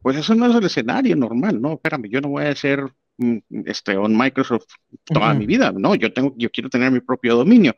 pues 0.00 0.16
eso 0.16 0.36
no 0.36 0.46
es 0.46 0.54
el 0.54 0.64
escenario 0.64 1.16
normal, 1.16 1.60
¿no? 1.60 1.72
Espérame, 1.72 2.08
yo 2.08 2.20
no 2.20 2.28
voy 2.28 2.44
a 2.44 2.50
hacer 2.50 2.84
mm, 3.16 3.38
este, 3.66 3.96
on 3.96 4.16
Microsoft 4.16 4.66
toda 5.04 5.34
mi 5.34 5.44
vida, 5.46 5.72
no, 5.72 5.96
yo 5.96 6.12
tengo, 6.12 6.34
yo 6.36 6.50
quiero 6.50 6.70
tener 6.70 6.92
mi 6.92 7.00
propio 7.00 7.34
dominio. 7.34 7.74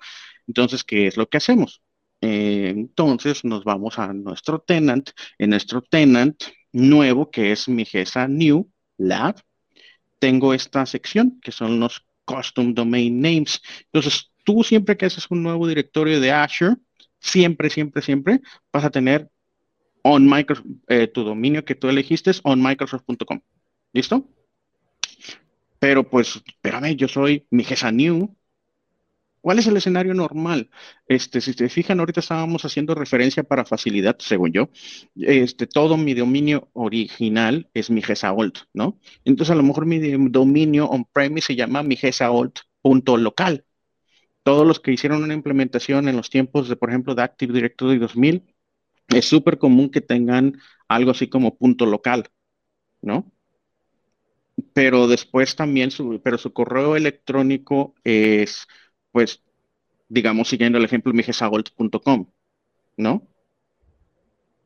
Entonces, 0.47 0.85
¿qué 0.85 1.07
es 1.07 1.17
lo 1.17 1.29
que 1.29 1.39
hacemos? 1.39 1.81
Entonces 2.21 3.45
nos 3.45 3.65
vamos 3.65 3.99
a 3.99 4.13
nuestro 4.13 4.59
tenant, 4.59 5.11
en 5.39 5.51
nuestro 5.51 5.83
tenant 5.83 6.43
nuevo, 6.73 7.31
que 7.31 7.53
es 7.53 7.69
mi 7.69 7.85
GESA 7.85 8.29
New 8.29 8.71
Lab, 8.99 9.37
tengo 10.19 10.55
esta 10.55 10.87
sección 10.87 11.41
que 11.41 11.53
son 11.53 11.81
los 11.81 12.05
Custom 12.25 12.75
Domain 12.75 13.21
Names. 13.21 13.61
Entonces, 13.87 14.31
tú 14.45 14.63
siempre 14.63 14.97
que 14.97 15.07
haces 15.07 15.27
un 15.31 15.43
nuevo 15.43 15.67
directorio 15.67 16.21
de 16.21 16.31
Azure, 16.31 16.77
siempre, 17.19 17.71
siempre, 17.71 18.03
siempre 18.03 18.41
vas 18.73 18.85
a 18.85 18.91
tener 18.91 19.29
on 20.03 20.29
Microsoft, 20.29 20.67
eh, 20.89 21.07
tu 21.09 21.25
dominio 21.25 21.65
que 21.65 21.75
tú 21.75 21.89
elegiste 21.89 22.31
es 22.31 22.41
onmicrosoft.com. 22.45 23.41
¿Listo? 23.93 24.29
Pero 25.79 26.09
pues, 26.09 26.41
espérame, 26.47 26.95
yo 26.95 27.09
soy 27.09 27.47
mi 27.51 27.65
GESA 27.65 27.91
New, 27.91 28.37
¿Cuál 29.41 29.59
es 29.59 29.67
el 29.67 29.77
escenario 29.77 30.13
normal? 30.13 30.71
Este, 31.07 31.41
si 31.41 31.55
se 31.55 31.69
fijan, 31.71 31.99
ahorita 31.99 32.21
estábamos 32.21 32.65
haciendo 32.65 32.95
referencia 32.95 33.43
para 33.43 33.65
facilidad, 33.65 34.17
según 34.19 34.53
yo. 34.53 34.69
Este, 35.17 35.67
todo 35.67 35.97
mi 35.97 36.13
dominio 36.15 36.69
original 36.75 37.71
es 37.73 37.91
mi 37.91 38.03
GESAOLT, 38.03 38.59
¿no? 38.75 38.99
Entonces, 39.25 39.53
a 39.53 39.57
lo 39.57 39.63
mejor 39.63 39.87
mi 39.87 39.99
dominio 40.29 40.89
on-premise 40.89 41.49
se 41.49 41.57
llama 41.57 41.83
mi 41.83 41.97
GESAOLT.local. 41.97 43.65
Todos 44.43 44.67
los 44.67 44.81
que 44.81 44.93
hicieron 44.93 45.23
una 45.23 45.35
implementación 45.35 46.09
en 46.09 46.17
los 46.17 46.29
tiempos 46.29 46.69
de, 46.69 46.77
por 46.77 46.91
ejemplo, 46.91 47.15
de 47.15 47.23
Active 47.23 47.55
Directory 47.55 47.99
2000, 47.99 48.45
es 49.09 49.25
súper 49.27 49.59
común 49.59 49.91
que 49.91 50.01
tengan 50.03 50.61
algo 50.89 51.13
así 51.13 51.29
como 51.29 51.57
punto 51.57 51.87
local, 51.87 52.29
¿no? 53.01 53.33
Pero 54.75 55.09
después 55.09 55.57
también, 55.57 55.91
su, 55.91 56.21
pero 56.23 56.37
su 56.37 56.53
correo 56.53 56.97
electrónico 56.97 57.95
es 58.05 58.67
pues, 59.13 59.43
digamos, 60.09 60.49
siguiendo 60.49 60.79
el 60.79 60.85
ejemplo, 60.85 61.13
migesagold.com, 61.13 62.27
¿no? 62.97 63.27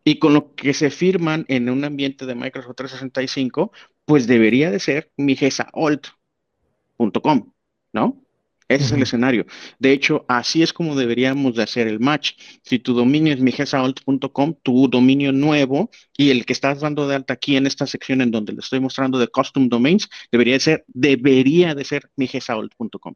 Y 0.05 0.19
con 0.19 0.35
lo 0.35 0.55
que 0.55 0.75
se 0.75 0.91
firman 0.91 1.47
en 1.49 1.71
un 1.71 1.85
ambiente 1.85 2.27
de 2.27 2.35
Microsoft 2.35 2.77
365, 2.77 3.73
pues 4.05 4.27
debería 4.27 4.71
de 4.71 4.81
ser 4.81 5.11
migesaolt.com, 5.17 7.53
¿no? 7.93 8.25
Ese 8.69 8.85
es 8.85 8.93
el 8.93 9.03
escenario. 9.03 9.45
De 9.79 9.93
hecho, 9.93 10.25
así 10.27 10.63
es 10.63 10.73
como 10.73 10.97
deberíamos 10.97 11.55
de 11.55 11.63
hacer 11.63 11.87
el 11.87 12.01
match. 12.01 12.33
Si 12.63 12.79
tu 12.79 12.95
dominio 12.95 13.35
es 13.35 13.41
migesaolt.com, 13.41 14.55
tu 14.63 14.89
dominio 14.89 15.33
nuevo 15.33 15.91
y 16.17 16.31
el 16.31 16.47
que 16.47 16.55
estás 16.55 16.81
dando 16.81 17.07
de 17.07 17.17
alta 17.17 17.35
aquí 17.35 17.57
en 17.57 17.67
esta 17.67 17.87
sección 17.87 18.23
en 18.23 18.31
donde 18.31 18.55
le 18.55 18.61
estoy 18.61 18.81
mostrando 18.81 19.19
de 19.19 19.29
custom 19.29 19.69
domains, 19.69 20.09
debería 20.33 20.55
de 20.55 20.61
ser, 20.61 20.85
debería 20.89 21.75
de 21.75 21.85
ser 21.85 22.11
migesaolt.com 22.17 23.15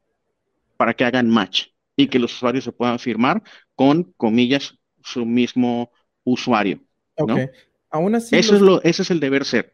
para 0.79 0.93
que 0.93 1.03
hagan 1.03 1.29
match 1.29 1.65
y 1.97 2.07
que 2.07 2.19
los 2.19 2.33
usuarios 2.33 2.63
se 2.63 2.71
puedan 2.71 2.99
firmar 2.99 3.43
con, 3.75 4.13
comillas, 4.15 4.79
su 5.03 5.25
mismo 5.25 5.91
usuario. 6.23 6.79
Ok. 7.17 7.37
Aún 7.91 8.15
así. 8.15 8.37
Eso 8.37 8.55
es 8.55 8.61
lo, 8.61 8.81
ese 8.83 9.01
es 9.01 9.11
el 9.11 9.19
deber 9.19 9.43
ser. 9.43 9.73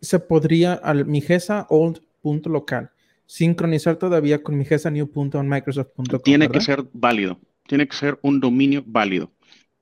Se 0.00 0.20
podría 0.20 0.72
al 0.72 1.04
migesa 1.04 1.66
old 1.68 2.00
punto 2.22 2.48
local 2.48 2.90
sincronizar 3.26 3.96
todavía 3.96 4.42
con 4.42 4.56
migesa 4.56 4.90
new 4.90 5.06
punto 5.06 5.42
microsoft.com. 5.42 6.20
Tiene 6.24 6.48
que 6.48 6.62
ser 6.62 6.86
válido. 6.94 7.38
Tiene 7.66 7.86
que 7.86 7.94
ser 7.94 8.18
un 8.22 8.40
dominio 8.40 8.82
válido. 8.86 9.30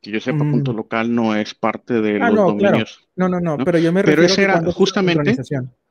Que 0.01 0.11
yo 0.11 0.18
sepa, 0.18 0.39
punto 0.39 0.72
mm. 0.72 0.76
local 0.76 1.14
no 1.14 1.37
es 1.37 1.55
parte 1.55 2.01
de 2.01 2.20
ah, 2.20 2.30
los 2.30 2.47
dominios. 2.47 3.09
No, 3.14 3.28
no, 3.28 3.39
no, 3.39 3.57
pero 3.59 3.78
yo 3.78 3.93
me 3.93 4.03
refiero 4.03 4.22
Pero 4.22 4.32
ese 4.32 4.43
era 4.43 4.72
justamente 4.72 5.37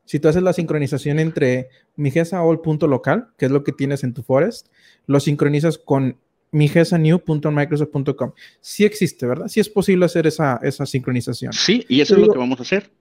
si 0.05 0.19
tú 0.19 0.27
haces 0.27 0.43
la 0.43 0.53
sincronización 0.53 1.19
entre 1.19 1.69
mi 1.95 2.11
local, 2.11 3.29
que 3.37 3.45
es 3.45 3.51
lo 3.51 3.63
que 3.63 3.71
tienes 3.71 4.03
en 4.03 4.13
tu 4.13 4.21
forest, 4.23 4.67
lo 5.07 5.19
sincronizas 5.19 5.77
con 5.77 6.17
mi 6.51 6.69
new.microsoft.com. 6.69 8.31
Sí 8.61 8.85
existe, 8.85 9.25
¿verdad? 9.25 9.47
Sí 9.47 9.59
es 9.59 9.67
posible 9.67 10.05
hacer 10.05 10.25
esa, 10.25 10.59
esa 10.63 10.85
sincronización. 10.85 11.51
Sí, 11.51 11.85
y 11.89 11.99
eso 11.99 12.15
es 12.15 12.21
lo 12.21 12.31
que 12.31 12.39
vamos 12.39 12.59
a 12.59 12.61
hacer. 12.61 12.91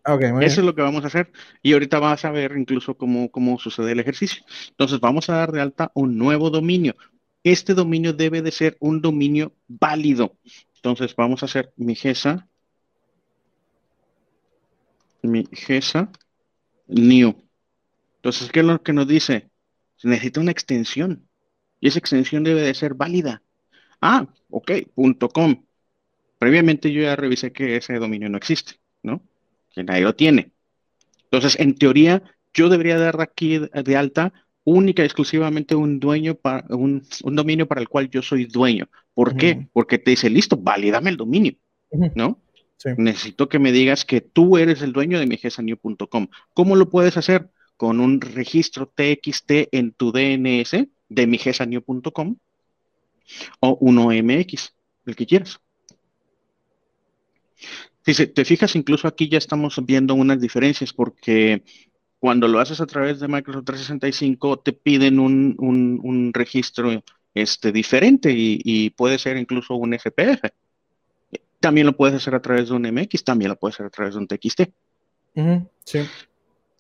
eso 0.41 0.61
es 0.61 0.67
lo 0.67 0.75
que 0.75 0.83
vamos 0.83 1.05
a 1.05 1.07
hacer. 1.07 1.31
Y 1.63 1.73
ahorita 1.75 2.01
vas 2.01 2.25
a 2.25 2.33
ver 2.33 2.57
incluso 2.57 2.97
cómo, 2.97 3.31
cómo 3.31 3.59
sucede 3.59 3.93
el 3.93 4.01
ejercicio. 4.01 4.43
Entonces 4.71 4.99
vamos 4.99 5.29
a 5.29 5.37
dar 5.37 5.53
de 5.53 5.61
alta 5.61 5.93
un 5.95 6.19
nuevo 6.19 6.51
dominio. 6.51 6.97
Este 7.45 7.75
dominio 7.75 8.13
debe 8.13 8.43
de 8.43 8.51
ser 8.51 8.77
un 8.81 9.01
dominio 9.01 9.53
válido. 9.69 10.37
Entonces 10.77 11.15
vamos 11.15 11.43
a 11.43 11.47
hacer 11.47 11.73
mi 11.77 11.95
GESA, 11.95 12.49
mi 15.23 15.47
GESA 15.53 16.11
new. 16.87 17.35
Entonces, 18.17 18.51
¿qué 18.51 18.61
es 18.61 18.67
lo 18.67 18.83
que 18.83 18.93
nos 18.93 19.07
dice? 19.07 19.51
Se 19.97 20.09
necesita 20.09 20.41
una 20.41 20.51
extensión 20.51 21.29
y 21.81 21.89
esa 21.89 21.99
extensión 21.99 22.45
debe 22.45 22.63
de 22.63 22.75
ser 22.75 22.95
válida. 22.95 23.43
Ah, 24.01 24.27
ok, 24.51 24.73
punto 24.95 25.29
.com. 25.29 25.65
Previamente 26.39 26.93
yo 26.93 27.03
ya 27.03 27.17
revisé 27.17 27.53
que 27.53 27.77
ese 27.77 27.95
dominio 27.99 28.29
no 28.29 28.37
existe, 28.37 28.75
¿no? 29.03 29.23
Que 29.75 29.85
nadie 29.85 30.03
lo 30.03 30.15
tiene. 30.15 30.53
Entonces, 31.25 31.59
en 31.59 31.75
teoría, 31.75 32.23
yo 32.53 32.69
debería 32.69 32.99
dar 32.99 33.21
aquí 33.21 33.59
de 33.59 33.97
alta 33.97 34.33
única 34.65 35.03
y 35.03 35.07
exclusivamente 35.07 35.75
un 35.75 36.01
dueño 36.01 36.35
para 36.35 36.65
un, 36.75 37.07
dominio 37.23 37.67
para 37.67 37.81
el 37.81 37.89
cual 37.89 38.09
yo 38.09 38.23
soy 38.23 38.47
dueño. 38.47 38.89
¿Por 39.13 39.37
qué? 39.37 39.69
Porque 39.73 39.99
te 39.99 40.11
dice, 40.13 40.31
listo, 40.31 40.57
válidame 40.57 41.11
el 41.11 41.17
dominio, 41.17 41.55
¿no? 42.15 42.41
Necesito 42.97 43.49
que 43.49 43.59
me 43.59 43.73
digas 43.73 44.05
que 44.05 44.21
tú 44.21 44.59
eres 44.59 44.83
el 44.83 44.93
dueño 44.93 45.19
de 45.19 45.27
migesanew.com. 45.27 46.29
¿Cómo 46.53 46.77
lo 46.77 46.91
puedes 46.91 47.17
hacer? 47.17 47.51
Con 47.77 48.01
un 48.01 48.21
registro 48.21 48.93
TXT 48.95 49.69
en 49.73 49.93
tu 49.93 50.13
DNS 50.13 50.87
de 51.09 51.27
migesanew.com 51.27 52.37
o 53.61 53.79
un 53.81 53.99
OMX, 53.99 54.75
el 55.07 55.17
que 55.17 55.27
quieras. 55.27 55.61
Si 58.05 58.27
te 58.27 58.45
fijas, 58.45 58.77
incluso 58.77 59.09
aquí 59.09 59.29
ya 59.29 59.39
estamos 59.39 59.81
viendo 59.87 60.15
unas 60.15 60.41
diferencias 60.41 60.93
porque 60.93 61.63
cuando 62.19 62.49
lo 62.49 62.61
haces 62.61 62.81
a 62.81 62.87
través 62.87 63.19
de 63.21 63.29
Microsoft 63.29 63.65
365 63.65 64.59
te 64.59 64.73
piden 64.75 65.19
un, 65.19 66.31
registro 66.35 67.03
este, 67.33 67.73
diferente 67.73 68.31
y, 68.31 68.61
y, 68.63 68.91
puede 68.91 69.19
ser 69.19 69.39
incluso 69.39 69.75
un 69.75 69.95
FPF. 69.95 70.51
También 71.65 71.87
lo 71.87 71.97
puedes 71.97 72.17
hacer 72.17 72.35
a 72.35 72.43
través 72.43 72.69
de 72.69 72.75
un 72.75 72.83
MX, 72.83 73.25
también 73.25 73.49
lo 73.49 73.57
puedes 73.57 73.77
hacer 73.77 73.87
a 73.87 73.91
través 73.91 74.15
de 74.15 74.21
un 74.21 74.27
TXT. 74.29 74.63
sí. 75.85 76.01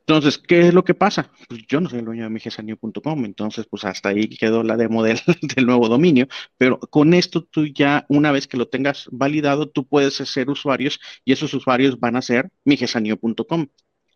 Entonces, 0.06 0.36
¿qué 0.36 0.68
es 0.68 0.74
lo 0.74 0.84
que 0.84 0.92
pasa? 0.92 1.30
Pues 1.48 1.62
yo 1.66 1.80
no 1.80 1.88
soy 1.88 2.00
el 2.00 2.04
dueño 2.04 2.24
de 2.24 2.28
migesanew.com, 2.28 3.24
entonces 3.24 3.64
pues 3.64 3.86
hasta 3.86 4.10
ahí 4.10 4.28
quedó 4.28 4.62
la 4.62 4.76
demo 4.76 5.02
del, 5.02 5.18
del, 5.56 5.64
nuevo 5.64 5.88
dominio, 5.88 6.28
pero 6.58 6.78
con 6.78 7.14
esto 7.14 7.42
tú 7.42 7.64
ya, 7.64 8.04
una 8.10 8.30
vez 8.30 8.46
que 8.46 8.58
lo 8.58 8.68
tengas 8.68 9.08
validado, 9.10 9.70
tú 9.70 9.86
puedes 9.86 10.20
hacer 10.20 10.50
usuarios 10.50 11.00
y 11.24 11.32
esos 11.32 11.54
usuarios 11.54 11.98
van 11.98 12.16
a 12.16 12.22
ser 12.22 12.50
migesanew.com. 12.66 13.68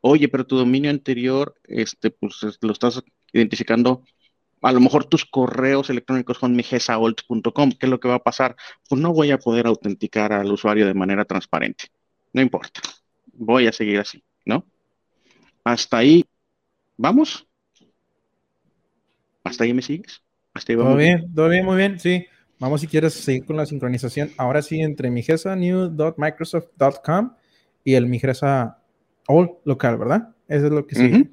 Oye, 0.02 0.28
pero 0.28 0.46
tu 0.46 0.58
dominio 0.58 0.90
anterior, 0.90 1.54
este, 1.64 2.10
pues 2.10 2.58
lo 2.60 2.72
estás 2.72 3.02
identificando 3.32 4.02
a 4.62 4.72
lo 4.72 4.80
mejor 4.80 5.04
tus 5.04 5.24
correos 5.24 5.90
electrónicos 5.90 6.38
son 6.38 6.56
migesaolt.com. 6.56 7.72
¿Qué 7.72 7.86
es 7.86 7.90
lo 7.90 8.00
que 8.00 8.09
va 8.09 8.16
a 8.16 8.22
pasar? 8.22 8.56
Pues 8.88 9.00
no 9.00 9.12
voy 9.12 9.30
a 9.30 9.38
poder 9.38 9.66
autenticar 9.66 10.32
al 10.32 10.50
usuario 10.50 10.86
de 10.86 10.94
manera 10.94 11.24
transparente. 11.24 11.84
No 12.32 12.42
importa. 12.42 12.80
Voy 13.32 13.66
a 13.66 13.72
seguir 13.72 14.00
así, 14.00 14.22
¿no? 14.44 14.64
Hasta 15.64 15.98
ahí, 15.98 16.24
¿vamos? 16.96 17.46
¿Hasta 19.44 19.64
ahí 19.64 19.74
me 19.74 19.82
sigues? 19.82 20.22
¿Hasta 20.54 20.74
todo 20.74 20.96
bien, 20.96 21.32
todo 21.34 21.48
bien, 21.48 21.64
muy 21.64 21.76
bien, 21.76 22.00
sí. 22.00 22.26
Vamos 22.59 22.80
si 22.80 22.88
quieres 22.88 23.14
seguir 23.14 23.46
con 23.46 23.56
la 23.56 23.66
sincronización. 23.66 24.32
Ahora 24.36 24.62
sí, 24.62 24.80
entre 24.80 25.11
migesanew.microsoft.com 25.11 27.34
y 27.84 27.94
el 27.94 28.06
migesa 28.06 28.82
old 29.28 29.50
local, 29.64 29.96
¿verdad? 29.96 30.34
Eso 30.48 30.66
es 30.66 30.72
lo 30.72 30.86
que 30.86 30.96
sigue. 30.96 31.30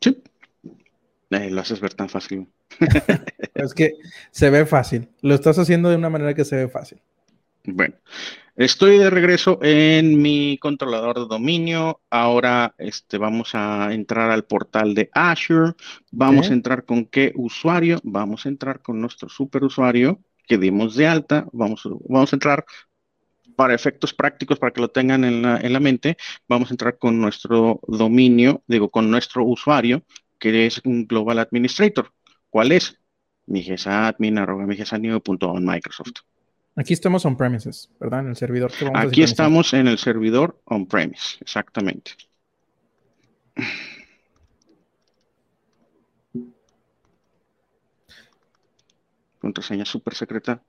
Sí. 0.00 0.22
Eh, 1.34 1.50
lo 1.50 1.60
haces 1.60 1.80
ver 1.80 1.94
tan 1.94 2.08
fácil. 2.08 2.48
es 3.54 3.74
que 3.74 3.92
se 4.30 4.50
ve 4.50 4.66
fácil. 4.66 5.08
Lo 5.22 5.34
estás 5.34 5.58
haciendo 5.58 5.90
de 5.90 5.96
una 5.96 6.10
manera 6.10 6.34
que 6.34 6.44
se 6.44 6.56
ve 6.56 6.68
fácil. 6.68 7.00
Bueno, 7.64 7.94
Estoy 8.56 8.98
de 8.98 9.10
regreso 9.10 9.58
en 9.62 10.22
mi 10.22 10.58
controlador 10.58 11.18
de 11.18 11.26
dominio. 11.26 12.00
Ahora 12.08 12.72
este, 12.78 13.18
vamos 13.18 13.50
a 13.54 13.92
entrar 13.92 14.30
al 14.30 14.44
portal 14.44 14.94
de 14.94 15.10
Azure. 15.12 15.72
Vamos 16.12 16.50
a 16.50 16.52
entrar 16.52 16.84
con 16.84 17.06
qué 17.06 17.32
usuario. 17.34 17.98
Vamos 18.04 18.46
a 18.46 18.48
entrar 18.50 18.80
con 18.80 19.00
nuestro 19.00 19.28
superusuario 19.28 20.20
que 20.46 20.56
dimos 20.56 20.94
de 20.94 21.08
alta. 21.08 21.48
Vamos, 21.52 21.82
vamos 22.08 22.32
a 22.32 22.36
entrar 22.36 22.64
para 23.56 23.74
efectos 23.74 24.14
prácticos, 24.14 24.60
para 24.60 24.72
que 24.72 24.80
lo 24.80 24.90
tengan 24.90 25.24
en 25.24 25.42
la, 25.42 25.58
en 25.58 25.72
la 25.72 25.80
mente. 25.80 26.16
Vamos 26.46 26.70
a 26.70 26.74
entrar 26.74 26.96
con 26.96 27.20
nuestro 27.20 27.80
dominio, 27.88 28.62
digo, 28.68 28.88
con 28.88 29.10
nuestro 29.10 29.44
usuario, 29.44 30.04
que 30.44 30.66
es 30.66 30.82
un 30.84 31.06
Global 31.06 31.38
Administrator. 31.38 32.12
¿Cuál 32.50 32.72
es? 32.72 32.98
migesadmin, 33.46 34.36
arroba 34.36 34.66
Microsoft. 34.66 36.20
Aquí 36.76 36.92
estamos 36.92 37.24
on-premises, 37.24 37.90
¿verdad? 37.98 38.20
En 38.20 38.28
el 38.28 38.36
servidor 38.36 38.70
que 38.70 38.84
vamos 38.84 39.00
Aquí 39.04 39.22
estamos 39.22 39.72
en 39.72 39.88
el 39.88 39.96
servidor 39.96 40.60
on-premise, 40.66 41.38
exactamente. 41.40 42.12
Contraseña 49.38 49.86
súper 49.86 50.14
secreta. 50.14 50.62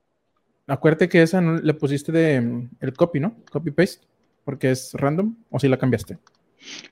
Acuérdate 0.66 1.08
que 1.10 1.20
esa 1.20 1.42
no 1.42 1.58
le 1.58 1.74
pusiste 1.74 2.12
de 2.12 2.40
mm, 2.40 2.70
el 2.80 2.94
copy, 2.94 3.20
¿no? 3.20 3.36
Copy 3.50 3.72
paste, 3.72 4.06
porque 4.44 4.70
es 4.70 4.94
random, 4.94 5.36
o 5.50 5.58
si 5.58 5.68
la 5.68 5.76
cambiaste. 5.76 6.18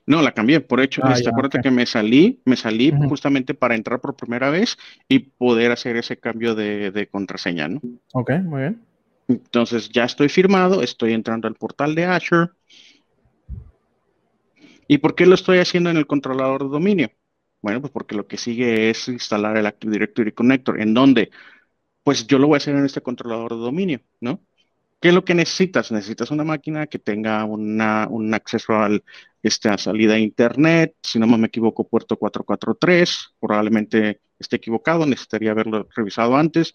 No, 0.05 0.21
la 0.21 0.31
cambié. 0.31 0.61
Por 0.61 0.81
hecho, 0.81 1.01
ah, 1.03 1.13
este, 1.13 1.29
acuérdate 1.29 1.61
que 1.61 1.71
me 1.71 1.85
salí, 1.85 2.41
me 2.45 2.55
salí 2.55 2.93
justamente 3.07 3.53
para 3.53 3.75
entrar 3.75 3.99
por 3.99 4.15
primera 4.15 4.49
vez 4.49 4.77
y 5.07 5.19
poder 5.19 5.71
hacer 5.71 5.97
ese 5.97 6.17
cambio 6.17 6.55
de, 6.55 6.91
de 6.91 7.07
contraseña, 7.07 7.67
¿no? 7.67 7.81
Ok, 8.13 8.31
muy 8.43 8.61
bien. 8.61 8.81
Entonces 9.27 9.89
ya 9.89 10.03
estoy 10.05 10.29
firmado, 10.29 10.81
estoy 10.81 11.13
entrando 11.13 11.47
al 11.47 11.55
portal 11.55 11.95
de 11.95 12.05
Azure. 12.05 12.51
¿Y 14.87 14.99
por 14.99 15.15
qué 15.15 15.25
lo 15.25 15.33
estoy 15.33 15.57
haciendo 15.57 15.89
en 15.89 15.97
el 15.97 16.05
controlador 16.05 16.63
de 16.63 16.69
dominio? 16.69 17.11
Bueno, 17.61 17.81
pues 17.81 17.91
porque 17.91 18.15
lo 18.15 18.27
que 18.27 18.37
sigue 18.37 18.91
es 18.91 19.07
instalar 19.07 19.57
el 19.57 19.65
Active 19.65 19.91
Directory 19.91 20.31
Connector, 20.31 20.79
en 20.79 20.93
donde, 20.93 21.31
pues 22.03 22.27
yo 22.27 22.37
lo 22.37 22.47
voy 22.47 22.55
a 22.55 22.57
hacer 22.57 22.75
en 22.75 22.85
este 22.85 23.01
controlador 23.01 23.55
de 23.55 23.61
dominio, 23.61 24.01
¿no? 24.21 24.39
¿Qué 24.99 25.09
es 25.09 25.13
lo 25.13 25.25
que 25.25 25.35
necesitas? 25.35 25.91
Necesitas 25.91 26.31
una 26.31 26.43
máquina 26.43 26.87
que 26.87 26.99
tenga 26.99 27.43
una, 27.45 28.07
un 28.09 28.33
acceso 28.33 28.73
al, 28.73 29.03
este, 29.43 29.69
a 29.69 29.77
salida 29.77 30.15
a 30.15 30.19
Internet, 30.19 30.95
si 31.03 31.19
no 31.19 31.27
me 31.27 31.47
equivoco, 31.47 31.87
puerto 31.87 32.17
443, 32.17 33.35
probablemente 33.39 34.21
esté 34.39 34.55
equivocado, 34.55 35.05
necesitaría 35.05 35.51
haberlo 35.51 35.87
revisado 35.95 36.35
antes, 36.35 36.73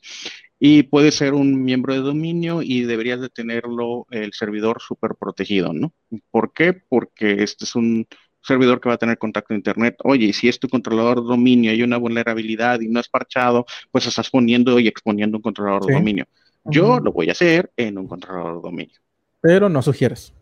y 0.59 0.85
puede 0.85 1.11
ser 1.11 1.35
un 1.35 1.65
miembro 1.65 1.95
de 1.95 2.01
dominio 2.01 2.63
y 2.63 2.83
deberías 2.83 3.21
de 3.21 3.29
tenerlo 3.29 4.07
el 4.11 4.33
servidor 4.33 4.81
súper 4.81 5.17
protegido, 5.19 5.73
¿no? 5.73 5.93
¿Por 6.31 6.53
qué? 6.53 6.75
Porque 6.75 7.43
este 7.43 7.65
es 7.65 7.75
un 7.75 8.07
servidor 8.43 8.81
que 8.81 8.89
va 8.89 8.95
a 8.95 8.99
tener 8.99 9.19
contacto 9.19 9.53
a 9.53 9.57
Internet. 9.57 9.97
Oye, 10.05 10.27
y 10.27 10.33
si 10.33 10.49
es 10.49 10.59
tu 10.59 10.69
controlador 10.69 11.23
de 11.23 11.29
dominio 11.29 11.71
y 11.71 11.75
hay 11.77 11.83
una 11.83 11.97
vulnerabilidad 11.97 12.81
y 12.81 12.89
no 12.89 13.01
es 13.01 13.09
parchado, 13.09 13.67
pues 13.91 14.07
estás 14.07 14.31
poniendo 14.31 14.79
y 14.79 14.89
exponiendo 14.89 15.39
un 15.39 15.43
controlador 15.43 15.87
de 15.87 15.95
dominio. 15.95 16.27
Yo 16.65 17.01
lo 17.01 17.13
voy 17.13 17.29
a 17.29 17.33
hacer 17.33 17.71
en 17.77 17.99
un 17.99 18.07
controlador 18.07 18.57
de 18.57 18.63
dominio. 18.63 18.97
Pero 19.41 19.69
no 19.69 19.83
sugieres. 19.83 20.35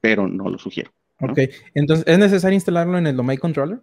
Pero 0.00 0.26
no 0.28 0.48
lo 0.48 0.58
sugiero. 0.58 0.92
Ok, 1.20 1.38
entonces, 1.74 2.06
¿es 2.06 2.18
necesario 2.18 2.54
instalarlo 2.54 2.96
en 2.96 3.06
el 3.06 3.16
domain 3.16 3.38
controller? 3.38 3.80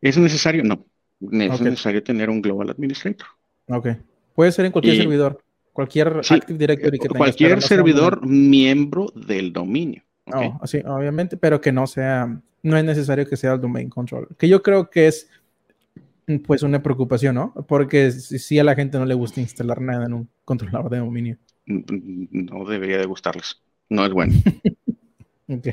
¿Es 0.00 0.18
necesario? 0.18 0.62
No. 0.62 0.84
Es 1.20 1.60
necesario 1.60 2.02
tener 2.02 2.28
un 2.28 2.42
Global 2.42 2.68
Administrator. 2.68 3.26
Ok. 3.68 3.88
Puede 4.34 4.52
ser 4.52 4.66
en 4.66 4.72
cualquier 4.72 4.96
servidor. 4.96 5.42
Cualquier 5.72 6.08
Active 6.08 6.58
Directory 6.58 6.98
que 6.98 7.08
tenga. 7.08 7.18
Cualquier 7.18 7.62
servidor 7.62 8.26
miembro 8.26 9.06
del 9.14 9.52
dominio. 9.52 10.02
Oh, 10.26 10.66
sí, 10.66 10.82
obviamente, 10.84 11.36
pero 11.36 11.60
que 11.60 11.72
no 11.72 11.86
sea, 11.86 12.40
no 12.62 12.76
es 12.76 12.84
necesario 12.84 13.26
que 13.26 13.36
sea 13.36 13.54
el 13.54 13.60
domain 13.60 13.88
controller. 13.88 14.28
Que 14.36 14.48
yo 14.48 14.62
creo 14.62 14.90
que 14.90 15.06
es 15.06 15.30
pues 16.46 16.62
una 16.62 16.82
preocupación, 16.82 17.34
¿no? 17.34 17.54
Porque 17.68 18.10
si 18.10 18.58
a 18.58 18.64
la 18.64 18.74
gente 18.74 18.98
no 18.98 19.04
le 19.04 19.14
gusta 19.14 19.40
instalar 19.40 19.80
nada 19.80 20.06
en 20.06 20.14
un 20.14 20.30
controlador 20.44 20.90
de 20.90 20.98
dominio. 20.98 21.38
No 21.66 22.64
debería 22.64 22.98
de 22.98 23.06
gustarles. 23.06 23.60
No 23.88 24.04
es 24.04 24.12
bueno. 24.12 24.34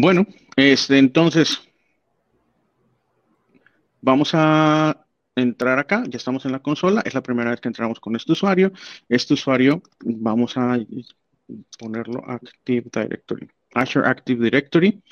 Bueno, 0.00 0.26
este, 0.56 0.98
entonces 0.98 1.60
vamos 4.00 4.30
a 4.32 5.04
entrar 5.34 5.78
acá, 5.78 6.04
ya 6.08 6.16
estamos 6.16 6.44
en 6.44 6.52
la 6.52 6.60
consola, 6.60 7.02
es 7.04 7.14
la 7.14 7.22
primera 7.22 7.50
vez 7.50 7.60
que 7.60 7.68
entramos 7.68 7.98
con 7.98 8.14
este 8.16 8.32
usuario. 8.32 8.72
Este 9.08 9.34
usuario 9.34 9.82
vamos 10.04 10.56
a 10.56 10.78
ponerlo 11.78 12.22
Active 12.28 12.90
Directory, 12.92 13.48
Azure 13.74 14.06
Active 14.08 14.44
Directory. 14.44 15.02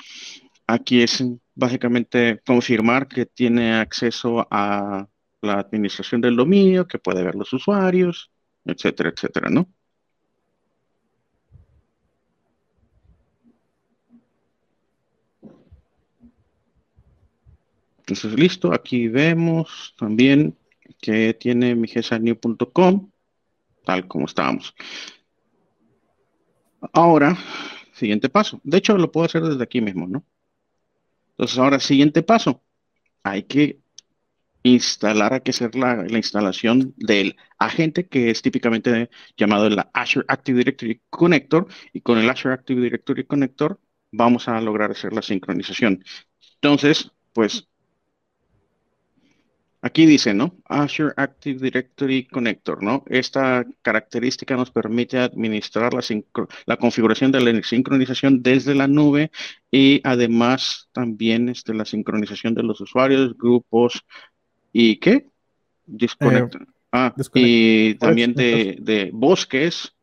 Aquí 0.67 1.01
es 1.01 1.23
básicamente 1.57 2.39
confirmar 2.45 3.07
que 3.07 3.25
tiene 3.25 3.73
acceso 3.73 4.47
a 4.51 5.07
la 5.41 5.53
administración 5.59 6.21
del 6.21 6.35
dominio, 6.35 6.87
que 6.87 6.99
puede 6.99 7.23
ver 7.23 7.35
los 7.35 7.51
usuarios, 7.51 8.31
etcétera, 8.63 9.09
etcétera, 9.09 9.49
¿no? 9.49 9.67
Entonces, 17.99 18.39
listo, 18.39 18.73
aquí 18.73 19.07
vemos 19.07 19.93
también 19.97 20.55
que 21.01 21.33
tiene 21.33 21.75
migesanew.com, 21.75 23.09
tal 23.83 24.07
como 24.07 24.25
estábamos. 24.27 24.73
Ahora, 26.93 27.35
siguiente 27.93 28.29
paso. 28.29 28.61
De 28.63 28.77
hecho, 28.77 28.97
lo 28.97 29.11
puedo 29.11 29.25
hacer 29.25 29.41
desde 29.43 29.63
aquí 29.63 29.81
mismo, 29.81 30.07
¿no? 30.07 30.23
Entonces, 31.37 31.57
ahora, 31.59 31.79
siguiente 31.79 32.23
paso. 32.23 32.63
Hay 33.23 33.43
que 33.43 33.79
instalar, 34.63 35.33
hay 35.33 35.41
que 35.41 35.51
hacer 35.51 35.75
la, 35.75 36.05
instalación 36.09 36.93
del 36.97 37.37
agente 37.57 38.07
que 38.07 38.29
es 38.29 38.41
típicamente 38.41 39.09
llamado 39.37 39.67
el 39.67 39.77
Azure 39.93 40.25
Active 40.27 40.59
Directory 40.59 41.01
Connector 41.09 41.67
y 41.93 42.01
con 42.01 42.17
el 42.17 42.29
Azure 42.29 42.53
Active 42.53 42.81
Directory 42.81 43.25
Connector 43.25 43.79
vamos 44.11 44.47
a 44.47 44.59
lograr 44.61 44.91
hacer 44.91 45.13
la 45.13 45.21
sincronización. 45.21 46.03
Entonces, 46.55 47.11
pues 47.33 47.67
Aquí 49.87 50.05
dice, 50.05 50.33
¿no? 50.33 50.53
Azure 50.65 51.13
Active 51.15 51.61
Directory 51.61 52.25
Connector, 52.25 52.83
¿no? 52.83 53.05
Esta 53.07 53.65
característica 53.81 54.57
nos 54.57 54.69
permite 54.69 55.17
administrar 55.17 55.93
la, 55.93 56.01
la, 56.65 56.75
configuración 56.75 57.31
de 57.31 57.39
la 57.39 57.63
sincronización 57.63 58.43
desde 58.43 58.75
la 58.75 58.89
nube 58.89 59.31
y 59.71 60.01
además 60.03 60.89
también 60.91 61.47
este, 61.47 61.73
la 61.73 61.85
sincronización 61.85 62.53
de 62.53 62.63
los 62.63 62.81
usuarios, 62.81 63.37
grupos 63.37 64.03
y 64.73 64.97
¿qué? 64.97 65.27
Disconnect. 65.85 66.55
Eh, 66.55 66.65
ah, 66.91 67.15
y 67.33 67.95
también 67.95 68.33
de, 68.33 68.79
de 68.81 69.11
bosques, 69.13 69.95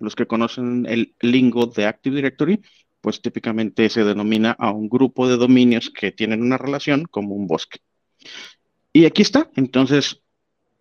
los 0.00 0.16
que 0.16 0.26
conocen 0.26 0.84
el 0.88 1.14
lingo 1.20 1.66
de 1.66 1.86
Active 1.86 2.16
Directory, 2.16 2.60
pues 3.00 3.22
típicamente 3.22 3.88
se 3.88 4.02
denomina 4.02 4.56
a 4.58 4.72
un 4.72 4.88
grupo 4.88 5.28
de 5.28 5.36
dominios 5.36 5.90
que 5.90 6.10
tienen 6.10 6.42
una 6.42 6.58
relación 6.58 7.04
como 7.04 7.36
un 7.36 7.46
bosque. 7.46 7.78
Y 8.96 9.04
aquí 9.04 9.20
está. 9.20 9.50
Entonces, 9.56 10.22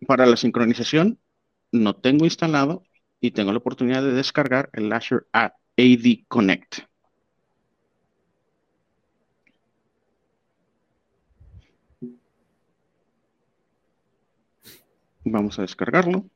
para 0.08 0.26
la 0.26 0.38
sincronización, 0.38 1.20
no 1.74 1.98
tengo 1.98 2.24
instalado 2.24 2.86
y 3.20 3.32
tengo 3.32 3.52
la 3.52 3.58
oportunidad 3.58 4.04
de 4.04 4.14
descargar 4.14 4.70
el 4.72 4.94
Azure 4.94 5.26
AD 5.34 6.26
Connect. 6.30 6.86
Vamos 15.26 15.60
a 15.60 15.64
descargarlo. 15.64 16.30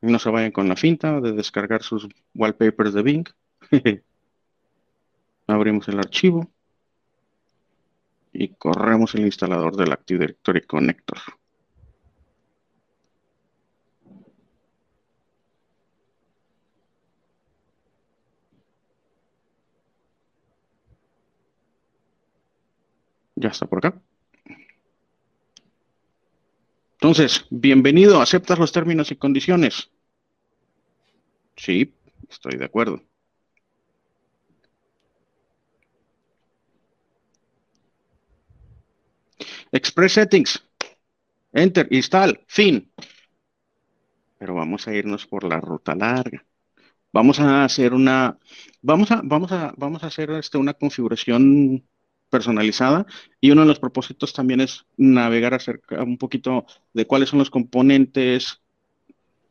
No 0.00 0.20
se 0.20 0.30
vayan 0.30 0.52
con 0.52 0.68
la 0.68 0.76
finta 0.76 1.20
de 1.20 1.32
descargar 1.32 1.82
sus 1.82 2.06
wallpapers 2.34 2.94
de 2.94 3.02
Bing. 3.02 3.28
Abrimos 5.48 5.88
el 5.88 5.98
archivo 5.98 6.50
y 8.34 8.48
corremos 8.48 9.14
el 9.14 9.24
instalador 9.24 9.74
del 9.76 9.92
Active 9.92 10.20
Directory 10.20 10.60
Connector. 10.66 11.18
Ya 23.36 23.48
está 23.48 23.66
por 23.66 23.78
acá. 23.78 24.02
Entonces, 26.94 27.46
bienvenido, 27.48 28.20
¿aceptas 28.20 28.58
los 28.58 28.72
términos 28.72 29.10
y 29.12 29.16
condiciones? 29.16 29.90
Sí, 31.56 31.94
estoy 32.28 32.58
de 32.58 32.64
acuerdo. 32.66 33.02
Express 39.72 40.12
Settings. 40.12 40.62
Enter, 41.52 41.88
install, 41.90 42.40
fin. 42.46 42.90
Pero 44.38 44.54
vamos 44.54 44.86
a 44.86 44.94
irnos 44.94 45.26
por 45.26 45.44
la 45.44 45.60
ruta 45.60 45.94
larga. 45.94 46.44
Vamos 47.12 47.40
a 47.40 47.64
hacer 47.64 47.94
una, 47.94 48.38
vamos 48.82 49.10
a, 49.10 49.20
vamos 49.24 49.50
a, 49.52 49.72
vamos 49.76 50.04
a 50.04 50.08
hacer 50.08 50.30
este, 50.30 50.58
una 50.58 50.74
configuración 50.74 51.84
personalizada 52.28 53.06
y 53.40 53.50
uno 53.50 53.62
de 53.62 53.68
los 53.68 53.80
propósitos 53.80 54.32
también 54.34 54.60
es 54.60 54.84
navegar 54.96 55.54
acerca 55.54 56.02
un 56.02 56.18
poquito 56.18 56.66
de 56.92 57.06
cuáles 57.06 57.30
son 57.30 57.38
los 57.38 57.50
componentes, 57.50 58.60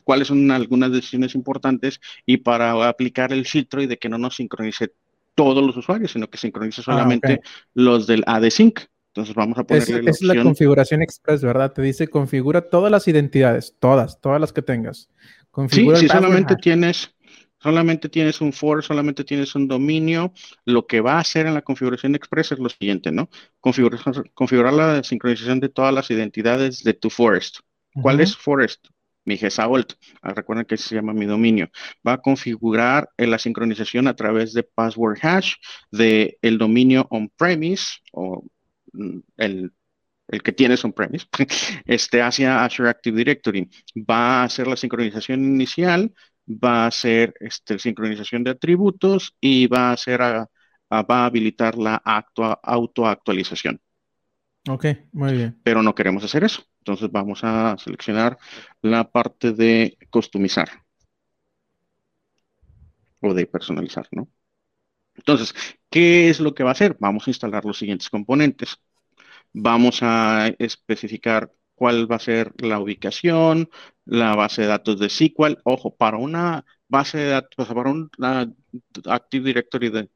cuáles 0.03 0.28
son 0.28 0.51
algunas 0.51 0.91
decisiones 0.91 1.36
importantes 1.36 1.99
y 2.26 2.38
para 2.38 2.88
aplicar 2.88 3.34
el 3.34 3.45
filtro 3.45 3.82
y 3.82 3.88
de 3.88 3.97
que 3.97 4.09
no 4.09 4.18
nos 4.18 4.36
sincronice 4.36 4.93
todos 5.36 5.63
los 5.65 5.76
usuarios, 5.76 6.11
sino 6.11 6.30
que 6.30 6.38
sincronice 6.38 6.82
ah, 6.82 6.86
solamente 6.86 7.41
los 7.74 8.07
del 8.07 8.24
AD-Sync. 8.26 8.82
Entonces 9.18 9.34
vamos 9.34 9.57
a 9.57 9.63
ponerle 9.63 9.95
es, 9.97 10.03
la, 10.03 10.11
es 10.11 10.22
la 10.22 10.43
configuración 10.43 11.01
express, 11.01 11.41
¿verdad? 11.41 11.74
Te 11.74 11.82
dice 11.82 12.07
configura 12.07 12.61
todas 12.61 12.91
las 12.91 13.07
identidades, 13.07 13.76
todas, 13.80 14.22
todas 14.22 14.39
las 14.39 14.53
que 14.53 14.61
tengas. 14.61 15.09
Configura 15.49 15.97
sí, 15.97 16.03
si 16.03 16.07
solamente 16.07 16.55
tienes 16.55 17.15
solamente 17.59 18.09
tienes 18.09 18.41
un 18.41 18.53
for, 18.53 18.84
solamente 18.84 19.24
tienes 19.24 19.55
un 19.55 19.68
dominio, 19.68 20.34
lo 20.65 20.86
que 20.86 21.01
va 21.01 21.13
a 21.13 21.22
hacer 21.22 21.47
en 21.47 21.55
la 21.55 21.63
configuración 21.63 22.13
express 22.13 22.51
es 22.51 22.59
lo 22.59 22.70
siguiente, 22.70 23.11
¿no? 23.11 23.28
Configurar, 23.59 23.99
configurar 24.36 24.74
la 24.74 25.03
sincronización 25.03 25.59
de 25.59 25.70
todas 25.70 25.91
las 25.91 26.11
identidades 26.11 26.84
de 26.84 26.93
tu 26.93 27.09
forest. 27.09 27.61
¿Cuál 27.99 28.20
es 28.20 28.38
forest? 28.38 28.86
Mi 29.26 29.36
GESAOLT. 29.36 29.93
Ah, 30.22 30.36
recuerden 30.36 30.65
que 30.65 30.78
se 30.78 30.93
llama 30.93 31.13
mi 31.13 31.26
dominio. 31.26 31.72
Va 32.07 32.13
a 32.13 32.18
configurar 32.20 33.09
la 33.18 33.39
sincronización 33.39 34.07
a 34.07 34.15
través 34.15 34.53
de 34.53 34.61
password 34.61 35.18
hash 35.24 35.55
de 35.89 36.38
el 36.43 36.59
dominio 36.59 37.07
on-premise 37.09 37.86
o 38.11 38.45
el 39.37 39.73
el 40.29 40.43
que 40.43 40.51
tienes 40.51 40.83
on-premise, 40.83 41.25
este, 41.85 42.21
hacia 42.21 42.65
Azure 42.65 42.89
Active 42.89 43.17
Directory. 43.17 43.69
Va 43.97 44.41
a 44.41 44.43
hacer 44.43 44.67
la 44.67 44.75
sincronización 44.75 45.41
inicial 45.41 46.13
va 46.47 46.83
a 46.83 46.87
hacer 46.87 47.33
este, 47.39 47.77
sincronización 47.79 48.43
de 48.43 48.51
atributos 48.51 49.35
y 49.39 49.67
va 49.67 49.89
a 49.89 49.93
hacer 49.93 50.21
va 50.21 50.47
a 50.89 51.25
habilitar 51.25 51.77
la 51.77 51.95
autoactualización. 51.95 53.81
Ok, 54.69 54.85
muy 55.11 55.33
bien. 55.33 55.59
Pero 55.63 55.83
no 55.83 55.95
queremos 55.95 56.23
hacer 56.23 56.43
eso. 56.43 56.63
Entonces 56.79 57.11
vamos 57.11 57.41
a 57.43 57.77
seleccionar 57.77 58.37
la 58.81 59.09
parte 59.09 59.51
de 59.51 59.97
customizar 60.09 60.69
o 63.21 63.33
de 63.33 63.45
personalizar, 63.45 64.07
¿no? 64.11 64.29
Entonces, 65.15 65.53
¿qué 65.89 66.29
es 66.29 66.39
lo 66.39 66.53
que 66.53 66.63
va 66.63 66.69
a 66.69 66.73
hacer? 66.73 66.95
Vamos 66.99 67.27
a 67.27 67.31
instalar 67.31 67.65
los 67.65 67.77
siguientes 67.77 68.09
componentes. 68.09 68.77
Vamos 69.60 69.99
a 70.03 70.49
especificar 70.60 71.51
cuál 71.76 72.12
va 72.12 72.18
a 72.18 72.20
ser 72.20 72.53
la 72.60 72.80
ubicación, 72.80 73.70
la 74.05 74.36
base 74.36 74.62
de 74.64 74.68
datos 74.68 74.99
de 74.99 75.10
SQL. 75.10 75.58
Ojo, 75.64 75.95
para 75.95 76.18
una 76.18 76.66
base 76.88 77.18
de 77.18 77.30
datos, 77.30 77.68
para 77.68 77.89
una 77.91 78.53
Active 79.05 79.45
Directory 79.45 80.10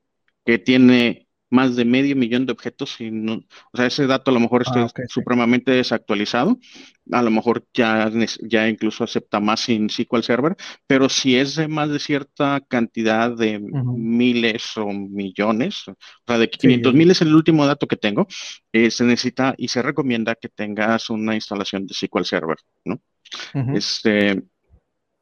que 0.45 0.59
tiene 0.59 1.27
más 1.51 1.75
de 1.75 1.85
medio 1.85 2.15
millón 2.15 2.45
de 2.47 2.53
objetos, 2.53 2.99
y 2.99 3.11
no, 3.11 3.43
o 3.71 3.77
sea, 3.77 3.85
ese 3.85 4.07
dato 4.07 4.31
a 4.31 4.33
lo 4.33 4.39
mejor 4.39 4.63
está 4.63 4.83
ah, 4.83 4.89
supremamente 5.07 5.71
desactualizado, 5.71 6.57
a 7.11 7.21
lo 7.21 7.29
mejor 7.29 7.65
ya, 7.73 8.09
ya 8.41 8.67
incluso 8.67 9.03
acepta 9.03 9.39
más 9.39 9.59
sin 9.59 9.89
SQL 9.89 10.23
Server, 10.23 10.55
pero 10.87 11.09
si 11.09 11.35
es 11.35 11.55
de 11.55 11.67
más 11.67 11.89
de 11.89 11.99
cierta 11.99 12.61
cantidad 12.67 13.35
de 13.35 13.59
miles 13.59 14.75
o 14.77 14.87
millones, 14.87 15.87
o 15.89 15.95
sea, 16.25 16.37
de 16.37 16.49
500 16.49 16.93
mil 16.93 17.11
es 17.11 17.21
el 17.21 17.35
último 17.35 17.65
dato 17.67 17.85
que 17.85 17.97
tengo, 17.97 18.27
eh, 18.71 18.89
se 18.89 19.03
necesita 19.03 19.53
y 19.57 19.67
se 19.67 19.81
recomienda 19.81 20.35
que 20.35 20.49
tengas 20.49 21.09
una 21.09 21.35
instalación 21.35 21.85
de 21.85 21.93
SQL 21.93 22.23
Server, 22.23 22.57
¿no? 22.85 23.01
Este, 23.75 24.41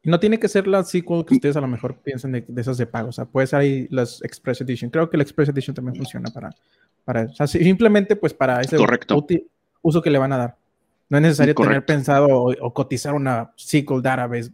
no 0.02 0.18
tiene 0.18 0.38
que 0.38 0.48
ser 0.48 0.66
la 0.66 0.82
SQL 0.82 1.24
que 1.26 1.34
ustedes 1.34 1.56
a 1.56 1.60
lo 1.60 1.68
mejor 1.68 1.98
piensen 1.98 2.32
de, 2.32 2.44
esas 2.56 2.78
de 2.78 2.86
pago. 2.86 3.10
O 3.10 3.12
sea, 3.12 3.26
puede 3.26 3.46
ser 3.46 3.60
ahí 3.60 3.86
las 3.90 4.22
Express 4.22 4.62
Edition. 4.62 4.90
Creo 4.90 5.10
que 5.10 5.16
la 5.16 5.22
Express 5.22 5.50
Edition 5.50 5.74
también 5.74 5.96
funciona 5.96 6.30
para, 6.30 6.50
para 7.04 7.24
o 7.24 7.34
sea, 7.34 7.46
simplemente 7.46 8.16
pues 8.16 8.32
para 8.32 8.60
ese 8.60 8.76
uso 9.82 10.02
que 10.02 10.10
le 10.10 10.18
van 10.18 10.32
a 10.32 10.38
dar. 10.38 10.56
No 11.08 11.18
es 11.18 11.22
necesario 11.22 11.54
tener 11.54 11.84
pensado 11.84 12.28
o, 12.30 12.72
cotizar 12.72 13.14
una 13.14 13.52
SQL 13.56 14.00
database 14.00 14.52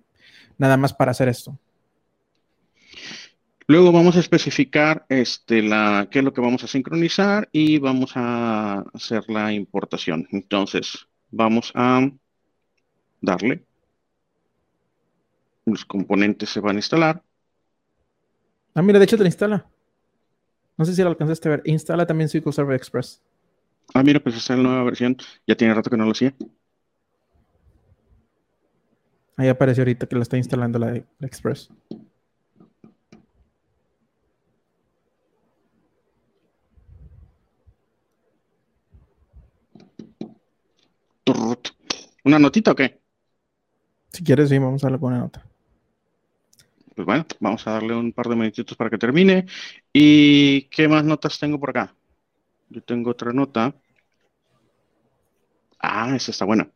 nada 0.58 0.76
más 0.76 0.92
para 0.92 1.10
hacer 1.12 1.28
esto. 1.28 1.56
Luego 3.68 3.92
vamos 3.92 4.16
a 4.16 4.20
especificar 4.20 5.04
este, 5.08 5.60
la, 5.60 6.08
qué 6.10 6.20
es 6.20 6.24
lo 6.24 6.32
que 6.32 6.40
vamos 6.40 6.62
a 6.64 6.68
sincronizar 6.68 7.48
y 7.52 7.78
vamos 7.78 8.12
a 8.14 8.84
hacer 8.94 9.24
la 9.28 9.52
importación. 9.52 10.26
Entonces, 10.30 11.06
vamos 11.30 11.72
a 11.74 12.08
darle 13.20 13.64
los 15.66 15.84
componentes 15.84 16.48
se 16.48 16.60
van 16.60 16.76
a 16.76 16.78
instalar. 16.78 17.22
Ah, 18.74 18.82
mira, 18.82 18.98
de 18.98 19.04
hecho 19.04 19.16
te 19.16 19.24
lo 19.24 19.28
instala. 19.28 19.66
No 20.78 20.84
sé 20.84 20.94
si 20.94 21.02
lo 21.02 21.08
alcanzaste 21.08 21.48
a 21.48 21.50
ver. 21.52 21.62
Instala 21.64 22.06
también 22.06 22.28
SQL 22.28 22.52
Server 22.52 22.76
Express. 22.76 23.22
Ah, 23.94 24.02
mira, 24.02 24.20
pues 24.20 24.36
esta 24.36 24.54
es 24.54 24.58
la 24.58 24.68
nueva 24.68 24.84
versión. 24.84 25.16
Ya 25.46 25.56
tiene 25.56 25.74
rato 25.74 25.90
que 25.90 25.96
no 25.96 26.04
lo 26.04 26.12
hacía. 26.12 26.34
Ahí 29.36 29.48
apareció 29.48 29.82
ahorita 29.82 30.06
que 30.06 30.16
lo 30.16 30.22
está 30.22 30.36
instalando 30.36 30.78
la, 30.78 30.96
Express. 31.20 31.68
¿Una 42.24 42.38
notita 42.38 42.72
o 42.72 42.74
qué? 42.74 43.00
Si 44.12 44.24
quieres, 44.24 44.48
sí, 44.48 44.58
vamos 44.58 44.82
a 44.82 44.86
darle 44.86 44.98
con 44.98 45.12
una 45.12 45.20
nota 45.20 45.46
pues 46.96 47.04
bueno, 47.04 47.26
vamos 47.40 47.66
a 47.66 47.72
darle 47.72 47.94
un 47.94 48.12
par 48.12 48.26
de 48.28 48.36
minutitos 48.36 48.74
para 48.76 48.88
que 48.88 48.96
termine. 48.96 49.44
¿Y 49.92 50.62
qué 50.70 50.88
más 50.88 51.04
notas 51.04 51.38
tengo 51.38 51.60
por 51.60 51.70
acá? 51.70 51.94
Yo 52.70 52.82
tengo 52.82 53.10
otra 53.10 53.32
nota. 53.34 53.74
Ah, 55.78 56.16
esa 56.16 56.30
está 56.30 56.46
buena. 56.46 56.70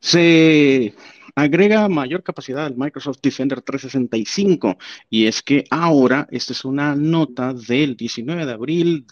Se 0.00 0.92
agrega 1.36 1.88
mayor 1.88 2.24
capacidad 2.24 2.66
al 2.66 2.76
Microsoft 2.76 3.20
Defender 3.22 3.62
365 3.62 4.76
y 5.08 5.26
es 5.26 5.40
que 5.40 5.64
ahora 5.70 6.26
esta 6.32 6.52
es 6.52 6.64
una 6.64 6.96
nota 6.96 7.54
del 7.54 7.96
19 7.96 8.44
de 8.44 8.52
abril 8.52 9.06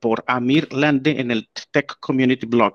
por 0.00 0.24
Amir 0.26 0.72
Lande 0.72 1.20
en 1.20 1.30
el 1.30 1.48
Tech 1.70 1.96
Community 2.00 2.46
Blog 2.46 2.74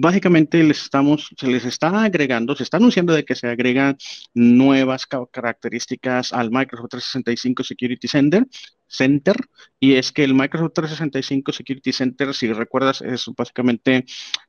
básicamente 0.00 0.62
les 0.62 0.82
estamos, 0.82 1.30
se 1.36 1.46
les 1.48 1.64
está 1.64 2.04
agregando, 2.04 2.54
se 2.54 2.62
está 2.62 2.76
anunciando 2.76 3.12
de 3.12 3.24
que 3.24 3.34
se 3.34 3.48
agregan 3.48 3.96
nuevas 4.34 5.06
características 5.06 6.32
al 6.32 6.50
Microsoft 6.50 6.90
365 6.90 7.64
Security 7.64 8.08
Center, 8.08 8.46
Center, 8.86 9.36
y 9.80 9.94
es 9.94 10.12
que 10.12 10.24
el 10.24 10.34
Microsoft 10.34 10.72
365 10.74 11.52
Security 11.52 11.92
Center, 11.92 12.32
si 12.32 12.52
recuerdas, 12.52 13.02
es 13.02 13.26
básicamente 13.36 14.04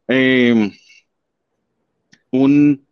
eh, 0.08 0.72
un, 2.32 2.86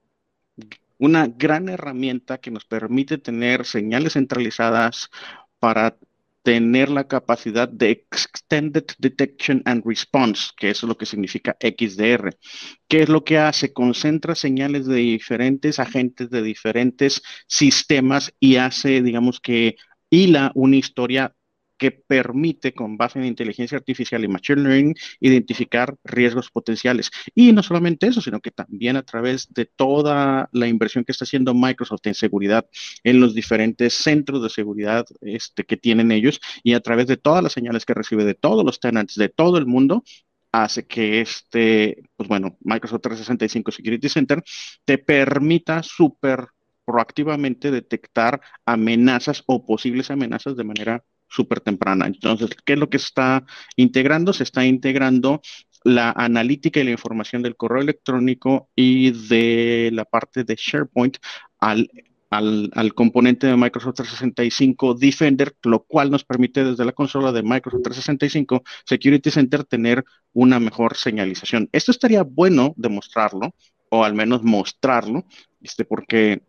una 0.98 1.28
gran 1.28 1.70
herramienta 1.70 2.40
que 2.40 2.52
nos 2.52 2.66
permite 2.66 3.20
tener 3.20 3.66
señales 3.66 4.14
centralizadas 4.14 5.10
para 5.60 5.96
tener 6.48 6.88
la 6.88 7.10
capacidad 7.10 7.68
de 7.68 7.92
Extended 7.92 8.86
Detection 9.00 9.62
and 9.66 9.84
Response, 9.86 10.52
que 10.56 10.70
es 10.70 10.82
lo 10.82 10.98
que 10.98 11.06
significa 11.06 11.58
XDR. 11.60 12.38
¿Qué 12.88 13.02
es 13.02 13.10
lo 13.10 13.26
que 13.26 13.38
hace? 13.38 13.74
Concentra 13.74 14.34
señales 14.34 14.86
de 14.86 14.96
diferentes 14.96 15.78
agentes, 15.78 16.30
de 16.30 16.42
diferentes 16.42 17.22
sistemas 17.50 18.34
y 18.40 18.56
hace, 18.56 19.02
digamos 19.02 19.42
que, 19.42 19.76
hila 20.10 20.54
una 20.56 20.78
historia 20.78 21.36
que 21.78 21.92
permite, 21.92 22.74
con 22.74 22.98
base 22.98 23.20
en 23.20 23.26
inteligencia 23.26 23.78
artificial 23.78 24.24
y 24.24 24.28
machine 24.28 24.62
learning, 24.62 24.96
identificar 25.20 25.96
riesgos 26.04 26.50
potenciales. 26.50 27.12
Y 27.36 27.54
no 27.54 27.64
solamente 27.64 28.08
eso, 28.08 28.22
sino 28.22 28.40
que 28.40 28.52
también 28.52 28.96
a 28.96 29.04
través 29.04 29.54
de 29.54 29.66
toda 29.66 30.50
la 30.52 30.68
inversión 30.68 31.04
que 31.04 31.12
está 31.12 31.26
haciendo 31.26 31.54
Microsoft 31.54 32.06
en 32.06 32.16
seguridad, 32.16 32.68
en 33.04 33.20
los 33.20 33.34
diferentes 33.34 33.94
centros 33.94 34.42
de 34.44 34.50
seguridad 34.50 35.06
este, 35.22 35.66
que 35.66 35.78
tienen 35.78 36.12
ellos, 36.12 36.40
y 36.64 36.74
a 36.74 36.82
través 36.82 37.08
de 37.08 37.18
todas 37.18 37.44
las 37.44 37.54
señales 37.54 37.86
que 37.86 37.94
recibe 37.94 38.26
de 38.26 38.36
todos 38.36 38.66
los 38.66 38.80
tenants 38.80 39.16
de 39.16 39.30
todo 39.30 39.58
el 39.58 39.66
mundo, 39.66 40.04
hace 40.52 40.86
que 40.88 41.22
este, 41.22 42.04
pues 42.16 42.28
bueno, 42.30 42.58
Microsoft 42.62 43.02
365 43.02 43.72
Security 43.72 44.10
Center 44.10 44.44
te 44.86 44.98
permita 44.98 45.84
súper 45.84 46.48
proactivamente 46.86 47.70
detectar 47.70 48.42
amenazas 48.66 49.44
o 49.46 49.66
posibles 49.66 50.10
amenazas 50.10 50.56
de 50.56 50.64
manera 50.64 51.04
súper 51.28 51.60
temprana. 51.60 52.08
Entonces, 52.08 52.50
¿qué 52.66 52.74
es 52.74 52.80
lo 52.80 52.90
que 52.90 52.98
está 52.98 53.46
integrando? 53.76 54.34
Se 54.34 54.44
está 54.44 54.66
integrando 54.66 55.42
la 55.84 56.12
analítica 56.12 56.80
y 56.80 56.84
la 56.84 56.92
información 56.92 57.44
del 57.44 57.56
correo 57.56 57.82
electrónico 57.82 58.70
y 58.76 59.12
de 59.28 59.90
la 59.94 60.06
parte 60.06 60.44
de 60.44 60.56
SharePoint 60.56 61.18
al 61.60 61.90
al, 62.30 62.94
componente 62.94 63.48
de 63.48 63.56
Microsoft 63.56 63.96
365 63.96 64.96
Defender, 64.96 65.56
lo 65.64 65.84
cual 65.84 66.12
nos 66.12 66.24
permite 66.24 66.64
desde 66.64 66.86
la 66.86 66.92
consola 66.92 67.32
de 67.32 67.44
Microsoft 67.44 67.84
365 67.84 68.64
Security 68.86 69.32
Center 69.32 69.64
tener 69.64 70.04
una 70.34 70.60
mejor 70.60 70.98
señalización. 70.98 71.70
Esto 71.72 71.92
estaría 71.92 72.24
bueno 72.24 72.74
demostrarlo, 72.78 73.54
o 73.90 74.04
al 74.04 74.14
menos 74.14 74.44
mostrarlo, 74.44 75.26
este, 75.62 75.86
porque 75.86 76.42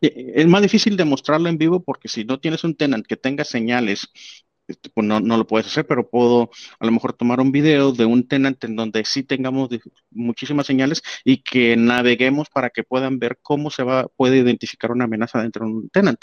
es 0.00 0.46
más 0.46 0.62
difícil 0.62 0.96
demostrarlo 0.96 1.48
en 1.48 1.58
vivo 1.58 1.82
porque 1.82 2.08
si 2.08 2.24
no 2.24 2.40
tienes 2.40 2.64
un 2.64 2.74
tenant 2.74 3.06
que 3.06 3.16
tenga 3.16 3.44
señales, 3.44 4.08
este, 4.70 4.88
pues 4.90 5.06
no, 5.06 5.20
no, 5.20 5.36
lo 5.36 5.46
puedes 5.46 5.66
hacer, 5.66 5.86
pero 5.86 6.08
puedo 6.08 6.50
a 6.78 6.86
lo 6.86 6.92
mejor 6.92 7.12
tomar 7.12 7.40
un 7.40 7.50
video 7.52 7.92
de 7.92 8.04
un 8.04 8.26
tenant 8.28 8.62
en 8.64 8.76
donde 8.76 9.04
sí 9.04 9.24
tengamos 9.24 9.68
muchísimas 10.10 10.66
señales 10.66 11.02
y 11.24 11.42
que 11.42 11.76
naveguemos 11.76 12.48
para 12.48 12.70
que 12.70 12.84
puedan 12.84 13.18
ver 13.18 13.38
cómo 13.42 13.70
se 13.70 13.82
va, 13.82 14.06
puede 14.08 14.38
identificar 14.38 14.92
una 14.92 15.04
amenaza 15.04 15.42
dentro 15.42 15.66
de 15.66 15.72
un 15.72 15.90
tenant. 15.90 16.20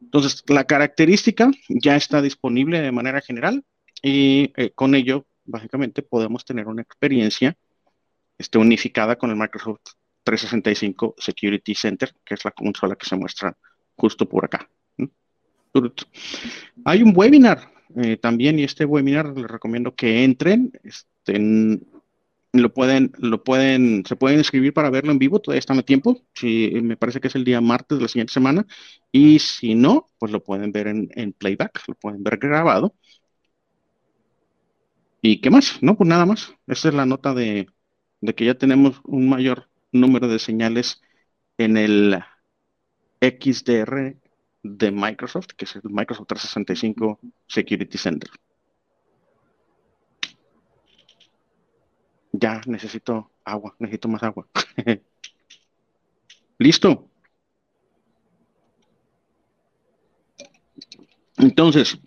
Entonces, 0.00 0.44
la 0.48 0.64
característica 0.64 1.50
ya 1.68 1.96
está 1.96 2.22
disponible 2.22 2.80
de 2.80 2.92
manera 2.92 3.20
general 3.20 3.64
y 4.02 4.52
eh, 4.56 4.70
con 4.74 4.94
ello, 4.94 5.26
básicamente, 5.44 6.02
podemos 6.02 6.44
tener 6.44 6.68
una 6.68 6.82
experiencia 6.82 7.56
este, 8.38 8.58
unificada 8.58 9.16
con 9.16 9.30
el 9.30 9.36
Microsoft 9.36 9.80
365 10.24 11.14
Security 11.18 11.74
Center, 11.74 12.14
que 12.24 12.34
es 12.34 12.44
la 12.44 12.50
consola 12.50 12.96
que 12.96 13.06
se 13.06 13.16
muestra 13.16 13.56
justo 13.96 14.28
por 14.28 14.44
acá. 14.44 14.68
Hay 16.84 17.02
un 17.02 17.12
webinar 17.14 17.72
eh, 17.96 18.16
también 18.16 18.58
y 18.58 18.64
este 18.64 18.84
webinar 18.84 19.36
les 19.36 19.50
recomiendo 19.50 19.94
que 19.94 20.24
entren, 20.24 20.72
este, 20.82 21.38
lo 22.52 22.72
pueden, 22.72 23.12
lo 23.18 23.42
pueden, 23.42 24.04
se 24.06 24.16
pueden 24.16 24.38
inscribir 24.38 24.72
para 24.72 24.90
verlo 24.90 25.12
en 25.12 25.18
vivo, 25.18 25.40
todavía 25.40 25.58
están 25.58 25.78
a 25.78 25.82
tiempo, 25.82 26.20
si, 26.34 26.70
me 26.82 26.96
parece 26.96 27.20
que 27.20 27.28
es 27.28 27.34
el 27.34 27.44
día 27.44 27.60
martes 27.60 27.98
de 27.98 28.02
la 28.02 28.08
siguiente 28.08 28.32
semana, 28.32 28.66
y 29.10 29.38
si 29.40 29.74
no, 29.74 30.08
pues 30.18 30.32
lo 30.32 30.42
pueden 30.42 30.72
ver 30.72 30.86
en, 30.86 31.10
en 31.14 31.32
playback, 31.32 31.82
lo 31.88 31.94
pueden 31.94 32.22
ver 32.22 32.38
grabado. 32.38 32.94
¿Y 35.22 35.40
qué 35.40 35.50
más? 35.50 35.82
No, 35.82 35.96
pues 35.96 36.06
nada 36.08 36.26
más. 36.26 36.54
Esta 36.66 36.88
es 36.88 36.94
la 36.94 37.06
nota 37.06 37.34
de, 37.34 37.66
de 38.20 38.34
que 38.34 38.44
ya 38.44 38.54
tenemos 38.54 39.00
un 39.04 39.28
mayor 39.28 39.68
número 39.94 40.28
de 40.28 40.38
señales 40.38 41.00
en 41.56 41.76
el 41.76 42.22
XDR 43.20 44.16
de 44.62 44.90
Microsoft, 44.90 45.48
que 45.56 45.64
es 45.64 45.76
el 45.76 45.82
Microsoft 45.84 46.26
365 46.28 47.20
Security 47.46 47.98
Center. 47.98 48.30
Ya 52.32 52.60
necesito 52.66 53.30
agua, 53.44 53.74
necesito 53.78 54.08
más 54.08 54.22
agua. 54.22 54.48
Listo. 56.58 57.08
Entonces, 61.36 61.98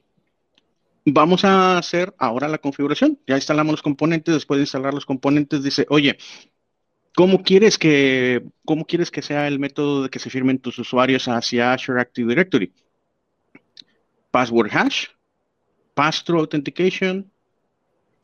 vamos 1.06 1.46
a 1.46 1.78
hacer 1.78 2.14
ahora 2.18 2.48
la 2.48 2.58
configuración. 2.58 3.20
Ya 3.28 3.36
instalamos 3.36 3.74
los 3.74 3.82
componentes, 3.82 4.34
después 4.34 4.58
de 4.58 4.64
instalar 4.64 4.94
los 4.94 5.06
componentes 5.06 5.64
dice, 5.64 5.86
oye, 5.90 6.18
¿cómo 7.18 7.42
quieres 7.42 7.80
que, 7.80 8.44
cómo 8.64 8.86
quieres 8.86 9.10
que 9.10 9.24
sea 9.24 9.48
el 9.48 9.58
método 9.58 10.04
de 10.04 10.10
que 10.10 10.20
se 10.20 10.30
firmen 10.30 10.60
tus 10.60 10.78
usuarios 10.78 11.28
hacia 11.28 11.74
Azure 11.74 12.00
Active 12.00 12.30
Directory? 12.30 12.72
Password 14.30 14.70
hash, 14.72 15.08
Pass-Through 15.96 16.42
Authentication, 16.42 17.32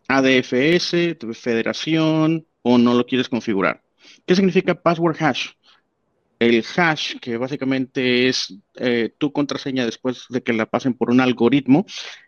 ADFS, 0.07 1.17
federación 1.33 2.45
o 2.61 2.77
no 2.77 2.93
lo 2.93 3.03
quieres 3.07 3.29
configurar. 3.29 3.81
¿Qué 4.27 4.35
significa 4.35 4.75
password 4.75 5.17
hash? 5.19 5.47
el 6.39 6.63
hash, 6.75 7.15
que 7.19 7.37
básicamente 7.37 8.27
es 8.27 8.55
eh, 8.75 9.13
tu 9.17 9.31
contraseña 9.31 9.85
después 9.85 10.25
de 10.29 10.43
que 10.43 10.53
la 10.53 10.65
pasen 10.65 10.93
por 10.93 11.09
un 11.09 11.21
algoritmo, 11.21 11.85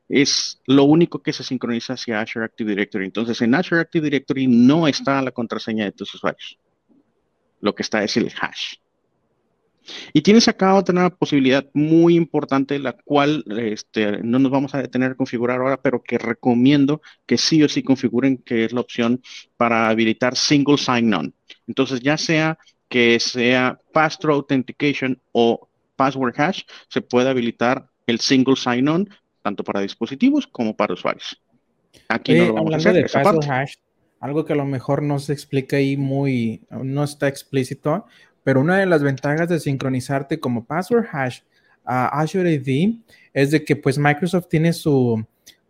es 0.07 0.61
lo 0.65 0.83
único 0.83 1.21
que 1.21 1.33
se 1.33 1.43
sincroniza 1.43 1.93
hacia 1.93 2.21
Azure 2.21 2.45
Active 2.45 2.69
Directory. 2.69 3.05
Entonces, 3.05 3.41
en 3.41 3.55
Azure 3.55 3.81
Active 3.81 4.03
Directory 4.03 4.47
no 4.47 4.87
está 4.87 5.21
la 5.21 5.31
contraseña 5.31 5.85
de 5.85 5.91
tus 5.91 6.13
usuarios. 6.13 6.59
Lo 7.61 7.73
que 7.73 7.83
está 7.83 8.03
es 8.03 8.15
el 8.17 8.31
hash. 8.39 8.75
Y 10.13 10.21
tienes 10.21 10.47
acá 10.47 10.73
otra 10.75 11.09
posibilidad 11.09 11.65
muy 11.73 12.15
importante, 12.15 12.79
la 12.79 12.93
cual 12.93 13.43
este, 13.47 14.23
no 14.23 14.39
nos 14.39 14.51
vamos 14.51 14.73
a 14.73 14.81
detener 14.81 15.11
a 15.11 15.15
configurar 15.15 15.59
ahora, 15.59 15.81
pero 15.81 16.01
que 16.01 16.17
recomiendo 16.17 17.01
que 17.25 17.37
sí 17.37 17.61
o 17.63 17.69
sí 17.69 17.83
configuren, 17.83 18.37
que 18.37 18.65
es 18.65 18.73
la 18.73 18.81
opción 18.81 19.21
para 19.57 19.89
habilitar 19.89 20.35
Single 20.35 20.77
Sign-On. 20.77 21.33
Entonces, 21.67 21.99
ya 21.99 22.17
sea 22.17 22.57
que 22.89 23.19
sea 23.19 23.79
Pass-Through 23.93 24.35
Authentication 24.35 25.21
o 25.31 25.69
Password 25.95 26.39
Hash, 26.39 26.63
se 26.89 27.01
puede 27.01 27.29
habilitar 27.29 27.87
el 28.07 28.19
Single 28.19 28.55
Sign-On 28.55 29.09
tanto 29.45 29.63
para 29.63 29.79
dispositivos 29.81 30.47
como 30.47 30.75
para 30.75 30.95
usuarios. 30.95 31.39
Aquí 32.07 32.33
no 32.33 32.45
lo 32.47 32.53
vamos 32.55 32.73
a 32.73 32.77
hacer. 32.77 32.93
De 32.95 33.47
hash, 33.47 33.75
algo 34.19 34.43
que 34.43 34.53
a 34.53 34.55
lo 34.55 34.65
mejor 34.65 35.03
no 35.03 35.19
se 35.19 35.33
explica 35.33 35.77
ahí 35.77 35.97
muy, 35.97 36.63
no 36.71 37.03
está 37.03 37.27
explícito, 37.27 38.07
pero 38.43 38.59
una 38.59 38.79
de 38.79 38.87
las 38.87 39.03
ventajas 39.03 39.47
de 39.47 39.59
sincronizarte 39.59 40.39
como 40.39 40.65
password 40.65 41.05
hash 41.11 41.41
a 41.85 42.19
Azure 42.19 42.55
AD 42.55 42.95
es 43.33 43.51
de 43.51 43.63
que 43.63 43.75
pues 43.75 43.99
Microsoft 43.99 44.47
tiene 44.49 44.73
su, 44.73 45.23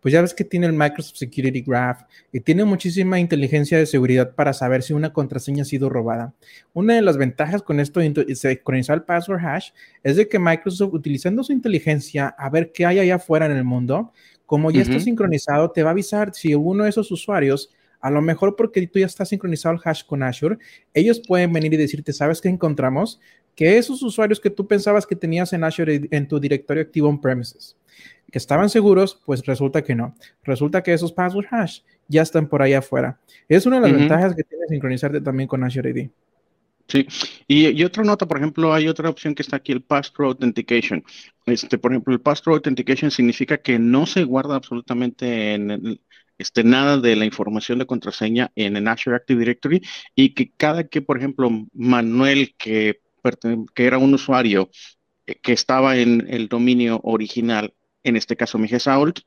pues 0.05 0.13
ya 0.13 0.21
ves 0.21 0.35
que 0.35 0.43
tiene 0.43 0.67
el 0.67 0.73
Microsoft 0.73 1.15
Security 1.15 1.61
Graph 1.61 2.03
y 2.31 2.39
tiene 2.39 2.63
muchísima 2.63 3.19
inteligencia 3.19 3.79
de 3.79 3.87
seguridad 3.87 4.35
para 4.35 4.53
saber 4.53 4.83
si 4.83 4.93
una 4.93 5.11
contraseña 5.11 5.63
ha 5.63 5.65
sido 5.65 5.89
robada. 5.89 6.35
Una 6.73 6.93
de 6.93 7.01
las 7.01 7.17
ventajas 7.17 7.63
con 7.63 7.79
esto 7.79 7.99
de 8.01 8.35
sincronizar 8.35 8.97
el 8.97 9.03
password 9.03 9.43
hash 9.43 9.69
es 10.03 10.15
de 10.15 10.27
que 10.27 10.37
Microsoft, 10.37 10.93
utilizando 10.93 11.43
su 11.43 11.53
inteligencia 11.53 12.27
a 12.27 12.51
ver 12.51 12.71
qué 12.71 12.85
hay 12.85 12.99
allá 12.99 13.15
afuera 13.15 13.47
en 13.47 13.53
el 13.53 13.63
mundo, 13.63 14.13
como 14.45 14.69
ya 14.69 14.83
está 14.83 14.99
sincronizado, 14.99 15.71
te 15.71 15.81
va 15.81 15.89
a 15.89 15.93
avisar 15.93 16.35
si 16.35 16.53
uno 16.53 16.83
de 16.83 16.91
esos 16.91 17.09
usuarios 17.09 17.71
a 17.99 18.11
lo 18.11 18.21
mejor 18.21 18.55
porque 18.55 18.85
tú 18.85 18.99
ya 18.99 19.07
estás 19.07 19.29
sincronizado 19.29 19.73
el 19.73 19.81
hash 19.83 20.03
con 20.05 20.21
Azure, 20.21 20.59
ellos 20.93 21.19
pueden 21.27 21.51
venir 21.51 21.73
y 21.73 21.77
decirte, 21.77 22.13
¿sabes 22.13 22.41
qué 22.41 22.49
encontramos? 22.49 23.19
Que 23.55 23.79
esos 23.79 24.03
usuarios 24.03 24.39
que 24.39 24.51
tú 24.51 24.67
pensabas 24.67 25.07
que 25.07 25.15
tenías 25.15 25.51
en 25.53 25.63
Azure 25.63 26.07
en 26.11 26.27
tu 26.27 26.39
directorio 26.39 26.83
activo 26.83 27.09
on-premises, 27.09 27.75
que 28.35 28.39
estaban 28.39 28.69
seguros, 28.69 29.17
pues 29.25 29.45
resulta 29.45 29.81
que 29.81 29.95
no. 29.95 30.13
Resulta 30.43 30.83
que 30.83 30.91
esos 30.91 31.13
password 31.13 31.45
hash 31.51 31.79
ya 32.09 32.21
están 32.21 32.49
por 32.49 32.61
ahí 32.61 32.73
afuera. 32.73 33.17
Es 33.47 33.65
una 33.65 33.77
de 33.77 33.83
las 33.83 33.97
ventajas 33.97 34.35
que 34.35 34.43
tiene 34.43 34.67
sincronizarte 34.67 35.21
también 35.21 35.47
con 35.47 35.63
Azure 35.63 35.89
ID. 35.89 36.09
Sí, 36.85 37.07
y, 37.47 37.81
otra 37.85 38.03
nota, 38.03 38.27
por 38.27 38.35
ejemplo, 38.35 38.73
hay 38.73 38.89
otra 38.89 39.09
opción 39.09 39.35
que 39.35 39.41
está 39.41 39.55
aquí, 39.55 39.71
el 39.71 39.83
Pass-Through 39.83 40.31
Authentication. 40.31 41.01
Este, 41.45 41.77
por 41.77 41.93
ejemplo, 41.93 42.13
el 42.13 42.19
Pass-Through 42.19 42.55
Authentication 42.55 43.09
significa 43.09 43.57
que 43.57 43.79
no 43.79 44.05
se 44.05 44.25
guarda 44.25 44.55
absolutamente 44.55 45.53
en 45.53 45.97
este, 46.37 46.65
nada 46.65 46.97
de 46.97 47.15
la 47.15 47.23
información 47.23 47.79
de 47.79 47.85
contraseña 47.85 48.51
en 48.57 48.75
el 48.75 48.85
Azure 48.89 49.15
Active 49.15 49.39
Directory 49.39 49.81
y 50.13 50.33
que 50.33 50.51
cada 50.51 50.83
que, 50.89 51.01
por 51.01 51.17
ejemplo, 51.17 51.49
Manuel, 51.71 52.53
que, 52.57 52.99
que 53.73 53.85
era 53.85 53.97
un 53.97 54.13
usuario 54.13 54.69
eh, 55.25 55.35
que 55.41 55.53
estaba 55.53 55.95
en 55.95 56.27
el 56.27 56.49
dominio 56.49 56.99
original, 57.01 57.73
en 58.05 58.15
este 58.15 58.35
caso 58.35 58.57
Alt, 58.85 59.19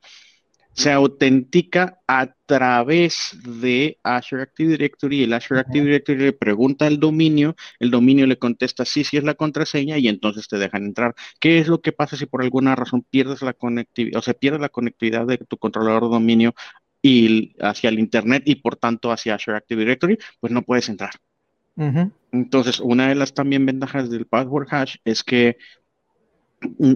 se 0.79 0.93
autentica 0.93 1.99
a 2.07 2.33
través 2.47 3.37
de 3.45 3.99
Azure 4.05 4.43
Active 4.43 4.70
Directory. 4.70 5.24
El 5.24 5.33
Azure 5.33 5.59
Active 5.59 5.85
Directory 5.85 6.18
le 6.18 6.33
pregunta 6.33 6.87
al 6.87 7.01
dominio, 7.01 7.57
el 7.81 7.91
dominio 7.91 8.29
le 8.29 8.39
contesta 8.39 8.85
sí, 8.85 9.03
sí 9.03 9.16
es 9.16 9.24
la 9.24 9.35
contraseña 9.35 9.99
y 9.99 10.07
entonces 10.07 10.47
te 10.47 10.57
dejan 10.57 10.85
entrar. 10.85 11.16
¿Qué 11.41 11.59
es 11.59 11.66
lo 11.66 11.81
que 11.81 11.91
pasa 11.91 12.16
si 12.16 12.26
por 12.26 12.43
alguna 12.43 12.76
razón 12.76 13.05
pierdes 13.11 13.43
la 13.43 13.55
conectividad 13.55 14.20
o 14.20 14.22
se 14.22 14.35
pierde 14.35 14.61
la 14.61 14.68
conectividad 14.68 15.26
de 15.26 15.39
tu 15.39 15.57
controlador 15.59 16.05
de 16.05 16.11
dominio 16.11 16.55
y 17.03 17.57
hacia 17.61 17.91
el 17.91 17.99
Internet 17.99 18.45
y 18.47 18.57
por 18.57 18.76
tanto 18.76 19.11
hacia 19.11 19.35
Azure 19.35 19.57
Active 19.57 19.81
Directory? 19.81 20.16
Pues 20.39 20.53
no 20.53 20.62
puedes 20.62 20.89
entrar. 20.89 21.11
Entonces, 22.33 22.81
una 22.81 23.09
de 23.09 23.14
las 23.14 23.35
también 23.35 23.64
ventajas 23.64 24.11
del 24.11 24.26
password 24.26 24.66
hash 24.70 24.97
es 25.05 25.22
que 25.22 25.59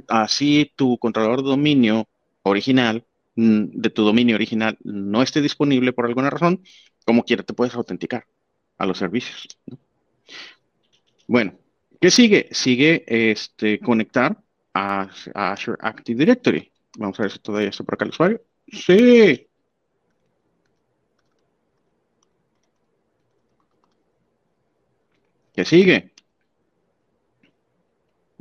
así 0.09 0.73
tu 0.77 0.99
controlador 0.99 1.43
de 1.43 1.51
dominio 1.51 2.09
original, 2.43 3.05
mm, 3.37 3.65
de 3.73 3.91
tu 3.91 4.03
dominio 4.05 4.37
original, 4.37 4.79
no 4.85 5.23
esté 5.23 5.41
disponible 5.41 5.93
por 5.93 6.07
alguna 6.07 6.31
razón, 6.31 6.63
como 7.05 7.25
quiera 7.25 7.43
te 7.43 7.55
puedes 7.55 7.75
autenticar 7.75 8.27
a 8.79 8.87
los 8.87 8.99
servicios. 8.99 9.49
Bueno, 11.27 11.55
¿qué 12.01 12.11
sigue? 12.11 12.49
Sigue 12.53 13.05
este, 13.07 13.79
conectar 13.79 14.37
a, 14.75 15.09
Azure 15.35 15.79
Active 15.81 16.19
Directory. 16.19 16.71
Vamos 16.99 17.19
a 17.19 17.23
ver 17.23 17.33
si 17.33 17.39
todavía 17.39 17.71
está 17.71 17.85
por 17.85 17.95
acá 17.95 18.05
el 18.05 18.11
usuario. 18.11 18.43
Sí. 18.69 19.49
¿Qué 25.55 25.65
sigue? 25.65 26.12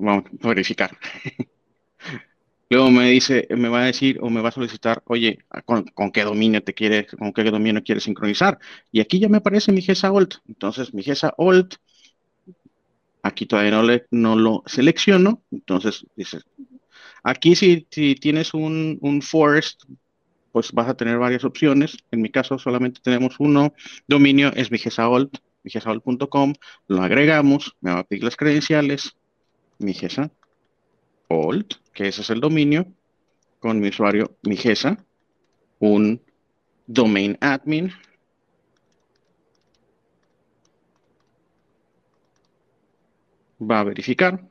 Vamos 0.02 0.26
a 0.41 0.47
verificar. 0.47 0.97
Luego 2.70 2.89
me 2.89 3.10
dice, 3.12 3.47
me 3.49 3.68
va 3.68 3.82
a 3.82 3.86
decir 3.86 4.18
o 4.22 4.30
me 4.30 4.41
va 4.41 4.49
a 4.49 4.54
solicitar, 4.54 5.04
oye, 5.06 5.39
¿con, 5.66 6.12
qué 6.12 6.24
dominio 6.24 6.64
te 6.64 6.74
quieres, 6.74 7.08
con 7.20 7.34
qué 7.34 7.43
dominio 7.43 7.84
quieres 7.84 8.06
sincronizar? 8.06 8.60
Y 8.91 9.02
aquí 9.02 9.20
ya 9.20 9.28
me 9.28 9.38
aparece 9.38 9.74
mi 9.74 9.82
GESA 9.82 10.08
Alt. 10.08 10.36
Entonces, 10.47 10.93
mi 10.93 11.04
GESA 11.04 11.34
Alt, 11.38 11.76
Aquí 13.24 13.45
todavía 13.45 13.72
no, 13.72 13.84
le, 13.84 14.06
no 14.12 14.36
lo 14.36 14.64
selecciono, 14.66 15.43
entonces 15.52 16.06
dices, 16.16 16.43
aquí 17.24 17.56
si, 17.56 17.86
tienes 18.16 18.54
un, 18.54 19.22
forest, 19.22 19.84
pues 20.52 20.72
vas 20.72 20.89
a 20.89 20.95
tener 20.95 21.18
varias 21.20 21.45
opciones. 21.45 21.97
En 22.10 22.22
mi 22.22 22.30
caso 22.30 22.58
solamente 22.58 22.99
tenemos 23.04 23.36
uno, 23.39 23.74
dominio 24.08 24.52
es 24.56 24.72
migesaolt, 24.72 25.38
migesaolt.com, 25.64 26.54
lo 26.88 27.04
agregamos, 27.04 27.76
me 27.80 27.91
va 27.91 27.99
a 27.99 28.04
pedir 28.04 28.24
las 28.24 28.36
credenciales, 28.36 29.16
migesa 29.82 30.32
old, 31.27 31.67
que 31.93 32.07
ese 32.07 32.21
es 32.21 32.29
el 32.29 32.39
dominio, 32.39 32.88
con 33.59 33.79
mi 33.79 33.89
usuario 33.89 34.38
migesa, 34.43 35.05
un 35.79 36.21
domain 36.88 37.38
admin, 37.39 37.91
va 43.61 43.79
a 43.79 43.84
verificar. 43.84 44.47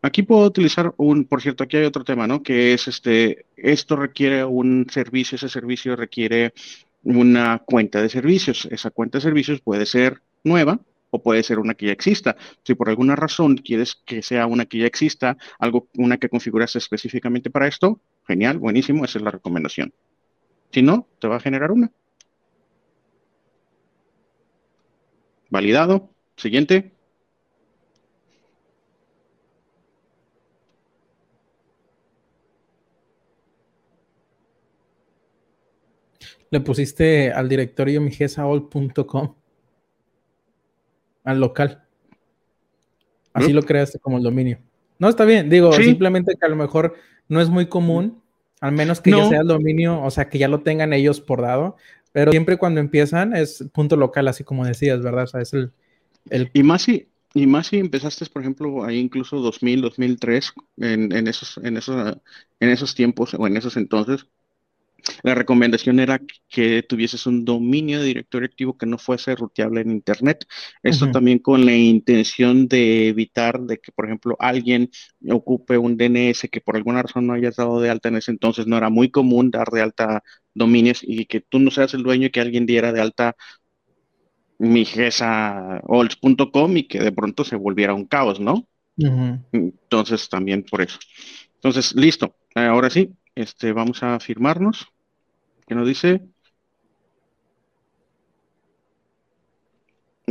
Aquí 0.00 0.22
puedo 0.22 0.46
utilizar 0.46 0.94
un, 0.96 1.24
por 1.24 1.42
cierto, 1.42 1.64
aquí 1.64 1.76
hay 1.76 1.84
otro 1.84 2.04
tema, 2.04 2.26
¿no? 2.26 2.42
Que 2.42 2.72
es 2.72 2.86
este, 2.88 3.46
esto 3.56 3.96
requiere 3.96 4.44
un 4.44 4.86
servicio, 4.90 5.36
ese 5.36 5.48
servicio 5.48 5.96
requiere 5.96 6.54
una 7.02 7.58
cuenta 7.58 8.00
de 8.00 8.08
servicios. 8.08 8.68
Esa 8.70 8.90
cuenta 8.90 9.18
de 9.18 9.22
servicios 9.22 9.60
puede 9.60 9.86
ser 9.86 10.22
nueva 10.44 10.80
o 11.10 11.22
puede 11.22 11.42
ser 11.42 11.58
una 11.58 11.74
que 11.74 11.86
ya 11.86 11.92
exista. 11.92 12.36
Si 12.64 12.74
por 12.74 12.88
alguna 12.88 13.16
razón 13.16 13.56
quieres 13.56 13.96
que 14.04 14.22
sea 14.22 14.46
una 14.46 14.66
que 14.66 14.78
ya 14.78 14.86
exista, 14.86 15.36
algo, 15.58 15.88
una 15.96 16.18
que 16.18 16.28
configuras 16.28 16.76
específicamente 16.76 17.50
para 17.50 17.68
esto, 17.68 18.00
genial, 18.26 18.58
buenísimo, 18.58 19.04
esa 19.04 19.18
es 19.18 19.24
la 19.24 19.30
recomendación. 19.30 19.92
Si 20.72 20.82
no, 20.82 21.06
te 21.20 21.28
va 21.28 21.36
a 21.36 21.40
generar 21.40 21.72
una. 21.72 21.90
Validado. 25.50 26.10
Siguiente. 26.36 26.92
Le 36.50 36.60
pusiste 36.60 37.30
al 37.32 37.48
directorio 37.48 38.00
migesaol.com 38.00 39.34
al 41.28 41.40
local. 41.40 41.82
Así 43.34 43.52
lo 43.52 43.62
creaste 43.62 43.98
como 43.98 44.16
el 44.16 44.22
dominio. 44.22 44.58
No, 44.98 45.08
está 45.08 45.26
bien. 45.26 45.50
Digo, 45.50 45.72
simplemente 45.72 46.34
que 46.40 46.46
a 46.46 46.48
lo 46.48 46.56
mejor 46.56 46.94
no 47.28 47.40
es 47.42 47.50
muy 47.50 47.66
común, 47.66 48.22
al 48.60 48.72
menos 48.72 49.00
que 49.02 49.10
ya 49.10 49.28
sea 49.28 49.42
el 49.42 49.46
dominio, 49.46 50.02
o 50.02 50.10
sea, 50.10 50.30
que 50.30 50.38
ya 50.38 50.48
lo 50.48 50.60
tengan 50.60 50.94
ellos 50.94 51.20
por 51.20 51.42
dado, 51.42 51.76
pero 52.12 52.30
siempre 52.32 52.56
cuando 52.56 52.80
empiezan 52.80 53.36
es 53.36 53.62
punto 53.72 53.96
local, 53.96 54.26
así 54.26 54.42
como 54.42 54.64
decías, 54.64 55.02
¿verdad? 55.02 55.24
O 55.24 55.26
sea, 55.26 55.42
es 55.42 55.52
el... 55.52 55.70
Y 56.54 56.62
más 56.62 56.82
si, 56.82 57.08
y 57.34 57.46
más 57.46 57.68
si 57.68 57.78
empezaste, 57.78 58.24
por 58.26 58.40
ejemplo, 58.40 58.84
ahí 58.84 58.98
incluso 58.98 59.36
2000, 59.36 59.82
2003, 59.82 60.52
en, 60.78 61.12
en, 61.12 61.28
esos, 61.28 61.58
en, 61.58 61.76
esos, 61.76 62.16
en 62.58 62.68
esos 62.70 62.94
tiempos 62.94 63.34
o 63.34 63.46
en 63.46 63.56
esos 63.58 63.76
entonces, 63.76 64.26
la 65.22 65.34
recomendación 65.34 66.00
era 66.00 66.20
que 66.48 66.82
tuvieses 66.82 67.26
un 67.26 67.44
dominio 67.44 68.00
de 68.00 68.06
directorio 68.06 68.46
activo 68.46 68.76
que 68.76 68.86
no 68.86 68.98
fuese 68.98 69.36
ruteable 69.36 69.80
en 69.80 69.90
Internet. 69.90 70.46
Esto 70.82 71.10
también 71.10 71.38
con 71.38 71.64
la 71.64 71.74
intención 71.74 72.68
de 72.68 73.08
evitar 73.08 73.60
de 73.60 73.78
que, 73.78 73.92
por 73.92 74.04
ejemplo, 74.06 74.36
alguien 74.38 74.90
ocupe 75.30 75.78
un 75.78 75.96
DNS 75.96 76.48
que 76.50 76.60
por 76.60 76.76
alguna 76.76 77.02
razón 77.02 77.26
no 77.26 77.32
hayas 77.34 77.56
dado 77.56 77.80
de 77.80 77.90
alta 77.90 78.08
en 78.08 78.16
ese 78.16 78.32
entonces. 78.32 78.66
No 78.66 78.76
era 78.76 78.90
muy 78.90 79.10
común 79.10 79.50
dar 79.50 79.68
de 79.68 79.82
alta 79.82 80.22
dominios 80.54 81.00
y 81.02 81.26
que 81.26 81.40
tú 81.40 81.58
no 81.60 81.70
seas 81.70 81.94
el 81.94 82.02
dueño 82.02 82.26
y 82.26 82.30
que 82.30 82.40
alguien 82.40 82.66
diera 82.66 82.92
de 82.92 83.00
alta 83.00 83.36
migesaolds.com 84.58 86.76
y 86.76 86.88
que 86.88 87.00
de 87.00 87.12
pronto 87.12 87.44
se 87.44 87.56
volviera 87.56 87.94
un 87.94 88.06
caos, 88.06 88.40
¿no? 88.40 88.66
Entonces, 89.52 90.28
también 90.28 90.64
por 90.64 90.82
eso. 90.82 90.98
Entonces, 91.54 91.94
listo. 91.94 92.34
Ahora 92.54 92.90
sí, 92.90 93.10
este, 93.38 93.72
vamos 93.72 94.02
a 94.02 94.18
firmarnos. 94.20 94.88
Que 95.66 95.74
nos 95.74 95.86
dice 95.86 96.22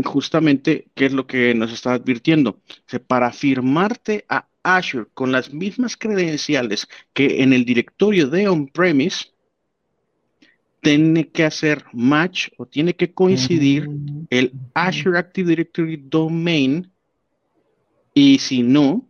justamente 0.04 0.88
qué 0.94 1.06
es 1.08 1.14
lo 1.14 1.26
que 1.26 1.54
nos 1.56 1.72
está 1.72 1.94
advirtiendo. 1.94 2.60
para 3.08 3.32
firmarte 3.32 4.26
a 4.30 4.48
Azure 4.64 5.08
con 5.14 5.32
las 5.32 5.54
mismas 5.54 5.96
credenciales 5.96 6.88
que 7.14 7.42
en 7.42 7.54
el 7.54 7.66
directorio 7.66 8.28
de 8.28 8.48
on-premise, 8.48 9.28
tiene 10.82 11.30
que 11.30 11.44
hacer 11.44 11.86
match 11.94 12.50
o 12.58 12.66
tiene 12.66 12.96
que 12.96 13.14
coincidir 13.14 13.90
el 14.30 14.54
Azure 14.74 15.18
Active 15.18 15.50
Directory 15.50 15.98
domain 15.98 16.92
y 18.14 18.40
si 18.40 18.64
no, 18.64 19.10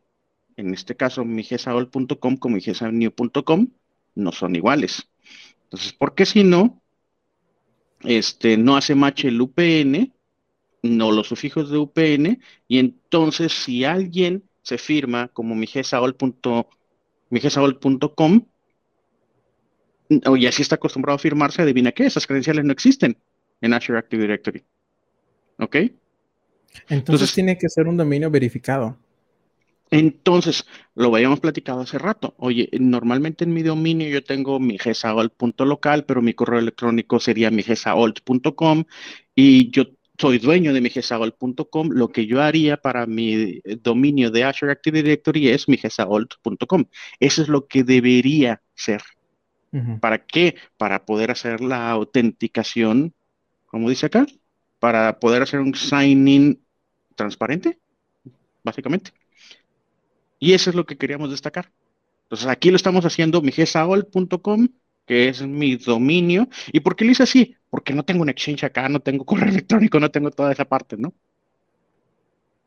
en 0.55 0.73
este 0.73 0.95
caso 0.95 1.23
migesaol.com 1.23 2.37
como 2.37 2.55
migesanew.com, 2.55 3.67
no 4.17 4.31
son 4.31 4.55
iguales. 4.55 5.07
Entonces, 5.63 5.93
¿por 5.93 6.15
qué 6.15 6.25
si 6.25 6.43
no? 6.43 6.81
Este, 8.01 8.57
no 8.57 8.75
hace 8.77 8.95
match 8.95 9.25
el 9.25 9.41
UPN, 9.41 10.13
no 10.83 11.11
los 11.11 11.27
sufijos 11.27 11.69
de 11.69 11.77
UPN, 11.77 12.41
y 12.67 12.79
entonces 12.79 13.53
si 13.53 13.83
alguien 13.83 14.43
se 14.61 14.77
firma 14.77 15.29
como 15.29 15.55
migesaol.com, 15.55 16.63
o 20.25 20.37
ya 20.37 20.51
si 20.51 20.61
está 20.61 20.75
acostumbrado 20.75 21.15
a 21.15 21.19
firmarse, 21.19 21.61
adivina 21.61 21.91
qué, 21.91 22.05
esas 22.05 22.27
credenciales 22.27 22.63
no 22.65 22.71
existen 22.71 23.17
en 23.61 23.73
Azure 23.73 23.99
Active 23.99 24.21
Directory. 24.21 24.63
¿Ok? 25.59 25.75
entonces 26.89 27.33
tiene 27.33 27.57
que 27.57 27.69
ser 27.69 27.87
un 27.87 27.97
dominio 27.97 28.29
verificado. 28.29 28.97
Entonces, 29.89 30.65
lo 30.95 31.15
habíamos 31.15 31.39
platicado 31.39 31.81
hace 31.81 31.97
rato. 31.97 32.35
Oye, 32.37 32.69
normalmente 32.79 33.45
en 33.45 33.53
mi 33.53 33.63
dominio 33.63 34.09
yo 34.09 34.23
tengo 34.23 34.59
mi 34.59 34.77
local, 35.65 36.05
pero 36.05 36.21
mi 36.21 36.33
correo 36.33 36.59
electrónico 36.59 37.19
sería 37.19 37.51
mi 37.51 37.63
y 39.35 39.69
yo 39.71 39.85
soy 40.19 40.39
dueño 40.39 40.73
de 40.73 40.81
mi 40.81 40.89
Lo 41.91 42.11
que 42.11 42.25
yo 42.25 42.41
haría 42.41 42.77
para 42.77 43.05
mi 43.05 43.61
dominio 43.81 44.31
de 44.31 44.43
Azure 44.43 44.71
Active 44.71 45.03
Directory 45.03 45.49
es 45.49 45.69
mi 45.69 45.77
Eso 47.19 47.41
es 47.41 47.47
lo 47.47 47.67
que 47.67 47.83
debería 47.83 48.61
ser. 48.73 49.01
¿Para 50.01 50.25
qué? 50.25 50.55
Para 50.77 51.05
poder 51.05 51.31
hacer 51.31 51.61
la 51.61 51.89
autenticación, 51.91 53.13
como 53.67 53.89
dice 53.89 54.07
acá, 54.07 54.25
para 54.79 55.19
poder 55.19 55.43
hacer 55.43 55.59
un 55.59 55.75
sign-in 55.75 56.63
transparente, 57.15 57.79
básicamente. 58.63 59.11
Y 60.39 60.53
eso 60.53 60.69
es 60.69 60.75
lo 60.75 60.85
que 60.85 60.97
queríamos 60.97 61.31
destacar. 61.31 61.71
Entonces 62.23 62.47
aquí 62.47 62.69
lo 62.69 62.75
estamos 62.75 63.05
haciendo 63.05 63.41
migesaol.com, 63.41 64.67
que 65.05 65.29
es 65.29 65.41
mi 65.41 65.77
dominio. 65.77 66.49
¿Y 66.71 66.81
por 66.81 66.95
qué 66.95 67.05
lo 67.05 67.11
hice 67.11 67.23
así? 67.23 67.55
Porque 67.69 67.93
no 67.93 68.03
tengo 68.03 68.21
un 68.21 68.29
exchange 68.29 68.65
acá, 68.65 68.89
no 68.89 68.99
tengo 68.99 69.25
correo 69.25 69.49
electrónico, 69.49 69.99
no 69.99 70.11
tengo 70.11 70.31
toda 70.31 70.51
esa 70.51 70.65
parte, 70.65 70.97
¿no? 70.97 71.13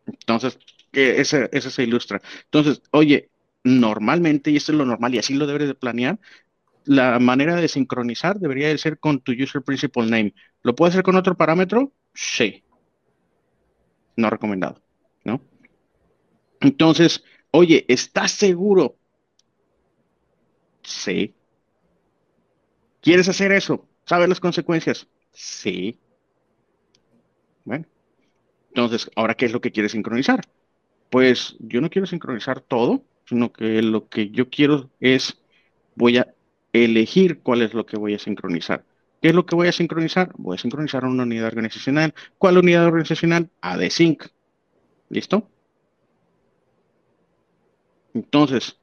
Entonces, 0.07 0.59
que 0.91 1.21
ese, 1.21 1.49
se 1.61 1.83
ilustra. 1.83 2.21
Entonces, 2.45 2.83
oye, 2.91 3.31
normalmente, 3.65 4.51
y 4.51 4.57
esto 4.57 4.73
es 4.73 4.79
lo 4.79 4.87
normal, 4.87 5.15
y 5.15 5.19
así 5.19 5.35
lo 5.35 5.47
debes 5.47 5.69
de 5.69 5.75
planear, 5.75 6.19
la 6.85 7.19
manera 7.19 7.57
de 7.57 7.69
sincronizar 7.69 8.39
debería 8.41 8.69
de 8.69 8.79
ser 8.79 8.99
con 8.99 9.21
tu 9.21 9.33
user 9.33 9.63
principal 9.63 10.11
name. 10.11 10.35
¿Lo 10.63 10.75
puedes 10.75 10.95
hacer 10.95 11.05
con 11.05 11.17
otro 11.17 11.37
parámetro? 11.37 11.93
Sí. 12.15 12.65
No 14.17 14.31
recomendado, 14.31 14.83
¿no? 15.25 15.41
Entonces, 16.61 17.23
Oye, 17.53 17.85
¿estás 17.89 18.33
seguro? 18.33 18.97
Sí. 20.83 21.35
¿Quieres 23.03 23.29
hacer 23.29 23.53
eso? 23.53 23.89
¿Sabes 24.05 24.29
las 24.29 24.41
consecuencias? 24.41 25.09
Sí. 25.33 25.99
Bueno. 27.65 27.87
Entonces, 28.71 29.11
¿ahora 29.17 29.35
qué 29.35 29.47
es 29.47 29.53
lo 29.53 29.63
que 29.63 29.73
quieres 29.73 29.93
sincronizar? 29.93 30.43
Pues 31.11 31.57
yo 31.61 31.81
no 31.81 31.91
quiero 31.91 32.07
sincronizar 32.07 32.61
todo, 32.61 33.05
sino 33.27 33.53
que 33.53 33.83
lo 33.83 34.09
que 34.09 34.31
yo 34.31 34.51
quiero 34.51 34.91
es, 35.01 35.41
voy 35.97 36.19
a 36.19 36.35
elegir 36.73 37.41
cuál 37.43 37.63
es 37.63 37.75
lo 37.75 37.87
que 37.87 37.99
voy 37.99 38.15
a 38.15 38.19
sincronizar. 38.19 38.85
¿Qué 39.23 39.31
es 39.31 39.35
lo 39.35 39.47
que 39.47 39.57
voy 39.57 39.69
a 39.69 39.73
sincronizar? 39.73 40.33
Voy 40.37 40.57
a 40.57 40.61
sincronizar 40.61 41.05
una 41.05 41.25
unidad 41.25 41.49
organizacional. 41.49 42.15
¿Cuál 42.39 42.59
unidad 42.59 42.87
organizacional? 42.87 43.51
AD-Sync. 43.61 44.25
¿Listo? 45.11 45.49
Entonces, 48.15 48.79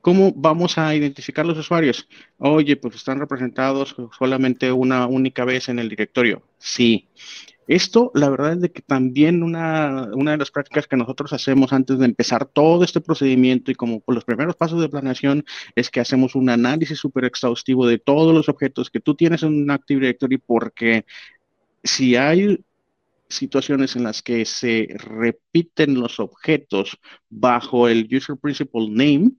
¿cómo 0.00 0.32
vamos 0.34 0.78
a 0.78 0.94
identificar 0.94 1.46
los 1.46 1.58
usuarios? 1.58 2.08
Oye, 2.38 2.76
pues 2.76 2.94
están 2.96 3.18
representados 3.18 3.96
solamente 4.18 4.70
una 4.72 5.06
única 5.06 5.44
vez 5.44 5.68
en 5.68 5.78
el 5.78 5.88
directorio. 5.88 6.42
Sí. 6.58 7.08
Esto, 7.66 8.10
la 8.14 8.28
verdad 8.28 8.52
es 8.52 8.60
de 8.60 8.70
que 8.70 8.82
también 8.82 9.42
una, 9.42 10.10
una, 10.12 10.32
de 10.32 10.36
las 10.36 10.50
prácticas 10.50 10.86
que 10.86 10.98
nosotros 10.98 11.32
hacemos 11.32 11.72
antes 11.72 11.98
de 11.98 12.04
empezar 12.04 12.44
todo 12.44 12.84
este 12.84 13.00
procedimiento 13.00 13.70
y 13.70 13.74
como 13.74 14.00
por 14.00 14.14
los 14.14 14.24
primeros 14.26 14.54
pasos 14.54 14.82
de 14.82 14.90
planeación 14.90 15.46
es 15.74 15.90
que 15.90 16.00
hacemos 16.00 16.34
un 16.34 16.50
análisis 16.50 16.98
súper 16.98 17.24
exhaustivo 17.24 17.86
de 17.86 17.98
todos 17.98 18.34
los 18.34 18.50
objetos 18.50 18.90
que 18.90 19.00
tú 19.00 19.14
tienes 19.14 19.42
en 19.42 19.54
un 19.62 19.70
Active 19.70 20.00
Directory 20.00 20.36
porque 20.36 21.06
si 21.82 22.16
hay 22.16 22.62
situaciones 23.28 23.96
en 23.96 24.04
las 24.04 24.22
que 24.22 24.44
se 24.44 24.88
repiten 24.98 25.94
los 25.94 26.20
objetos 26.20 26.98
bajo 27.28 27.88
el 27.88 28.08
user 28.10 28.36
principal 28.36 28.92
name, 28.92 29.32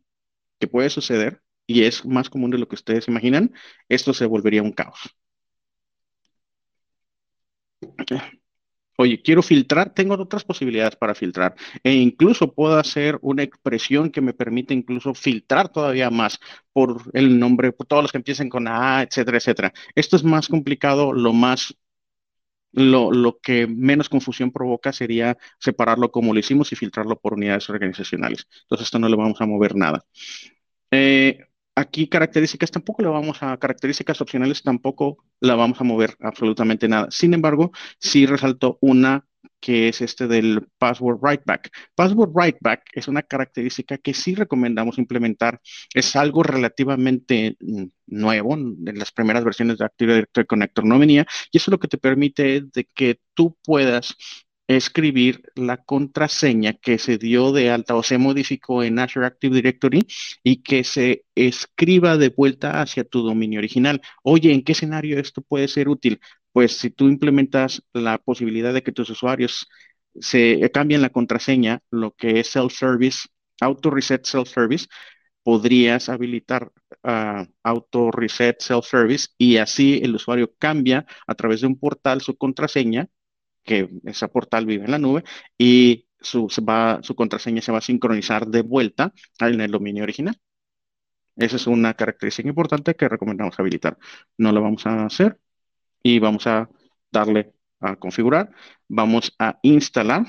que 0.60 0.68
puede 0.68 0.90
suceder, 0.90 1.42
y 1.68 1.84
es 1.84 2.06
más 2.06 2.30
común 2.30 2.52
de 2.52 2.58
lo 2.58 2.68
que 2.68 2.76
ustedes 2.76 3.08
imaginan, 3.08 3.54
esto 3.90 4.14
se 4.14 4.26
volvería 4.26 4.64
un 4.64 4.74
caos. 4.74 5.00
Oye, 8.98 9.22
quiero 9.22 9.42
filtrar, 9.44 9.94
tengo 9.94 10.16
otras 10.16 10.46
posibilidades 10.46 10.96
para 10.96 11.16
filtrar 11.16 11.54
e 11.84 11.94
incluso 11.94 12.54
puedo 12.54 12.78
hacer 12.78 13.20
una 13.22 13.44
expresión 13.44 14.10
que 14.10 14.22
me 14.22 14.34
permite 14.34 14.74
incluso 14.74 15.14
filtrar 15.14 15.70
todavía 15.70 16.10
más 16.10 16.40
por 16.72 17.02
el 17.14 17.38
nombre, 17.38 17.74
por 17.74 17.88
todos 17.88 18.04
los 18.04 18.12
que 18.14 18.20
empiecen 18.20 18.50
con 18.50 18.68
A, 18.70 19.04
etcétera, 19.04 19.38
etcétera. 19.38 19.74
Esto 19.96 20.16
es 20.16 20.24
más 20.24 20.48
complicado, 20.48 21.12
lo 21.12 21.34
más, 21.34 21.76
lo, 22.76 23.12
lo 23.12 23.40
que 23.40 23.68
menos 23.68 24.10
confusión 24.10 24.52
provoca 24.52 24.94
sería 24.94 25.38
separarlo 25.60 26.12
como 26.12 26.34
lo 26.34 26.40
hicimos 26.40 26.72
y 26.72 26.76
filtrarlo 26.76 27.20
por 27.20 27.34
unidades 27.34 27.70
organizacionales. 27.70 28.48
Entonces, 28.64 28.88
esto 28.88 29.00
no 29.00 29.10
le 29.10 29.16
vamos 29.16 29.42
a 29.42 29.46
mover 29.46 29.76
nada. 29.76 30.06
Eh, 30.92 31.40
Aquí 31.78 32.08
características 32.08 32.72
tampoco 32.72 33.02
le 33.02 33.10
vamos 33.10 33.44
a, 33.44 33.58
características 33.58 34.22
opcionales 34.22 34.64
tampoco 34.64 35.18
la 35.42 35.56
vamos 35.56 35.82
a 35.82 35.84
mover 35.84 36.16
absolutamente 36.22 36.88
nada. 36.88 37.08
Sin 37.12 37.34
embargo, 37.34 37.72
sí 38.00 38.26
resaltó 38.26 38.78
una 38.80 39.28
que 39.66 39.88
es 39.88 40.00
este 40.02 40.28
del 40.28 40.68
password 40.78 41.18
writeback. 41.20 41.72
Password 41.96 42.30
writeback 42.36 42.84
es 42.94 43.08
una 43.08 43.24
característica 43.24 43.98
que 43.98 44.14
sí 44.14 44.36
recomendamos 44.36 45.00
implementar. 45.00 45.60
Es 45.92 46.16
algo 46.16 46.44
relativamente 46.44 47.58
nuevo, 48.06 48.54
en 48.54 49.00
las 49.00 49.12
primeras 49.12 49.44
versiones 49.44 49.80
de 49.80 49.86
Active 49.86 50.14
Directory 50.14 50.46
Connector 50.46 50.86
no 50.86 51.00
venía, 51.00 51.26
y 51.52 51.58
eso 51.58 51.72
lo 51.72 51.80
que 51.80 51.88
te 51.88 51.98
permite 51.98 52.62
de 52.62 52.88
que 52.94 53.20
tú 53.34 53.58
puedas 53.64 54.16
escribir 54.68 55.42
la 55.56 55.78
contraseña 55.78 56.74
que 56.74 57.00
se 57.00 57.18
dio 57.18 57.52
de 57.52 57.72
alta 57.72 57.96
o 57.96 58.04
se 58.04 58.20
modificó 58.20 58.84
en 58.84 59.00
Azure 59.00 59.26
Active 59.26 59.56
Directory 59.56 60.06
y 60.44 60.62
que 60.62 60.84
se 60.84 61.26
escriba 61.34 62.18
de 62.18 62.30
vuelta 62.30 62.82
hacia 62.82 63.04
tu 63.04 63.24
dominio 63.24 63.60
original. 63.60 64.00
Oye, 64.24 64.54
¿en 64.54 64.64
qué 64.64 64.74
escenario 64.74 65.20
esto 65.20 65.42
puede 65.42 65.68
ser 65.68 65.90
útil? 65.90 66.20
Pues 66.56 66.78
si 66.78 66.90
tú 66.90 67.10
implementas 67.10 67.84
la 67.92 68.18
posibilidad 68.18 68.74
de 68.74 68.82
que 68.82 68.94
tus 68.94 69.10
usuarios 69.10 69.68
se 70.22 70.72
cambien 70.72 71.02
la 71.02 71.10
contraseña, 71.10 71.82
lo 71.92 72.14
que 72.16 72.40
es 72.40 72.48
self-service, 72.50 73.28
auto-reset 73.60 74.24
self-service, 74.26 74.88
podrías 75.44 76.08
habilitar 76.08 76.72
uh, 77.04 77.46
auto 77.62 78.10
reset 78.12 78.62
self-service 78.62 79.30
y 79.38 79.58
así 79.58 80.00
el 80.02 80.16
usuario 80.16 80.54
cambia 80.58 81.06
a 81.28 81.36
través 81.36 81.60
de 81.62 81.68
un 81.68 81.78
portal 81.78 82.22
su 82.22 82.38
contraseña 82.38 83.10
que 83.64 83.90
esa 84.06 84.30
portal 84.30 84.66
vive 84.66 84.86
en 84.86 84.92
la 84.92 85.00
nube 85.00 85.26
y 85.58 86.08
su, 86.22 86.48
su 86.50 87.16
contraseña 87.16 87.62
se 87.62 87.74
va 87.74 87.80
a 87.80 87.82
sincronizar 87.82 88.48
de 88.48 88.62
vuelta 88.62 89.14
en 89.42 89.60
el 89.62 89.72
dominio 89.72 90.04
original. 90.04 90.40
Esa 91.36 91.58
es 91.58 91.68
una 91.68 91.94
característica 91.96 92.48
importante 92.48 92.96
que 92.96 93.10
recomendamos 93.10 93.60
habilitar. 93.60 93.98
No 94.38 94.54
lo 94.54 94.62
vamos 94.62 94.86
a 94.86 95.06
hacer 95.06 95.40
y 96.06 96.20
vamos 96.20 96.46
a 96.46 96.70
darle 97.12 97.54
a 97.80 97.96
configurar. 97.96 98.52
Vamos 98.88 99.34
a 99.40 99.58
instalar 99.64 100.28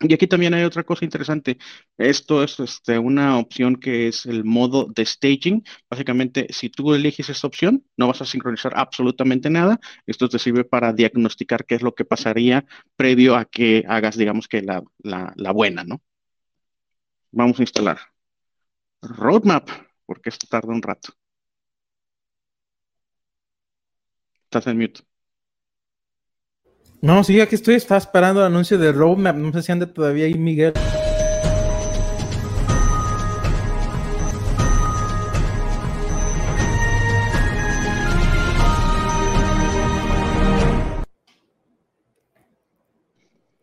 y 0.00 0.12
aquí 0.12 0.26
también 0.26 0.52
hay 0.52 0.64
otra 0.64 0.82
cosa 0.84 1.04
interesante. 1.04 1.56
Esto 1.96 2.42
es 2.44 2.60
este, 2.60 2.98
una 2.98 3.38
opción 3.38 3.76
que 3.76 4.08
es 4.08 4.26
el 4.26 4.44
modo 4.44 4.86
de 4.94 5.06
staging. 5.06 5.64
Básicamente, 5.88 6.46
si 6.50 6.68
tú 6.68 6.92
eliges 6.94 7.30
esta 7.30 7.46
opción, 7.46 7.86
no 7.96 8.08
vas 8.08 8.20
a 8.20 8.26
sincronizar 8.26 8.72
absolutamente 8.76 9.48
nada. 9.48 9.80
Esto 10.06 10.28
te 10.28 10.38
sirve 10.38 10.64
para 10.64 10.92
diagnosticar 10.92 11.64
qué 11.64 11.76
es 11.76 11.82
lo 11.82 11.94
que 11.94 12.04
pasaría 12.04 12.66
previo 12.96 13.34
a 13.36 13.46
que 13.46 13.84
hagas, 13.88 14.16
digamos 14.18 14.46
que 14.46 14.60
la, 14.62 14.82
la 15.02 15.52
buena, 15.52 15.84
¿no? 15.84 16.02
Vamos 17.32 17.58
a 17.58 17.62
instalar 17.62 17.98
Roadmap, 19.02 19.68
porque 20.04 20.30
esto 20.30 20.48
tarda 20.48 20.72
un 20.72 20.82
rato. 20.82 21.12
Estás 24.54 24.70
en 24.70 24.78
mute. 24.78 25.00
No, 27.02 27.24
sí, 27.24 27.40
aquí 27.40 27.56
estoy, 27.56 27.74
estaba 27.74 27.98
esperando 27.98 28.38
el 28.38 28.46
anuncio 28.46 28.78
de 28.78 28.92
Roadmap, 28.92 29.34
no 29.34 29.52
sé 29.52 29.62
si 29.62 29.72
anda 29.72 29.92
todavía 29.92 30.26
ahí 30.26 30.34
Miguel. 30.34 30.72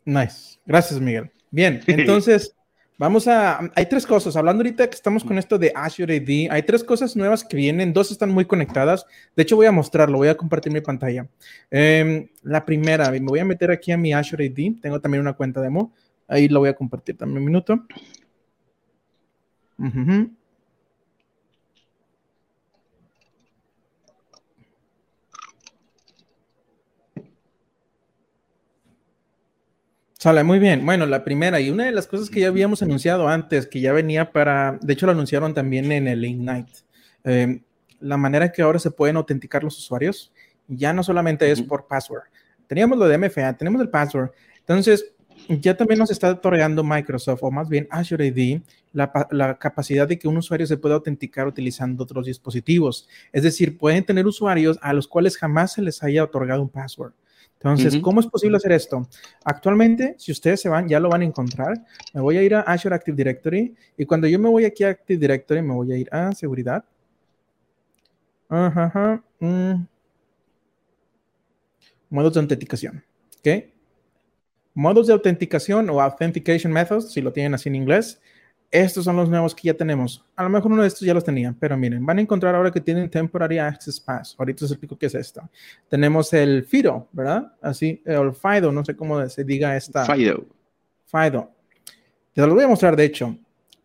Nice. 0.04 0.60
Gracias, 0.66 1.00
Miguel. 1.00 1.32
Bien, 1.52 1.82
entonces 1.88 2.54
Vamos 3.02 3.28
a, 3.28 3.72
hay 3.74 3.88
tres 3.88 4.06
cosas. 4.06 4.36
Hablando 4.36 4.62
ahorita 4.62 4.88
que 4.88 4.94
estamos 4.94 5.24
con 5.24 5.40
esto 5.40 5.58
de 5.58 5.72
Azure 5.74 6.18
AD, 6.18 6.54
hay 6.54 6.62
tres 6.62 6.84
cosas 6.84 7.16
nuevas 7.16 7.44
que 7.44 7.58
vienen, 7.58 7.94
dos 7.94 8.12
están 8.12 8.30
muy 8.30 8.46
conectadas. 8.46 9.08
De 9.36 9.42
hecho, 9.42 9.56
voy 9.56 9.66
a 9.66 9.72
mostrarlo, 9.72 10.20
voy 10.20 10.28
a 10.28 10.38
compartir 10.38 10.72
mi 10.72 10.82
pantalla. 10.82 11.28
Em, 11.72 12.28
la 12.44 12.64
primera, 12.64 13.10
me 13.10 13.20
voy 13.22 13.40
a 13.40 13.46
meter 13.46 13.72
aquí 13.72 13.92
a 13.92 13.98
mi 13.98 14.14
Azure 14.14 14.46
AD, 14.46 14.82
tengo 14.84 15.02
también 15.02 15.22
una 15.22 15.34
cuenta 15.34 15.62
demo, 15.62 15.92
ahí 16.28 16.48
lo 16.48 16.60
voy 16.60 16.70
a 16.70 16.76
compartir 16.76 17.18
también 17.18 17.40
un 17.40 17.46
minuto. 17.46 17.88
Sale, 30.22 30.44
muy 30.44 30.60
bien. 30.60 30.86
Bueno, 30.86 31.08
la 31.08 31.24
primera 31.24 31.60
y 31.60 31.72
una 31.72 31.86
de 31.86 31.92
las 31.92 32.06
cosas 32.06 32.30
que 32.30 32.42
ya 32.42 32.50
habíamos 32.50 32.84
anunciado 32.84 33.28
antes, 33.28 33.66
que 33.66 33.82
ya 33.82 33.92
venía 33.92 34.32
para, 34.32 34.78
de 34.80 34.94
hecho 34.94 35.08
lo 35.08 35.14
anunciaron 35.14 35.56
también 35.56 35.92
en 35.92 36.08
el 36.08 36.24
Ignite, 36.24 36.72
eh, 37.24 37.64
la 38.00 38.18
manera 38.18 38.52
que 38.52 38.62
ahora 38.62 38.78
se 38.78 38.92
pueden 38.92 39.16
autenticar 39.16 39.64
los 39.64 39.80
usuarios, 39.80 40.32
ya 40.68 40.94
no 40.94 41.02
solamente 41.02 41.50
es 41.50 41.60
por 41.64 41.88
password. 41.88 42.26
Teníamos 42.68 43.00
lo 43.00 43.08
de 43.08 43.18
MFA, 43.18 43.58
tenemos 43.58 43.82
el 43.82 43.90
password. 43.90 44.30
Entonces, 44.60 45.12
ya 45.50 45.76
también 45.76 45.98
nos 45.98 46.12
está 46.12 46.30
otorgando 46.30 46.84
Microsoft, 46.84 47.42
o 47.42 47.50
más 47.50 47.68
bien 47.68 47.88
Azure 47.90 48.28
AD, 48.28 48.62
la, 48.94 49.28
la, 49.32 49.58
capacidad 49.58 50.08
de 50.08 50.20
que 50.20 50.28
un 50.28 50.38
usuario 50.38 50.68
se 50.68 50.78
pueda 50.78 50.94
autenticar 50.94 51.48
utilizando 51.48 52.04
otros 52.04 52.28
dispositivos. 52.28 53.10
Es 53.32 53.42
decir, 53.42 53.76
pueden 53.76 54.06
tener 54.06 54.28
usuarios 54.28 54.78
a 54.84 54.94
los 54.94 55.08
cuales 55.08 55.36
jamás 55.36 55.74
se 55.74 55.82
les 55.82 56.04
haya 56.04 56.24
otorgado 56.24 56.62
un 56.62 56.70
password. 56.70 57.14
Entonces, 57.64 58.02
¿cómo 58.02 58.20
es 58.20 58.28
posible 58.28 58.58
hacer 58.58 58.72
esto? 58.72 59.08
Actualmente, 59.44 60.16
si 60.18 60.32
ustedes 60.32 60.62
se 60.62 60.70
van, 60.70 60.88
ya 60.88 61.00
lo 61.00 61.10
van 61.10 61.22
a 61.22 61.26
encontrar. 61.26 61.80
Me 62.12 62.20
voy 62.20 62.38
a 62.38 62.44
ir 62.44 62.56
a 62.56 62.62
Azure 62.62 62.96
Active 62.96 63.16
Directory 63.16 63.76
y 63.96 64.06
cuando 64.06 64.28
yo 64.28 64.40
me 64.40 64.50
voy 64.50 64.66
aquí 64.66 64.84
a 64.84 64.90
Active 64.90 65.20
Directory, 65.20 65.62
me 65.62 65.74
voy 65.74 65.94
a 65.94 65.98
ir 65.98 66.10
a 66.12 66.32
seguridad. 66.34 66.84
Ajá, 68.50 69.24
mm. 69.40 69.74
Modos 72.10 72.34
de 72.34 72.40
autenticación. 72.40 73.04
¿Ok? 73.40 73.66
Modos 74.74 75.08
de 75.08 75.14
autenticación 75.14 75.90
o 75.92 76.02
authentication 76.02 76.74
methods, 76.74 77.12
si 77.12 77.22
lo 77.22 77.32
tienen 77.32 77.54
así 77.54 77.70
en 77.70 77.76
inglés, 77.76 78.20
estos 78.72 79.04
son 79.04 79.18
los 79.18 79.30
nuevos 79.30 79.54
que 79.54 79.68
ya 79.68 79.74
tenemos. 79.74 80.26
A 80.36 80.44
lo 80.44 80.50
mejor 80.50 80.72
uno 80.72 80.82
de 80.82 80.88
estos 80.88 81.02
ya 81.02 81.14
los 81.14 81.26
tenía, 81.26 81.54
pero 81.60 81.78
miren, 81.78 82.06
van 82.06 82.18
a 82.18 82.22
encontrar 82.22 82.56
ahora 82.56 82.72
que 82.72 82.80
tienen 82.80 83.10
Temporary 83.10 83.60
Access 83.60 84.00
Pass. 84.00 84.34
Ahorita 84.40 84.64
os 84.64 84.72
explico 84.72 84.98
qué 84.98 85.08
es 85.08 85.16
esto. 85.16 85.42
Tenemos 85.90 86.32
el 86.32 86.64
FIDO, 86.64 87.10
¿verdad? 87.12 87.54
Así, 87.62 88.02
el 88.06 88.34
FIDO, 88.34 88.72
no 88.72 88.86
sé 88.86 88.96
cómo 88.96 89.28
se 89.28 89.44
diga 89.44 89.76
esta. 89.76 90.06
FIDO. 90.06 90.46
FIDO. 91.06 91.52
Te 92.34 92.48
lo 92.48 92.56
voy 92.56 92.64
a 92.64 92.68
mostrar, 92.70 92.96
de 92.96 93.04
hecho. 93.04 93.38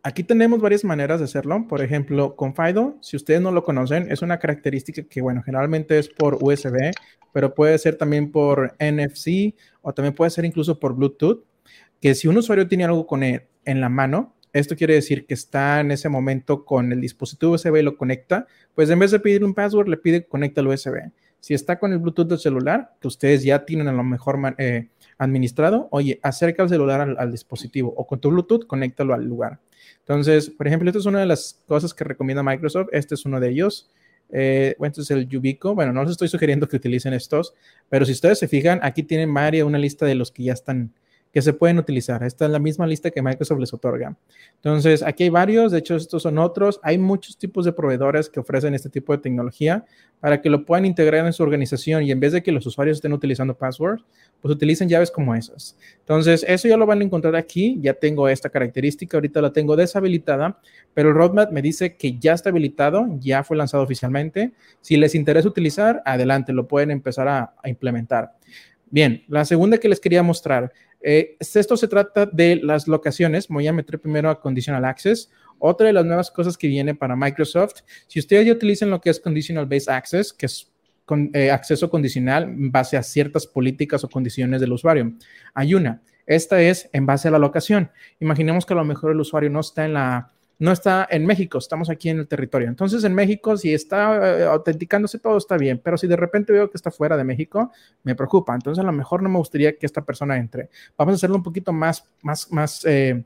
Aquí 0.04 0.22
tenemos 0.22 0.60
varias 0.60 0.84
maneras 0.84 1.18
de 1.18 1.24
hacerlo. 1.24 1.66
Por 1.68 1.82
ejemplo, 1.82 2.36
con 2.36 2.54
FIDO, 2.54 2.96
si 3.00 3.16
ustedes 3.16 3.40
no 3.40 3.50
lo 3.50 3.64
conocen, 3.64 4.08
es 4.12 4.22
una 4.22 4.38
característica 4.38 5.02
que, 5.02 5.20
bueno, 5.20 5.42
generalmente 5.42 5.98
es 5.98 6.08
por 6.08 6.38
USB, 6.40 6.92
pero 7.32 7.52
puede 7.52 7.76
ser 7.78 7.96
también 7.96 8.30
por 8.30 8.76
NFC 8.78 9.56
o 9.82 9.92
también 9.92 10.14
puede 10.14 10.30
ser 10.30 10.44
incluso 10.44 10.78
por 10.78 10.94
Bluetooth, 10.94 11.44
que 12.00 12.14
si 12.14 12.28
un 12.28 12.36
usuario 12.36 12.68
tiene 12.68 12.84
algo 12.84 13.04
con 13.04 13.24
él 13.24 13.42
en 13.64 13.80
la 13.80 13.88
mano, 13.88 14.35
esto 14.58 14.76
quiere 14.76 14.94
decir 14.94 15.26
que 15.26 15.34
está 15.34 15.80
en 15.80 15.90
ese 15.90 16.08
momento 16.08 16.64
con 16.64 16.92
el 16.92 17.00
dispositivo 17.00 17.52
USB 17.52 17.76
y 17.76 17.82
lo 17.82 17.96
conecta, 17.96 18.46
pues 18.74 18.88
en 18.90 18.98
vez 18.98 19.10
de 19.10 19.20
pedir 19.20 19.44
un 19.44 19.54
password, 19.54 19.88
le 19.88 19.96
pide 19.96 20.24
conecta 20.24 20.60
al 20.60 20.68
USB. 20.68 21.10
Si 21.40 21.54
está 21.54 21.78
con 21.78 21.92
el 21.92 21.98
Bluetooth 21.98 22.26
del 22.26 22.38
celular, 22.38 22.94
que 23.00 23.08
ustedes 23.08 23.44
ya 23.44 23.64
tienen 23.64 23.88
a 23.88 23.92
lo 23.92 24.02
mejor 24.02 24.38
eh, 24.58 24.88
administrado, 25.18 25.88
oye, 25.90 26.18
acerca 26.22 26.62
el 26.62 26.68
celular 26.68 27.16
al, 27.18 27.30
dispositivo 27.30 27.92
o 27.96 28.06
con 28.06 28.20
tu 28.20 28.30
Bluetooth, 28.30 28.66
conéctalo 28.66 29.14
al 29.14 29.24
lugar. 29.24 29.60
Entonces, 30.00 30.50
por 30.50 30.66
ejemplo, 30.66 30.88
esta 30.88 30.98
es 30.98 31.06
una 31.06 31.20
de 31.20 31.26
las 31.26 31.62
cosas 31.66 31.92
que 31.92 32.04
recomienda 32.04 32.42
Microsoft. 32.42 32.88
Este 32.92 33.14
es 33.14 33.24
uno 33.26 33.40
de 33.40 33.50
ellos. 33.50 33.90
Eh, 34.30 34.74
bueno, 34.78 34.90
este 34.90 35.02
es 35.02 35.10
el 35.10 35.28
Yubico. 35.28 35.74
Bueno, 35.74 35.92
no 35.92 36.02
les 36.02 36.12
estoy 36.12 36.28
sugiriendo 36.28 36.68
que 36.68 36.76
utilicen 36.76 37.12
estos, 37.12 37.54
pero 37.88 38.04
si 38.06 38.12
ustedes 38.12 38.38
se 38.38 38.48
fijan, 38.48 38.80
aquí 38.82 39.02
tienen 39.02 39.30
Mario 39.30 39.66
una 39.66 39.78
lista 39.78 40.06
de 40.06 40.14
los 40.14 40.30
que 40.30 40.44
ya 40.44 40.52
están 40.52 40.92
que 41.36 41.42
se 41.42 41.52
pueden 41.52 41.78
utilizar. 41.78 42.22
Esta 42.22 42.46
es 42.46 42.50
la 42.50 42.58
misma 42.58 42.86
lista 42.86 43.10
que 43.10 43.20
Microsoft 43.20 43.60
les 43.60 43.74
otorga. 43.74 44.16
Entonces, 44.54 45.02
aquí 45.02 45.24
hay 45.24 45.28
varios, 45.28 45.70
de 45.70 45.80
hecho, 45.80 45.94
estos 45.96 46.22
son 46.22 46.38
otros. 46.38 46.80
Hay 46.82 46.96
muchos 46.96 47.36
tipos 47.36 47.66
de 47.66 47.74
proveedores 47.74 48.30
que 48.30 48.40
ofrecen 48.40 48.72
este 48.72 48.88
tipo 48.88 49.12
de 49.12 49.18
tecnología 49.18 49.84
para 50.18 50.40
que 50.40 50.48
lo 50.48 50.64
puedan 50.64 50.86
integrar 50.86 51.26
en 51.26 51.34
su 51.34 51.42
organización 51.42 52.04
y 52.04 52.10
en 52.10 52.20
vez 52.20 52.32
de 52.32 52.42
que 52.42 52.50
los 52.52 52.64
usuarios 52.64 52.96
estén 52.96 53.12
utilizando 53.12 53.54
passwords, 53.54 54.02
pues 54.40 54.54
utilicen 54.54 54.88
llaves 54.88 55.10
como 55.10 55.34
esas. 55.34 55.76
Entonces, 55.98 56.42
eso 56.48 56.68
ya 56.68 56.78
lo 56.78 56.86
van 56.86 57.02
a 57.02 57.04
encontrar 57.04 57.36
aquí. 57.36 57.76
Ya 57.82 57.92
tengo 57.92 58.30
esta 58.30 58.48
característica, 58.48 59.18
ahorita 59.18 59.42
la 59.42 59.52
tengo 59.52 59.76
deshabilitada, 59.76 60.58
pero 60.94 61.10
el 61.10 61.14
roadmap 61.16 61.52
me 61.52 61.60
dice 61.60 61.96
que 61.96 62.18
ya 62.18 62.32
está 62.32 62.48
habilitado, 62.48 63.08
ya 63.20 63.44
fue 63.44 63.58
lanzado 63.58 63.82
oficialmente. 63.82 64.52
Si 64.80 64.96
les 64.96 65.14
interesa 65.14 65.46
utilizar, 65.46 66.00
adelante, 66.06 66.54
lo 66.54 66.66
pueden 66.66 66.90
empezar 66.90 67.28
a, 67.28 67.52
a 67.62 67.68
implementar. 67.68 68.32
Bien, 68.88 69.24
la 69.28 69.44
segunda 69.44 69.76
que 69.76 69.88
les 69.88 70.00
quería 70.00 70.22
mostrar 70.22 70.72
eh, 71.08 71.36
esto 71.38 71.76
se 71.76 71.86
trata 71.86 72.26
de 72.26 72.56
las 72.56 72.88
locaciones. 72.88 73.46
Voy 73.46 73.68
a 73.68 73.72
meter 73.72 74.00
primero 74.00 74.28
a 74.28 74.40
Conditional 74.40 74.84
Access. 74.84 75.30
Otra 75.60 75.86
de 75.86 75.92
las 75.92 76.04
nuevas 76.04 76.32
cosas 76.32 76.58
que 76.58 76.66
viene 76.66 76.96
para 76.96 77.14
Microsoft, 77.14 77.82
si 78.08 78.18
ustedes 78.18 78.44
ya 78.44 78.52
utilizan 78.52 78.90
lo 78.90 79.00
que 79.00 79.10
es 79.10 79.20
Conditional 79.20 79.66
Based 79.66 79.88
Access, 79.88 80.32
que 80.32 80.46
es 80.46 80.72
eh, 81.32 81.52
acceso 81.52 81.88
condicional 81.88 82.42
en 82.42 82.72
base 82.72 82.96
a 82.96 83.04
ciertas 83.04 83.46
políticas 83.46 84.02
o 84.02 84.08
condiciones 84.08 84.60
del 84.60 84.72
usuario, 84.72 85.12
hay 85.54 85.74
una. 85.74 86.02
Esta 86.26 86.60
es 86.60 86.90
en 86.92 87.06
base 87.06 87.28
a 87.28 87.30
la 87.30 87.38
locación. 87.38 87.92
Imaginemos 88.18 88.66
que 88.66 88.72
a 88.72 88.76
lo 88.76 88.84
mejor 88.84 89.12
el 89.12 89.20
usuario 89.20 89.48
no 89.48 89.60
está 89.60 89.84
en 89.84 89.92
la 89.92 90.32
no 90.58 90.72
está 90.72 91.06
en 91.10 91.26
México, 91.26 91.58
estamos 91.58 91.90
aquí 91.90 92.08
en 92.08 92.18
el 92.18 92.28
territorio. 92.28 92.68
Entonces, 92.68 93.04
en 93.04 93.14
México, 93.14 93.56
si 93.56 93.74
está 93.74 94.40
eh, 94.40 94.44
autenticándose 94.44 95.18
todo 95.18 95.36
está 95.36 95.56
bien, 95.58 95.80
pero 95.82 95.98
si 95.98 96.06
de 96.06 96.16
repente 96.16 96.52
veo 96.52 96.70
que 96.70 96.76
está 96.76 96.90
fuera 96.90 97.16
de 97.16 97.24
México, 97.24 97.70
me 98.02 98.14
preocupa. 98.14 98.54
Entonces, 98.54 98.82
a 98.82 98.86
lo 98.86 98.92
mejor 98.92 99.22
no 99.22 99.28
me 99.28 99.38
gustaría 99.38 99.76
que 99.76 99.84
esta 99.84 100.04
persona 100.04 100.36
entre. 100.36 100.70
Vamos 100.96 101.12
a 101.12 101.16
hacerlo 101.16 101.36
un 101.36 101.42
poquito 101.42 101.72
más, 101.72 102.04
más, 102.22 102.50
más, 102.50 102.84
eh, 102.86 103.22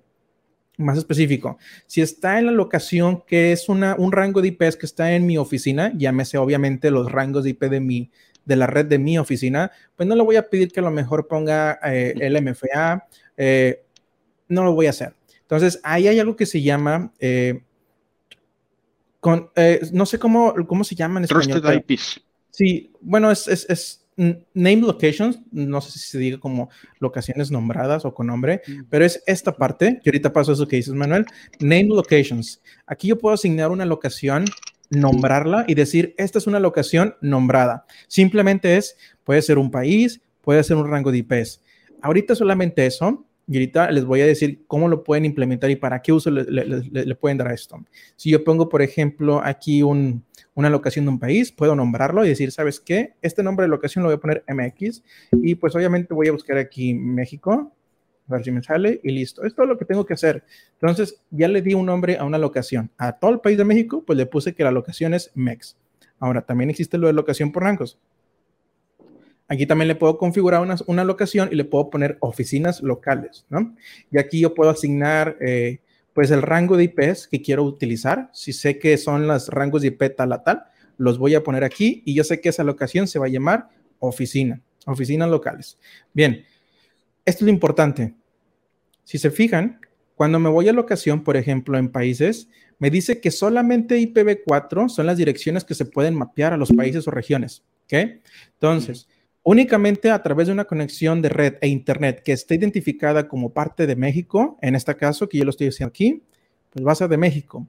más 0.76 0.98
específico. 0.98 1.56
Si 1.86 2.00
está 2.00 2.38
en 2.38 2.46
la 2.46 2.52
locación 2.52 3.22
que 3.26 3.52
es 3.52 3.68
una, 3.68 3.94
un 3.96 4.10
rango 4.10 4.42
de 4.42 4.48
IPs 4.48 4.76
que 4.76 4.86
está 4.86 5.12
en 5.12 5.24
mi 5.24 5.38
oficina, 5.38 5.92
llámese 5.96 6.36
obviamente 6.36 6.90
los 6.90 7.12
rangos 7.12 7.44
de 7.44 7.50
IP 7.50 7.64
de 7.64 7.80
mi 7.80 8.10
de 8.44 8.56
la 8.56 8.66
red 8.66 8.86
de 8.86 8.98
mi 8.98 9.16
oficina, 9.18 9.70
pues 9.94 10.08
no 10.08 10.16
le 10.16 10.22
voy 10.22 10.34
a 10.34 10.48
pedir 10.48 10.72
que 10.72 10.80
a 10.80 10.82
lo 10.82 10.90
mejor 10.90 11.28
ponga 11.28 11.78
eh, 11.84 12.14
el 12.18 12.42
MFA, 12.42 13.06
no 14.48 14.64
lo 14.64 14.72
voy 14.72 14.86
a 14.86 14.90
hacer 14.90 15.14
entonces, 15.50 15.80
ahí 15.82 16.06
hay 16.06 16.20
algo 16.20 16.36
que 16.36 16.46
se 16.46 16.62
llama, 16.62 17.12
eh, 17.18 17.64
con, 19.18 19.50
eh, 19.56 19.80
no 19.92 20.06
sé 20.06 20.20
cómo, 20.20 20.54
cómo 20.68 20.84
se 20.84 20.94
llama 20.94 21.18
en 21.18 21.24
español. 21.24 21.60
Trusted 21.60 21.84
IPs. 21.88 22.20
Sí, 22.50 22.92
bueno, 23.00 23.32
es, 23.32 23.48
es, 23.48 23.66
es, 23.68 24.06
name 24.16 24.76
locations, 24.76 25.40
no 25.50 25.80
sé 25.80 25.90
si 25.90 25.98
se 25.98 26.18
diga 26.18 26.38
como 26.38 26.70
locaciones 27.00 27.50
nombradas 27.50 28.04
o 28.04 28.14
con 28.14 28.28
nombre, 28.28 28.62
mm. 28.64 28.82
pero 28.90 29.04
es 29.04 29.24
esta 29.26 29.56
parte, 29.56 29.98
que 30.04 30.10
ahorita 30.10 30.32
paso 30.32 30.52
eso 30.52 30.68
que 30.68 30.76
dices, 30.76 30.94
Manuel, 30.94 31.26
name 31.58 31.88
locations. 31.88 32.62
Aquí 32.86 33.08
yo 33.08 33.18
puedo 33.18 33.34
asignar 33.34 33.72
una 33.72 33.84
locación 33.84 34.44
nombrarla 34.88 35.64
y 35.66 35.74
decir, 35.74 36.14
esta 36.16 36.38
es 36.38 36.46
una 36.46 36.60
locación 36.60 37.16
nombrada. 37.20 37.86
Simplemente 38.06 38.76
es, 38.76 38.96
puede 39.24 39.42
ser 39.42 39.58
un 39.58 39.72
país, 39.72 40.20
puede 40.42 40.62
ser 40.62 40.76
un 40.76 40.88
rango 40.88 41.10
de 41.10 41.18
IPs. 41.18 41.60
Ahorita 42.02 42.36
solamente 42.36 42.86
eso, 42.86 43.26
y 43.50 43.56
ahorita 43.56 43.90
les 43.90 44.04
voy 44.04 44.20
a 44.20 44.26
decir 44.26 44.62
cómo 44.68 44.86
lo 44.86 45.02
pueden 45.02 45.24
implementar 45.24 45.72
y 45.72 45.76
para 45.76 46.00
qué 46.00 46.12
uso 46.12 46.30
le, 46.30 47.14
pueden 47.16 47.36
dar 47.36 47.50
esto. 47.50 47.84
Si 48.14 48.30
yo 48.30 48.44
pongo, 48.44 48.68
por 48.68 48.80
ejemplo, 48.80 49.40
aquí 49.42 49.82
una 49.82 50.70
locación 50.70 51.04
de 51.06 51.10
un 51.10 51.18
país, 51.18 51.50
puedo 51.50 51.74
nombrarlo 51.74 52.24
y 52.24 52.28
decir, 52.28 52.52
¿sabes 52.52 52.78
qué? 52.78 53.14
Este 53.22 53.42
nombre 53.42 53.64
de 53.64 53.70
locación 53.70 54.04
lo 54.04 54.08
voy 54.08 54.18
a 54.18 54.20
poner 54.20 54.44
MX 54.46 55.02
y 55.32 55.56
pues 55.56 55.74
obviamente 55.74 56.14
voy 56.14 56.28
a 56.28 56.32
buscar 56.32 56.58
aquí 56.58 56.94
México, 56.94 57.72
a 58.28 58.34
ver 58.34 58.44
si 58.44 58.52
me 58.52 58.62
sale 58.62 59.00
y 59.02 59.10
listo. 59.10 59.42
Es 59.42 59.52
todo 59.52 59.66
lo 59.66 59.76
que 59.76 59.84
tengo 59.84 60.06
que 60.06 60.14
hacer. 60.14 60.44
Entonces, 60.74 61.20
ya 61.30 61.48
le 61.48 61.60
di 61.60 61.74
un 61.74 61.86
nombre 61.86 62.18
a 62.18 62.24
una 62.24 62.38
locación. 62.38 62.92
A 62.98 63.18
todo 63.18 63.32
el 63.32 63.40
país 63.40 63.58
de 63.58 63.64
México, 63.64 64.04
pues 64.06 64.16
le 64.16 64.26
puse 64.26 64.54
que 64.54 64.62
la 64.62 64.70
locación 64.70 65.12
es 65.12 65.32
MEX. 65.34 65.76
Ahora, 66.20 66.42
también 66.42 66.70
existe 66.70 66.98
lo 66.98 67.08
de 67.08 67.14
locación 67.14 67.50
por 67.50 67.64
rangos. 67.64 67.98
Aquí 69.50 69.66
también 69.66 69.88
le 69.88 69.96
puedo 69.96 70.16
configurar 70.16 70.62
una, 70.62 70.76
una 70.86 71.02
locación 71.02 71.48
y 71.50 71.56
le 71.56 71.64
puedo 71.64 71.90
poner 71.90 72.16
oficinas 72.20 72.82
locales, 72.82 73.46
¿no? 73.50 73.74
Y 74.12 74.18
aquí 74.20 74.38
yo 74.38 74.54
puedo 74.54 74.70
asignar, 74.70 75.36
eh, 75.40 75.80
pues, 76.14 76.30
el 76.30 76.40
rango 76.40 76.76
de 76.76 76.84
IPs 76.84 77.26
que 77.26 77.42
quiero 77.42 77.64
utilizar. 77.64 78.30
Si 78.32 78.52
sé 78.52 78.78
que 78.78 78.96
son 78.96 79.26
los 79.26 79.48
rangos 79.48 79.82
de 79.82 79.88
IP 79.88 80.14
tal 80.16 80.32
a 80.34 80.44
tal, 80.44 80.62
los 80.98 81.18
voy 81.18 81.34
a 81.34 81.42
poner 81.42 81.64
aquí 81.64 82.00
y 82.06 82.14
yo 82.14 82.22
sé 82.22 82.40
que 82.40 82.50
esa 82.50 82.62
locación 82.62 83.08
se 83.08 83.18
va 83.18 83.26
a 83.26 83.28
llamar 83.28 83.70
oficina, 83.98 84.62
oficinas 84.86 85.28
locales. 85.28 85.78
Bien, 86.12 86.44
esto 87.24 87.38
es 87.38 87.42
lo 87.42 87.50
importante. 87.50 88.14
Si 89.02 89.18
se 89.18 89.32
fijan, 89.32 89.80
cuando 90.14 90.38
me 90.38 90.48
voy 90.48 90.68
a 90.68 90.72
locación, 90.72 91.24
por 91.24 91.36
ejemplo, 91.36 91.76
en 91.76 91.88
países, 91.88 92.48
me 92.78 92.88
dice 92.88 93.20
que 93.20 93.32
solamente 93.32 93.98
IPv4 93.98 94.88
son 94.88 95.06
las 95.06 95.16
direcciones 95.16 95.64
que 95.64 95.74
se 95.74 95.86
pueden 95.86 96.14
mapear 96.14 96.52
a 96.52 96.56
los 96.56 96.70
países 96.70 97.08
o 97.08 97.10
regiones. 97.10 97.64
¿Ok? 97.86 98.20
Entonces, 98.52 99.08
únicamente 99.42 100.10
a 100.10 100.22
través 100.22 100.46
de 100.46 100.52
una 100.52 100.64
conexión 100.64 101.22
de 101.22 101.28
red 101.28 101.54
e 101.60 101.68
internet 101.68 102.22
que 102.24 102.32
esté 102.32 102.56
identificada 102.56 103.28
como 103.28 103.52
parte 103.52 103.86
de 103.86 103.96
México, 103.96 104.58
en 104.62 104.74
este 104.74 104.96
caso 104.96 105.28
que 105.28 105.38
yo 105.38 105.44
lo 105.44 105.50
estoy 105.50 105.68
diciendo 105.68 105.90
aquí, 105.90 106.22
pues 106.70 106.86
va 106.86 106.92
a 106.92 106.96
ser 106.96 107.08
de 107.08 107.16
México. 107.16 107.66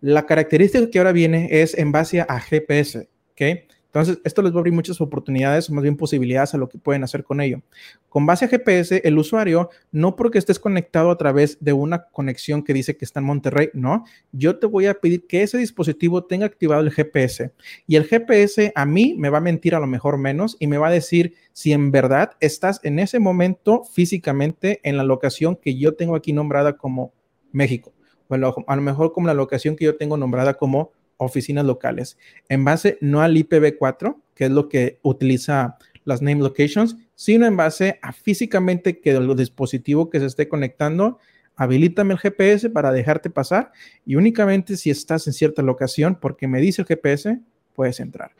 La 0.00 0.26
característica 0.26 0.88
que 0.90 0.98
ahora 0.98 1.12
viene 1.12 1.48
es 1.50 1.76
en 1.76 1.92
base 1.92 2.20
a 2.20 2.40
GPS, 2.40 3.08
¿ok? 3.32 3.42
Entonces, 3.88 4.20
esto 4.22 4.42
les 4.42 4.52
va 4.52 4.56
a 4.56 4.58
abrir 4.58 4.74
muchas 4.74 5.00
oportunidades, 5.00 5.70
o 5.70 5.72
más 5.72 5.82
bien 5.82 5.96
posibilidades 5.96 6.52
a 6.52 6.58
lo 6.58 6.68
que 6.68 6.76
pueden 6.76 7.04
hacer 7.04 7.24
con 7.24 7.40
ello. 7.40 7.62
Con 8.10 8.26
base 8.26 8.44
a 8.44 8.48
GPS, 8.48 9.00
el 9.02 9.16
usuario, 9.16 9.70
no 9.92 10.14
porque 10.14 10.38
estés 10.38 10.58
conectado 10.58 11.10
a 11.10 11.16
través 11.16 11.56
de 11.60 11.72
una 11.72 12.04
conexión 12.04 12.62
que 12.62 12.74
dice 12.74 12.98
que 12.98 13.06
está 13.06 13.20
en 13.20 13.26
Monterrey, 13.26 13.70
no, 13.72 14.04
yo 14.30 14.58
te 14.58 14.66
voy 14.66 14.86
a 14.86 14.94
pedir 14.94 15.26
que 15.26 15.42
ese 15.42 15.56
dispositivo 15.56 16.24
tenga 16.24 16.44
activado 16.44 16.82
el 16.82 16.90
GPS. 16.90 17.50
Y 17.86 17.96
el 17.96 18.04
GPS 18.04 18.72
a 18.74 18.84
mí 18.84 19.14
me 19.16 19.30
va 19.30 19.38
a 19.38 19.42
mentir 19.42 19.74
a 19.74 19.80
lo 19.80 19.86
mejor 19.86 20.18
menos 20.18 20.56
y 20.60 20.66
me 20.66 20.76
va 20.76 20.88
a 20.88 20.92
decir 20.92 21.34
si 21.54 21.72
en 21.72 21.90
verdad 21.90 22.32
estás 22.40 22.80
en 22.82 22.98
ese 22.98 23.18
momento 23.18 23.84
físicamente 23.84 24.80
en 24.82 24.98
la 24.98 25.02
locación 25.02 25.56
que 25.56 25.78
yo 25.78 25.94
tengo 25.94 26.14
aquí 26.14 26.34
nombrada 26.34 26.76
como 26.76 27.14
México. 27.52 27.94
Bueno, 28.28 28.54
a 28.66 28.76
lo 28.76 28.82
mejor 28.82 29.12
como 29.12 29.26
la 29.26 29.34
locación 29.34 29.74
que 29.74 29.86
yo 29.86 29.96
tengo 29.96 30.18
nombrada 30.18 30.54
como 30.54 30.92
oficinas 31.18 31.64
locales 31.64 32.16
en 32.48 32.64
base 32.64 32.96
no 33.00 33.20
al 33.20 33.36
IPv4, 33.36 34.16
que 34.34 34.46
es 34.46 34.50
lo 34.50 34.68
que 34.68 34.98
utiliza 35.02 35.76
las 36.04 36.22
name 36.22 36.40
locations, 36.40 36.96
sino 37.14 37.46
en 37.46 37.56
base 37.56 37.98
a 38.00 38.12
físicamente 38.12 39.00
que 39.00 39.10
el 39.10 39.36
dispositivo 39.36 40.08
que 40.08 40.20
se 40.20 40.26
esté 40.26 40.48
conectando, 40.48 41.18
habilítame 41.54 42.14
el 42.14 42.18
GPS 42.18 42.70
para 42.70 42.92
dejarte 42.92 43.28
pasar 43.28 43.72
y 44.06 44.14
únicamente 44.14 44.76
si 44.76 44.90
estás 44.90 45.26
en 45.26 45.34
cierta 45.34 45.60
locación, 45.60 46.16
porque 46.20 46.48
me 46.48 46.60
dice 46.60 46.82
el 46.82 46.88
GPS, 46.88 47.40
puedes 47.74 48.00
entrar. 48.00 48.30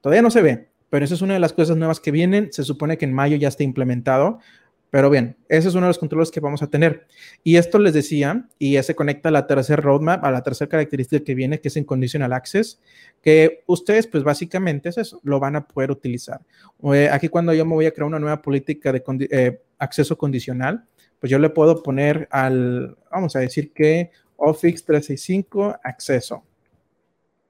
Todavía 0.00 0.22
no 0.22 0.30
se 0.30 0.42
ve, 0.42 0.68
pero 0.88 1.04
esa 1.04 1.14
es 1.14 1.22
una 1.22 1.34
de 1.34 1.40
las 1.40 1.52
cosas 1.52 1.76
nuevas 1.76 1.98
que 1.98 2.10
vienen. 2.10 2.52
Se 2.52 2.62
supone 2.62 2.96
que 2.96 3.06
en 3.06 3.12
mayo 3.12 3.36
ya 3.36 3.48
está 3.48 3.64
implementado, 3.64 4.38
pero 4.90 5.10
bien, 5.10 5.36
ese 5.48 5.68
es 5.68 5.74
uno 5.74 5.86
de 5.86 5.90
los 5.90 5.98
controles 5.98 6.30
que 6.30 6.40
vamos 6.40 6.62
a 6.62 6.68
tener. 6.68 7.06
Y 7.42 7.56
esto 7.56 7.78
les 7.78 7.92
decía, 7.92 8.46
y 8.58 8.72
ya 8.72 8.82
se 8.82 8.94
conecta 8.94 9.28
a 9.28 9.32
la 9.32 9.46
tercera 9.46 9.82
roadmap, 9.82 10.24
a 10.24 10.30
la 10.30 10.42
tercera 10.42 10.68
característica 10.68 11.24
que 11.24 11.34
viene, 11.34 11.60
que 11.60 11.68
es 11.68 11.76
en 11.76 11.84
Conditional 11.84 12.32
Access, 12.32 12.80
que 13.22 13.62
ustedes, 13.66 14.06
pues 14.06 14.22
básicamente 14.22 14.88
es 14.88 14.98
eso, 14.98 15.20
lo 15.24 15.40
van 15.40 15.56
a 15.56 15.66
poder 15.66 15.90
utilizar. 15.90 16.40
Eh, 16.94 17.08
aquí 17.10 17.28
cuando 17.28 17.52
yo 17.52 17.64
me 17.64 17.74
voy 17.74 17.86
a 17.86 17.90
crear 17.90 18.06
una 18.06 18.18
nueva 18.18 18.40
política 18.40 18.92
de 18.92 19.02
eh, 19.30 19.60
acceso 19.78 20.16
condicional, 20.16 20.84
pues 21.18 21.30
yo 21.30 21.38
le 21.38 21.50
puedo 21.50 21.82
poner 21.82 22.28
al, 22.30 22.96
vamos 23.10 23.34
a 23.36 23.40
decir 23.40 23.72
que 23.72 24.10
Office 24.36 24.84
365 24.86 25.80
acceso. 25.82 26.44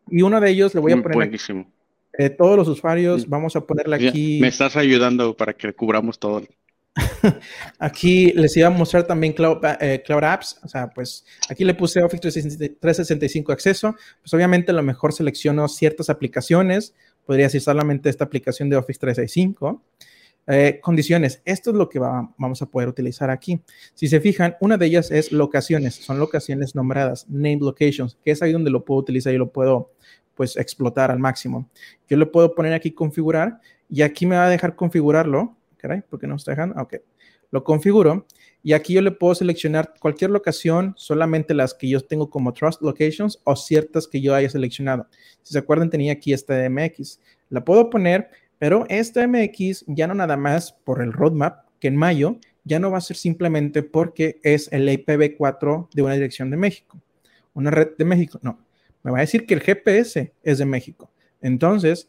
Y 0.09 0.23
uno 0.23 0.41
de 0.41 0.51
ellos 0.51 0.75
le 0.75 0.81
voy 0.81 0.93
a 0.93 0.97
mm, 0.97 1.03
poner... 1.03 1.17
Buenísimo. 1.17 1.71
Eh, 2.19 2.31
todos 2.31 2.57
los 2.57 2.69
usuarios, 2.69 3.27
mm. 3.27 3.31
vamos 3.31 3.57
a 3.57 3.61
ponerle 3.61 4.09
aquí... 4.09 4.39
Me 4.41 4.49
estás 4.49 4.77
ayudando 4.77 5.37
para 5.37 5.53
que 5.53 5.73
cubramos 5.75 6.19
todo. 6.19 6.43
Aquí 7.79 8.33
les 8.33 8.57
iba 8.57 8.69
a 8.69 8.71
mostrar 8.71 9.07
también 9.07 9.35
eh, 9.81 10.03
Cloud, 10.05 10.25
Apps. 10.25 10.59
O 10.63 10.69
sea, 10.69 10.89
pues 10.89 11.25
aquí 11.49 11.65
le 11.65 11.75
puse 11.75 12.03
Office 12.03 12.21
365 12.21 13.53
acceso. 13.53 13.95
Pues 14.21 14.33
obviamente 14.35 14.71
a 14.71 14.75
lo 14.75 14.83
mejor 14.83 15.13
selecciono 15.13 15.69
ciertas 15.69 16.11
aplicaciones. 16.11 16.95
Podría 17.25 17.49
ser 17.49 17.61
solamente 17.61 18.09
esta 18.09 18.25
aplicación 18.25 18.71
de 18.71 18.77
Office 18.77 18.99
365. 19.01 19.83
Eh, 20.49 20.79
condiciones. 20.81 21.43
Esto 21.45 21.71
es 21.71 21.77
lo 21.77 21.89
que 21.89 21.99
vamos 21.99 22.63
a 22.63 22.67
poder 22.67 22.89
utilizar 22.89 23.31
aquí. 23.31 23.61
Si 23.95 24.07
se 24.07 24.21
fijan, 24.21 24.57
una 24.61 24.77
de 24.77 24.87
ellas 24.87 25.11
es 25.11 25.33
locaciones. 25.33 25.97
Son 25.97 26.21
locaciones 26.21 26.75
nombradas, 26.75 27.29
name 27.29 27.59
locations, 27.61 28.17
que 28.25 28.31
es 28.31 28.43
ahí 28.43 28.53
donde 28.53 28.71
lo 28.71 28.85
puedo 28.85 29.01
utilizar 29.01 29.35
y 29.35 29.39
lo 29.39 29.51
puedo 29.51 29.91
pues 30.37 30.57
explotar 30.57 31.11
al 31.11 31.19
máximo. 31.19 31.69
Yo 32.09 32.17
le 32.17 32.27
puedo 32.27 32.55
poner 32.55 32.75
aquí 32.75 32.93
configurar 32.93 33.61
y 33.91 34.03
aquí 34.03 34.25
me 34.27 34.37
va 34.37 34.47
a 34.47 34.51
dejar 34.51 34.77
configurarlo 34.77 35.56
Caray, 35.87 36.03
¿por 36.03 36.19
qué 36.19 36.27
no 36.27 36.35
está 36.35 36.51
dejando? 36.51 36.75
Ok, 36.83 36.97
lo 37.53 37.63
configuro 37.63 38.27
y 38.61 38.73
aquí 38.73 38.95
yo 38.95 39.03
le 39.03 39.13
puedo 39.13 39.37
seleccionar 39.37 39.95
cualquier 40.01 40.33
locación, 40.33 40.95
solamente 40.97 41.55
las 41.55 41.75
que 41.75 41.89
yo 41.89 42.01
tengo 42.01 42.29
como 42.29 42.53
Trust 42.53 42.83
Locations 42.83 43.41
o 43.45 43.55
ciertas 43.55 44.09
que 44.09 44.21
yo 44.21 44.35
haya 44.35 44.51
seleccionado. 44.51 45.07
Si 45.43 45.53
se 45.53 45.59
acuerdan, 45.61 45.89
tenía 45.89 46.13
aquí 46.13 46.33
esta 46.33 46.69
MX. 46.69 47.21
La 47.51 47.65
puedo 47.65 47.89
poner, 47.89 48.31
pero 48.59 48.85
esta 48.89 49.25
MX 49.29 49.85
ya 49.87 50.09
no 50.09 50.15
nada 50.15 50.37
más 50.37 50.73
por 50.73 51.01
el 51.01 51.13
roadmap 51.13 51.69
que 51.79 51.87
en 51.87 51.95
mayo 51.95 52.41
ya 52.65 52.81
no 52.81 52.91
va 52.91 52.99
a 52.99 53.03
ser 53.03 53.17
simplemente 53.17 53.85
porque 53.85 54.41
es 54.43 54.69
el 54.73 54.89
IPv4 54.89 55.89
de 55.95 56.03
una 56.03 56.15
dirección 56.15 56.51
de 56.51 56.57
México, 56.57 57.01
una 57.55 57.71
red 57.71 57.91
de 57.97 58.05
México. 58.05 58.41
No, 58.43 58.59
me 59.05 59.13
va 59.13 59.19
a 59.19 59.21
decir 59.21 59.47
que 59.47 59.55
el 59.55 59.61
GPS 59.61 60.33
es 60.43 60.59
de 60.59 60.65
México. 60.65 61.13
Entonces, 61.41 62.09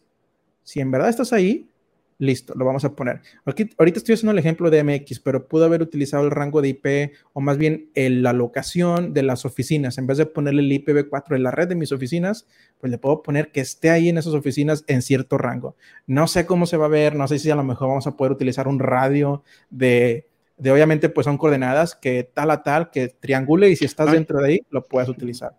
si 0.64 0.80
en 0.80 0.90
verdad 0.90 1.10
estás 1.10 1.32
ahí, 1.32 1.70
listo, 2.20 2.54
lo 2.56 2.66
vamos 2.66 2.84
a 2.86 2.96
poner. 2.96 3.22
Aquí, 3.46 3.70
ahorita 3.78 4.00
estoy 4.00 4.14
haciendo 4.14 4.32
el 4.32 4.40
ejemplo 4.40 4.70
de 4.70 4.84
MX, 4.84 5.20
pero 5.20 5.48
pudo 5.48 5.66
haber 5.66 5.82
utilizado 5.82 6.24
el 6.24 6.32
rango 6.32 6.62
de 6.62 6.70
IP 6.70 7.14
o 7.34 7.42
más 7.42 7.58
bien 7.58 7.90
la 7.96 8.34
locación 8.34 9.14
de 9.14 9.24
las 9.24 9.46
oficinas. 9.46 9.98
En 9.98 10.08
vez 10.08 10.18
de 10.18 10.26
ponerle 10.26 10.62
el 10.62 10.72
IPv4 10.72 11.36
en 11.36 11.44
la 11.44 11.52
red 11.52 11.68
de 11.68 11.76
mis 11.76 11.92
oficinas, 11.92 12.48
pues 12.80 12.92
le 12.92 12.98
puedo 12.98 13.22
poner 13.22 13.52
que 13.52 13.62
esté 13.62 13.90
ahí 13.90 14.10
en 14.10 14.18
esas 14.18 14.34
oficinas 14.34 14.84
en 14.88 15.02
cierto 15.02 15.38
rango. 15.38 15.76
No 16.06 16.28
sé 16.28 16.46
cómo 16.46 16.66
se 16.66 16.78
va 16.78 16.86
a 16.86 16.90
ver, 16.90 17.16
no 17.16 17.28
sé 17.28 17.40
si 17.40 17.50
a 17.52 17.56
lo 17.56 17.64
mejor 17.64 17.90
vamos 17.90 18.08
a 18.08 18.18
poder 18.18 18.32
utilizar 18.32 18.68
un 18.68 18.80
radio 18.80 19.44
de 19.70 20.28
de 20.58 20.72
obviamente 20.72 21.10
pues 21.10 21.26
son 21.26 21.38
coordenadas 21.38 21.96
que 21.96 22.24
tal 22.24 22.52
a 22.52 22.64
tal, 22.64 22.90
que 22.90 23.10
triangule 23.10 23.70
y 23.70 23.76
si 23.76 23.86
estás 23.86 24.12
dentro 24.12 24.42
de 24.42 24.50
ahí, 24.50 24.62
lo 24.70 24.84
puedes 24.84 25.08
utilizar. 25.08 25.56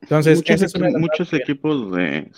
Entonces, 0.00 0.42
muchos, 0.96 1.32
equipos 1.32 1.92
de 1.92 2.30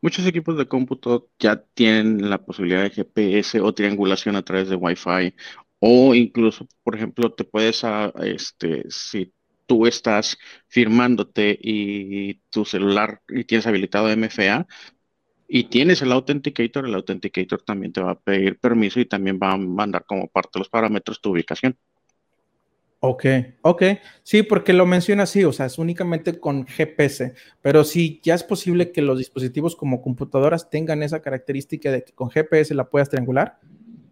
muchos 0.00 0.26
equipos 0.26 0.56
de 0.56 0.66
cómputo 0.66 1.28
ya 1.38 1.62
tienen 1.74 2.30
la 2.30 2.38
posibilidad 2.38 2.82
de 2.82 2.90
GPS 2.90 3.60
o 3.60 3.74
triangulación 3.74 4.34
a 4.36 4.42
través 4.42 4.68
de 4.68 4.76
Wi-Fi 4.76 5.34
o 5.78 6.14
incluso, 6.14 6.66
por 6.82 6.96
ejemplo, 6.96 7.32
te 7.32 7.44
puedes, 7.44 7.84
ah, 7.84 8.12
este, 8.22 8.84
si 8.88 9.32
tú 9.66 9.86
estás 9.86 10.38
firmándote 10.68 11.58
y 11.60 12.34
tu 12.50 12.64
celular 12.64 13.20
y 13.28 13.44
tienes 13.44 13.66
habilitado 13.66 14.08
MFA, 14.08 14.66
y 15.54 15.64
tienes 15.64 16.00
el 16.00 16.12
Authenticator, 16.12 16.86
el 16.86 16.94
Authenticator 16.94 17.60
también 17.60 17.92
te 17.92 18.00
va 18.00 18.12
a 18.12 18.18
pedir 18.18 18.58
permiso 18.58 19.00
y 19.00 19.04
también 19.04 19.38
va 19.42 19.52
a 19.52 19.58
mandar 19.58 20.06
como 20.06 20.28
parte 20.28 20.52
de 20.54 20.60
los 20.60 20.70
parámetros 20.70 21.20
tu 21.20 21.30
ubicación. 21.32 21.76
Ok, 23.04 23.24
ok. 23.62 23.82
Sí, 24.22 24.44
porque 24.44 24.72
lo 24.72 24.86
menciona 24.86 25.24
así, 25.24 25.42
o 25.42 25.52
sea, 25.52 25.66
es 25.66 25.76
únicamente 25.76 26.38
con 26.38 26.66
GPS, 26.66 27.34
pero 27.60 27.82
sí, 27.82 28.20
ya 28.22 28.36
es 28.36 28.44
posible 28.44 28.92
que 28.92 29.02
los 29.02 29.18
dispositivos 29.18 29.74
como 29.74 30.00
computadoras 30.00 30.70
tengan 30.70 31.02
esa 31.02 31.20
característica 31.20 31.90
de 31.90 32.04
que 32.04 32.12
con 32.12 32.30
GPS 32.30 32.72
la 32.76 32.88
puedas 32.88 33.10
triangular. 33.10 33.58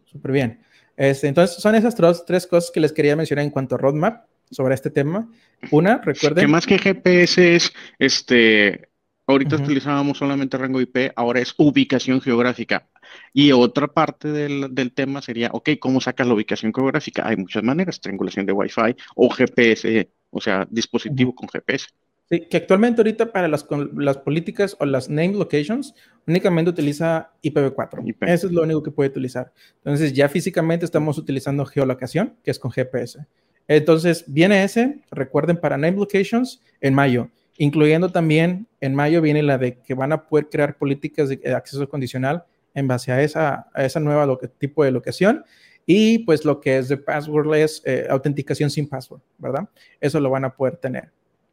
Súper 0.06 0.32
bien. 0.32 0.60
Este, 0.96 1.28
entonces, 1.28 1.62
son 1.62 1.76
esas 1.76 1.94
tres, 1.94 2.24
tres 2.26 2.48
cosas 2.48 2.72
que 2.72 2.80
les 2.80 2.92
quería 2.92 3.14
mencionar 3.14 3.44
en 3.44 3.52
cuanto 3.52 3.76
a 3.76 3.78
roadmap 3.78 4.24
sobre 4.50 4.74
este 4.74 4.90
tema. 4.90 5.30
Una, 5.70 5.98
recuerden. 5.98 6.46
Que 6.46 6.48
más 6.48 6.66
que 6.66 6.76
GPS 6.76 7.54
es 7.54 7.72
este 8.00 8.90
Ahorita 9.30 9.56
utilizábamos 9.56 10.18
solamente 10.18 10.58
rango 10.58 10.80
IP, 10.80 11.12
ahora 11.14 11.38
es 11.40 11.54
ubicación 11.56 12.20
geográfica. 12.20 12.88
Y 13.32 13.52
otra 13.52 13.86
parte 13.86 14.28
del, 14.28 14.92
tema 14.92 15.22
sería, 15.22 15.50
ok, 15.52 15.70
¿cómo 15.78 16.00
sacas 16.00 16.26
la 16.26 16.34
ubicación 16.34 16.72
geográfica? 16.74 17.26
Hay 17.26 17.36
muchas 17.36 17.62
maneras, 17.62 18.00
triangulación 18.00 18.46
de 18.46 18.52
Wi-Fi 18.52 18.96
o 19.14 19.30
GPS, 19.30 20.10
o 20.30 20.40
sea, 20.40 20.66
dispositivo 20.70 21.34
con 21.34 21.48
GPS. 21.48 21.86
Sí, 22.28 22.46
que 22.48 22.56
actualmente 22.56 23.00
ahorita 23.00 23.32
para 23.32 23.48
las, 23.48 23.66
las 23.96 24.18
políticas 24.18 24.76
o 24.78 24.84
las 24.84 25.08
name 25.08 25.32
locations 25.32 25.94
únicamente 26.26 26.70
utiliza 26.70 27.32
IPv4. 27.42 28.16
Eso 28.28 28.46
es 28.46 28.52
lo 28.52 28.62
único 28.62 28.82
que 28.82 28.92
puede 28.92 29.10
utilizar. 29.10 29.52
Entonces 29.78 30.12
ya 30.12 30.28
físicamente 30.28 30.84
estamos 30.84 31.18
utilizando 31.18 31.66
geolocación, 31.66 32.36
que 32.44 32.52
es 32.52 32.58
con 32.58 32.70
GPS. 32.70 33.26
Entonces 33.66 34.24
viene 34.28 34.62
ese, 34.62 35.00
recuerden, 35.10 35.56
para 35.56 35.76
name 35.76 35.96
locations 35.96 36.62
en 36.80 36.94
mayo 36.94 37.30
incluyendo 37.60 38.10
también 38.10 38.66
en 38.80 38.94
mayo 38.94 39.20
viene 39.20 39.42
la 39.42 39.58
de 39.58 39.76
que 39.80 39.92
van 39.92 40.12
a 40.12 40.24
poder 40.24 40.48
crear 40.48 40.78
políticas 40.78 41.28
de 41.28 41.54
acceso 41.54 41.86
condicional 41.90 42.44
en 42.74 42.88
base 42.88 43.12
a 43.12 43.22
esa, 43.22 43.66
a 43.74 43.84
esa 43.84 44.00
nueva 44.00 44.38
tipo 44.58 44.84
de 44.84 44.90
locación 44.90 45.44
y 45.86 46.20
pues 46.20 46.44
lo 46.44 46.60
que 46.60 46.78
es 46.78 46.88
de 46.88 46.96
passwordless, 46.96 47.82
eh, 47.84 48.06
autenticación 48.08 48.70
sin 48.70 48.88
password, 48.88 49.22
¿verdad? 49.38 49.68
Eso 50.00 50.20
lo 50.20 50.30
van 50.30 50.44
a 50.44 50.54
poder 50.54 50.76
tener. 50.76 51.10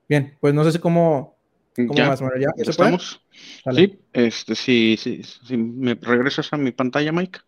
Bien, 0.07 0.37
pues 0.39 0.53
no 0.53 0.63
sé 0.63 0.73
si 0.73 0.79
cómo, 0.79 1.37
cómo 1.75 1.93
ya, 1.93 2.15
¿Ya, 2.15 2.49
estamos. 2.57 3.21
Sí, 3.73 3.99
este, 4.13 4.55
sí, 4.55 4.95
sí, 4.99 5.23
sí, 5.23 5.57
me 5.57 5.95
regresas 5.95 6.51
a 6.53 6.57
mi 6.57 6.71
pantalla, 6.71 7.11
Mike. 7.11 7.39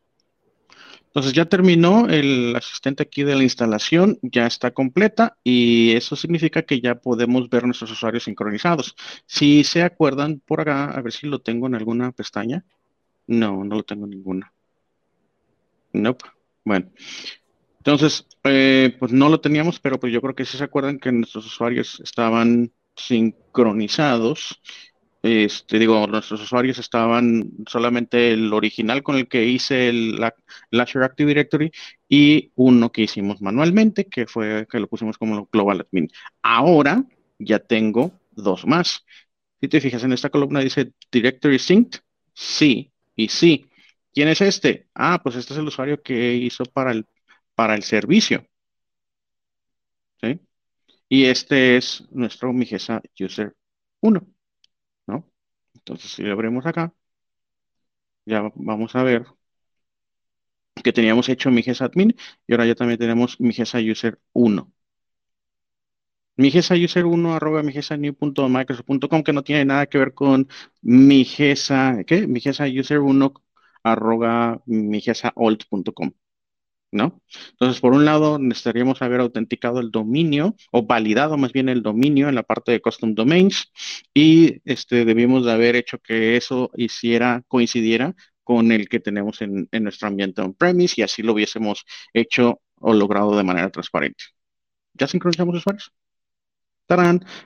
Entonces 1.09 1.33
ya 1.33 1.45
terminó 1.45 2.07
el 2.07 2.55
asistente 2.55 3.01
aquí 3.01 3.23
de 3.23 3.35
la 3.35 3.41
instalación, 3.41 4.19
ya 4.21 4.45
está 4.45 4.71
completa 4.71 5.37
y 5.43 5.93
eso 5.93 6.15
significa 6.15 6.61
que 6.61 6.81
ya 6.81 6.95
podemos 6.95 7.49
ver 7.49 7.65
nuestros 7.65 7.91
usuarios 7.91 8.25
sincronizados. 8.25 8.95
Si 9.25 9.63
se 9.63 9.81
acuerdan 9.81 10.39
por 10.39 10.61
acá, 10.61 10.85
a 10.85 11.01
ver 11.01 11.11
si 11.11 11.25
lo 11.25 11.39
tengo 11.39 11.65
en 11.65 11.73
alguna 11.73 12.11
pestaña. 12.11 12.63
No, 13.29 13.63
no 13.63 13.75
lo 13.75 13.83
tengo 13.83 14.05
en 14.05 14.11
ninguna. 14.11 14.53
Nope. 15.93 16.25
Bueno. 16.65 16.89
Entonces, 17.77 18.27
eh, 18.43 18.95
pues 18.99 19.11
no 19.11 19.29
lo 19.29 19.39
teníamos, 19.39 19.79
pero 19.79 19.99
pues 19.99 20.11
yo 20.11 20.21
creo 20.21 20.35
que 20.35 20.45
sí 20.45 20.57
se 20.57 20.63
acuerdan 20.63 20.99
que 20.99 21.11
nuestros 21.11 21.45
usuarios 21.45 21.99
estaban 22.01 22.71
sincronizados 22.95 24.61
este, 25.21 25.79
digo, 25.79 26.07
nuestros 26.07 26.41
usuarios 26.41 26.79
estaban 26.79 27.51
solamente 27.67 28.31
el 28.31 28.53
original 28.53 29.03
con 29.03 29.17
el 29.17 29.27
que 29.27 29.45
hice 29.45 29.89
el, 29.89 30.15
la, 30.15 30.33
Azure 30.71 31.05
Active 31.05 31.27
Directory 31.27 31.71
y 32.07 32.51
uno 32.55 32.91
que 32.91 33.01
hicimos 33.01 33.41
manualmente, 33.41 34.05
que 34.05 34.27
fue 34.27 34.65
que 34.69 34.79
lo 34.79 34.87
pusimos 34.87 35.17
como 35.17 35.47
Global 35.51 35.81
Admin. 35.81 36.09
Ahora 36.41 37.03
ya 37.37 37.59
tengo 37.59 38.13
dos 38.31 38.65
más. 38.65 39.05
Si 39.59 39.67
te 39.67 39.81
fijas 39.81 40.03
en 40.05 40.13
esta 40.13 40.29
columna 40.29 40.61
dice 40.61 40.93
Directory 41.11 41.59
Synced, 41.59 41.99
sí 42.33 42.91
y 43.19 43.29
sí. 43.29 43.65
¿Quién 44.13 44.29
es 44.29 44.41
este? 44.41 44.87
Ah, 44.95 45.19
pues 45.23 45.35
este 45.35 45.53
es 45.53 45.59
el 45.59 45.67
usuario 45.67 46.01
que 46.01 46.35
hizo 46.35 46.63
para 46.65 46.91
el, 46.91 47.07
para 47.55 47.75
el 47.75 47.83
servicio. 47.83 48.45
¿Sí? 50.21 50.39
Y 51.09 51.25
este 51.25 51.77
es 51.77 52.03
nuestro 52.11 52.53
Migesa 52.53 53.01
User 53.19 53.55
1. 54.01 54.27
Entonces, 55.75 56.11
si 56.11 56.23
lo 56.23 56.33
abrimos 56.33 56.65
acá, 56.65 56.93
ya 58.25 58.51
vamos 58.55 58.95
a 58.95 59.03
ver 59.03 59.25
que 60.83 60.93
teníamos 60.93 61.29
hecho 61.29 61.51
mi 61.51 61.61
Admin 61.79 62.15
y 62.47 62.53
ahora 62.53 62.65
ya 62.65 62.75
también 62.75 62.99
tenemos 62.99 63.39
mi 63.39 63.49
User 63.91 64.19
1. 64.33 64.71
Mi 66.39 66.47
User 66.47 67.05
1 67.05 67.35
arroba 67.35 67.63
migesanew.microsoft.com 67.63 69.23
que 69.23 69.33
no 69.33 69.43
tiene 69.43 69.65
nada 69.65 69.87
que 69.87 69.97
ver 69.97 70.13
con 70.13 70.47
mi 70.81 71.25
¿qué? 71.25 72.27
Mi 72.27 72.41
User 72.79 72.99
1 72.99 73.33
arroba 73.83 74.61
migesaolt.com. 74.65 76.11
¿no? 76.91 77.21
Entonces, 77.51 77.81
por 77.81 77.93
un 77.93 78.05
lado, 78.05 78.39
necesitaríamos 78.39 79.01
haber 79.01 79.19
autenticado 79.19 79.79
el 79.81 79.91
dominio 79.91 80.55
o 80.71 80.83
validado 80.85 81.37
más 81.37 81.51
bien 81.53 81.67
el 81.69 81.83
dominio 81.83 82.29
en 82.29 82.35
la 82.35 82.43
parte 82.43 82.71
de 82.71 82.81
Custom 82.81 83.15
Domains 83.15 83.71
y 84.13 84.61
este, 84.65 85.05
debimos 85.05 85.45
de 85.45 85.51
haber 85.51 85.75
hecho 85.75 85.99
que 85.99 86.37
eso 86.37 86.71
hiciera, 86.75 87.43
coincidiera 87.47 88.15
con 88.43 88.71
el 88.71 88.87
que 88.89 88.99
tenemos 89.01 89.41
en, 89.41 89.67
nuestro 89.71 90.07
ambiente 90.07 90.41
on-premise 90.41 91.01
y 91.01 91.03
así 91.03 91.21
lo 91.21 91.33
hubiésemos 91.33 91.85
hecho 92.13 92.61
o 92.75 92.93
logrado 92.93 93.35
de 93.37 93.43
manera 93.43 93.69
transparente. 93.71 94.23
¿Ya 94.93 95.07
sincronizamos 95.07 95.57
usuarios? 95.57 95.91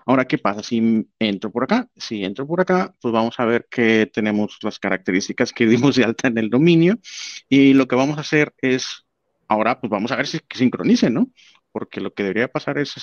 Ahora, 0.05 0.25
¿qué 0.25 0.37
pasa 0.37 0.63
si 0.63 1.07
entro 1.19 1.51
por 1.51 1.63
acá? 1.63 1.89
Si 1.95 2.23
entro 2.23 2.47
por 2.47 2.61
acá, 2.61 2.93
pues 3.01 3.13
vamos 3.13 3.39
a 3.39 3.45
ver 3.45 3.67
que 3.69 4.09
tenemos 4.13 4.57
las 4.61 4.79
características 4.79 5.51
que 5.51 5.67
dimos 5.67 5.95
de 5.95 6.05
alta 6.05 6.27
en 6.27 6.37
el 6.37 6.49
dominio 6.49 6.99
y 7.49 7.73
lo 7.73 7.87
que 7.87 7.95
vamos 7.95 8.17
a 8.17 8.21
hacer 8.21 8.53
es 8.59 9.03
Ahora, 9.53 9.79
pues 9.79 9.91
vamos 9.91 10.11
a 10.11 10.15
ver 10.15 10.25
si 10.25 10.39
que 10.39 10.57
sincronice, 10.57 11.11
¿no? 11.11 11.29
Porque 11.71 12.01
lo 12.01 12.13
que 12.13 12.23
debería 12.23 12.47
pasar 12.47 12.79
es, 12.79 12.95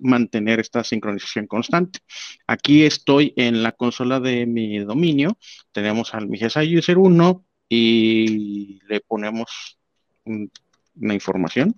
mantener 0.00 0.60
esta 0.60 0.84
sincronización 0.84 1.48
constante. 1.48 1.98
Aquí 2.46 2.84
estoy 2.84 3.32
en 3.36 3.62
la 3.64 3.72
consola 3.72 4.20
de 4.20 4.46
mi 4.46 4.78
dominio. 4.78 5.36
Tenemos 5.72 6.14
al 6.14 6.28
Migesa 6.28 6.60
User 6.62 6.96
1 6.96 7.44
y 7.68 8.80
le 8.88 9.00
ponemos 9.00 9.78
una 10.24 11.14
información. 11.14 11.74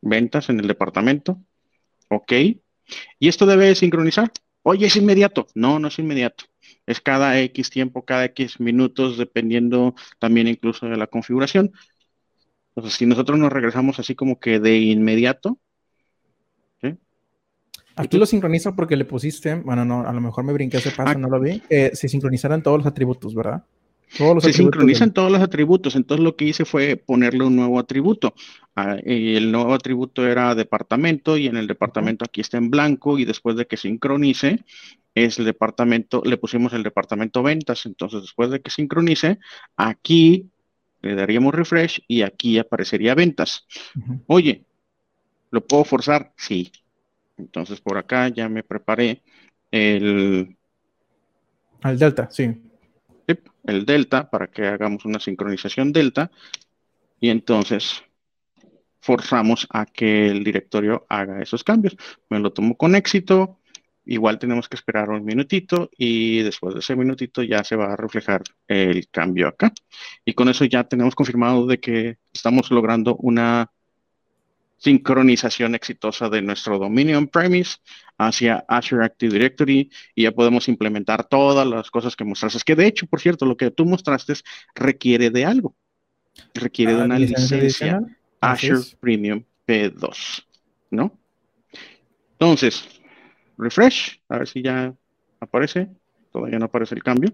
Ventas 0.00 0.48
en 0.48 0.60
el 0.60 0.68
departamento. 0.68 1.40
Ok. 2.08 2.32
¿Y 3.18 3.28
esto 3.28 3.46
debe 3.46 3.74
sincronizar? 3.74 4.30
Oye, 4.62 4.86
es 4.86 4.96
inmediato. 4.96 5.46
No, 5.54 5.78
no 5.78 5.88
es 5.88 5.98
inmediato. 5.98 6.44
Es 6.86 7.00
cada 7.00 7.40
X 7.40 7.70
tiempo, 7.70 8.04
cada 8.04 8.24
X 8.26 8.60
minutos, 8.60 9.18
dependiendo 9.18 9.94
también 10.18 10.48
incluso 10.48 10.86
de 10.86 10.96
la 10.96 11.06
configuración. 11.06 11.72
Entonces, 12.74 12.98
si 12.98 13.06
nosotros 13.06 13.38
nos 13.38 13.52
regresamos 13.52 13.98
así 13.98 14.14
como 14.14 14.38
que 14.38 14.60
de 14.60 14.78
inmediato. 14.78 15.58
Aquí 17.98 18.18
lo 18.18 18.26
sincroniza 18.26 18.76
porque 18.76 18.94
le 18.94 19.06
pusiste, 19.06 19.54
bueno, 19.54 19.86
no, 19.86 20.06
a 20.06 20.12
lo 20.12 20.20
mejor 20.20 20.44
me 20.44 20.52
brinqué 20.52 20.76
ese 20.76 20.90
paso, 20.90 21.12
ah. 21.12 21.14
no 21.14 21.30
lo 21.30 21.40
vi. 21.40 21.62
se 21.70 22.08
sincronizaron 22.08 22.62
todos 22.62 22.76
los 22.76 22.86
atributos, 22.86 23.34
¿verdad? 23.34 23.64
Todos 24.16 24.36
los 24.36 24.44
se 24.44 24.52
sincronizan 24.52 25.12
todos 25.12 25.30
los 25.30 25.40
atributos. 25.40 25.96
Entonces 25.96 26.24
lo 26.24 26.36
que 26.36 26.46
hice 26.46 26.64
fue 26.64 26.96
ponerle 26.96 27.44
un 27.44 27.56
nuevo 27.56 27.78
atributo. 27.78 28.34
Ah, 28.74 28.96
y 29.04 29.36
el 29.36 29.50
nuevo 29.50 29.74
atributo 29.74 30.26
era 30.26 30.54
departamento 30.54 31.36
y 31.36 31.46
en 31.46 31.56
el 31.56 31.66
departamento 31.66 32.24
aquí 32.24 32.40
está 32.40 32.58
en 32.58 32.70
blanco 32.70 33.18
y 33.18 33.24
después 33.24 33.56
de 33.56 33.66
que 33.66 33.76
sincronice 33.76 34.64
es 35.14 35.38
el 35.38 35.46
departamento, 35.46 36.22
le 36.24 36.36
pusimos 36.36 36.72
el 36.74 36.82
departamento 36.82 37.42
ventas. 37.42 37.86
Entonces 37.86 38.22
después 38.22 38.50
de 38.50 38.60
que 38.60 38.70
sincronice, 38.70 39.38
aquí 39.76 40.50
le 41.02 41.14
daríamos 41.14 41.54
refresh 41.54 42.02
y 42.06 42.22
aquí 42.22 42.58
aparecería 42.58 43.14
ventas. 43.14 43.66
Oye, 44.26 44.64
¿lo 45.50 45.66
puedo 45.66 45.84
forzar? 45.84 46.32
Sí. 46.36 46.70
Entonces 47.38 47.80
por 47.80 47.98
acá 47.98 48.28
ya 48.28 48.48
me 48.48 48.62
preparé 48.62 49.22
el... 49.70 50.56
Al 51.82 51.98
delta, 51.98 52.28
sí. 52.30 52.54
El 53.64 53.84
delta 53.84 54.30
para 54.30 54.46
que 54.46 54.66
hagamos 54.66 55.04
una 55.04 55.20
sincronización 55.20 55.92
delta 55.92 56.30
y 57.20 57.30
entonces 57.30 58.04
forzamos 59.00 59.66
a 59.70 59.86
que 59.86 60.28
el 60.28 60.44
directorio 60.44 61.06
haga 61.08 61.40
esos 61.40 61.64
cambios. 61.64 61.96
Me 62.28 62.40
lo 62.40 62.52
tomo 62.52 62.76
con 62.76 62.94
éxito, 62.94 63.60
igual 64.04 64.38
tenemos 64.38 64.68
que 64.68 64.76
esperar 64.76 65.10
un 65.10 65.24
minutito 65.24 65.90
y 65.96 66.42
después 66.42 66.74
de 66.74 66.80
ese 66.80 66.96
minutito 66.96 67.42
ya 67.42 67.62
se 67.64 67.76
va 67.76 67.92
a 67.92 67.96
reflejar 67.96 68.42
el 68.66 69.08
cambio 69.08 69.48
acá. 69.48 69.72
Y 70.24 70.34
con 70.34 70.48
eso 70.48 70.64
ya 70.64 70.84
tenemos 70.84 71.14
confirmado 71.14 71.66
de 71.66 71.78
que 71.78 72.18
estamos 72.32 72.70
logrando 72.70 73.16
una 73.16 73.70
sincronización 74.76 75.74
exitosa 75.74 76.28
de 76.28 76.42
nuestro 76.42 76.78
dominio 76.78 77.18
on-premise 77.18 77.78
hacia 78.18 78.64
Azure 78.68 79.04
Active 79.04 79.32
Directory 79.32 79.90
y 80.14 80.22
ya 80.24 80.32
podemos 80.32 80.68
implementar 80.68 81.28
todas 81.28 81.66
las 81.66 81.90
cosas 81.90 82.16
que 82.16 82.24
mostraste. 82.24 82.60
Que 82.64 82.76
de 82.76 82.86
hecho, 82.86 83.06
por 83.06 83.20
cierto, 83.20 83.46
lo 83.46 83.56
que 83.56 83.70
tú 83.70 83.84
mostraste 83.84 84.34
requiere 84.74 85.30
de 85.30 85.44
algo. 85.44 85.74
Requiere 86.54 86.94
de 86.94 87.02
ah, 87.02 87.04
una 87.04 87.18
licencia 87.18 88.00
Azure 88.40 88.82
Premium 89.00 89.42
P2, 89.66 90.44
¿no? 90.90 91.18
Entonces, 92.32 92.86
refresh, 93.56 94.20
a 94.28 94.38
ver 94.38 94.48
si 94.48 94.62
ya 94.62 94.94
aparece. 95.40 95.88
Todavía 96.30 96.58
no 96.58 96.66
aparece 96.66 96.94
el 96.94 97.02
cambio. 97.02 97.32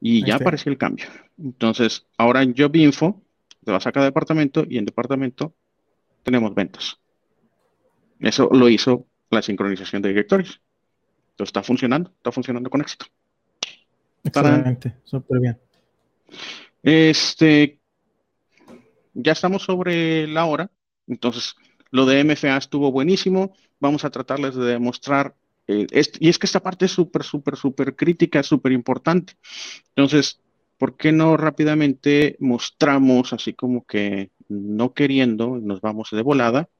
Y 0.00 0.24
ya 0.24 0.36
apareció 0.36 0.72
el 0.72 0.78
cambio. 0.78 1.06
Entonces, 1.36 2.06
ahora 2.16 2.42
en 2.42 2.54
Job 2.56 2.74
Info, 2.76 3.22
te 3.68 3.72
vas 3.72 3.86
a 3.86 3.90
departamento 3.90 4.64
y 4.66 4.78
en 4.78 4.86
departamento 4.86 5.54
tenemos 6.22 6.54
ventas. 6.54 6.98
Eso 8.18 8.48
lo 8.50 8.70
hizo 8.70 9.04
la 9.28 9.42
sincronización 9.42 10.00
de 10.00 10.08
directorios. 10.08 10.62
Entonces 11.32 11.50
está 11.50 11.62
funcionando, 11.62 12.10
está 12.16 12.32
funcionando 12.32 12.70
con 12.70 12.80
éxito. 12.80 13.04
Excelente, 14.24 14.96
súper 15.04 15.40
bien. 15.40 15.58
Este, 16.82 17.78
ya 19.12 19.32
estamos 19.32 19.64
sobre 19.64 20.26
la 20.26 20.46
hora, 20.46 20.70
entonces 21.06 21.54
lo 21.90 22.06
de 22.06 22.24
MFA 22.24 22.56
estuvo 22.56 22.90
buenísimo. 22.90 23.54
Vamos 23.80 24.02
a 24.06 24.10
tratarles 24.10 24.54
de 24.54 24.64
demostrar, 24.64 25.34
eh, 25.66 25.86
y 26.20 26.28
es 26.30 26.38
que 26.38 26.46
esta 26.46 26.60
parte 26.60 26.86
es 26.86 26.92
súper, 26.92 27.22
súper, 27.22 27.56
súper 27.56 27.94
crítica, 27.94 28.42
súper 28.42 28.72
importante. 28.72 29.34
Entonces, 29.94 30.40
¿por 30.78 30.96
qué 30.96 31.12
no 31.12 31.36
rápidamente 31.36 32.36
mostramos 32.40 33.32
así 33.32 33.52
como 33.52 33.84
que 33.84 34.30
no 34.48 34.94
queriendo, 34.94 35.58
nos 35.58 35.80
vamos 35.80 36.08
de 36.12 36.22
volada, 36.22 36.70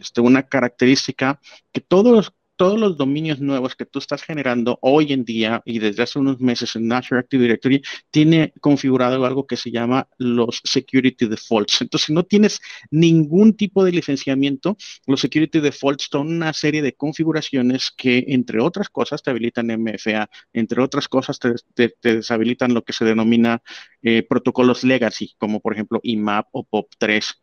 este, 0.00 0.20
una 0.20 0.44
característica 0.44 1.40
que 1.72 1.80
todos 1.80 2.32
todos 2.56 2.78
los 2.78 2.96
dominios 2.96 3.40
nuevos 3.40 3.74
que 3.74 3.86
tú 3.86 3.98
estás 3.98 4.22
generando 4.22 4.78
hoy 4.80 5.12
en 5.12 5.24
día 5.24 5.62
y 5.64 5.78
desde 5.78 6.02
hace 6.02 6.18
unos 6.18 6.40
meses 6.40 6.76
en 6.76 6.92
Azure 6.92 7.20
Active 7.20 7.42
Directory 7.42 7.82
tiene 8.10 8.52
configurado 8.60 9.24
algo 9.24 9.46
que 9.46 9.56
se 9.56 9.70
llama 9.70 10.08
los 10.18 10.60
security 10.64 11.26
defaults. 11.26 11.82
Entonces, 11.82 12.06
si 12.06 12.12
no 12.12 12.24
tienes 12.24 12.60
ningún 12.90 13.56
tipo 13.56 13.84
de 13.84 13.92
licenciamiento, 13.92 14.76
los 15.06 15.20
security 15.20 15.60
defaults 15.60 16.08
son 16.10 16.28
una 16.28 16.52
serie 16.52 16.82
de 16.82 16.94
configuraciones 16.94 17.90
que, 17.96 18.24
entre 18.28 18.60
otras 18.60 18.88
cosas, 18.88 19.22
te 19.22 19.30
habilitan 19.30 19.70
MFA, 19.70 20.28
entre 20.52 20.82
otras 20.82 21.08
cosas, 21.08 21.38
te, 21.38 21.94
deshabilitan 22.02 22.74
lo 22.74 22.84
que 22.84 22.92
se 22.92 23.04
denomina 23.04 23.62
eh, 24.02 24.22
protocolos 24.22 24.84
legacy, 24.84 25.34
como 25.38 25.60
por 25.60 25.72
ejemplo 25.72 26.00
IMAP 26.02 26.48
o 26.52 26.64
POP3. 26.64 27.34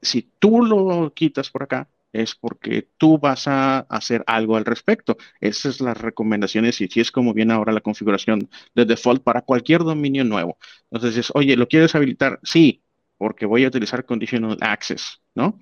Si 0.00 0.30
tú 0.38 0.62
lo 0.64 1.12
quitas 1.14 1.50
por 1.50 1.62
acá, 1.62 1.88
es 2.14 2.34
porque 2.36 2.88
tú 2.96 3.18
vas 3.18 3.48
a 3.48 3.80
hacer 3.80 4.24
algo 4.26 4.56
al 4.56 4.64
respecto. 4.64 5.16
Esas 5.40 5.76
son 5.76 5.88
las 5.88 5.98
recomendaciones 6.00 6.80
y 6.80 6.88
si 6.88 7.00
es 7.00 7.10
como 7.10 7.34
viene 7.34 7.52
ahora 7.52 7.72
la 7.72 7.80
configuración 7.80 8.48
de 8.74 8.84
default 8.86 9.22
para 9.22 9.42
cualquier 9.42 9.82
dominio 9.82 10.24
nuevo. 10.24 10.56
Entonces, 10.90 11.30
oye, 11.34 11.56
¿lo 11.56 11.68
quieres 11.68 11.94
habilitar? 11.94 12.38
Sí, 12.42 12.82
porque 13.18 13.46
voy 13.46 13.64
a 13.64 13.68
utilizar 13.68 14.06
conditional 14.06 14.56
access, 14.60 15.20
¿no? 15.34 15.58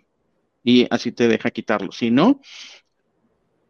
Y 0.62 0.86
así 0.90 1.12
te 1.12 1.28
deja 1.28 1.50
quitarlo. 1.50 1.92
Si 1.92 2.10
no, 2.10 2.40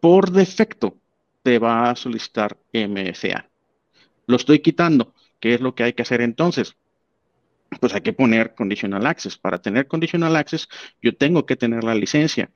por 0.01 0.33
defecto 0.33 0.99
te 1.43 1.59
va 1.59 1.91
a 1.91 1.97
solicitar 1.97 2.59
MFA. 2.73 3.49
Lo 4.27 4.37
estoy 4.37 4.61
quitando. 4.61 5.15
¿Qué 5.41 5.55
es 5.55 5.61
lo 5.61 5.75
que 5.75 5.85
hay 5.85 5.93
que 5.93 6.03
hacer 6.03 6.21
entonces? 6.21 6.77
Pues 7.81 7.95
hay 7.95 8.01
que 8.01 8.13
poner 8.13 8.55
conditional 8.55 9.07
access. 9.07 9.37
Para 9.37 9.61
tener 9.61 9.87
conditional 9.87 10.37
access, 10.37 10.69
yo 11.01 11.17
tengo 11.17 11.47
que 11.47 11.57
tener 11.57 11.85
la 11.85 11.95
licencia, 11.95 12.51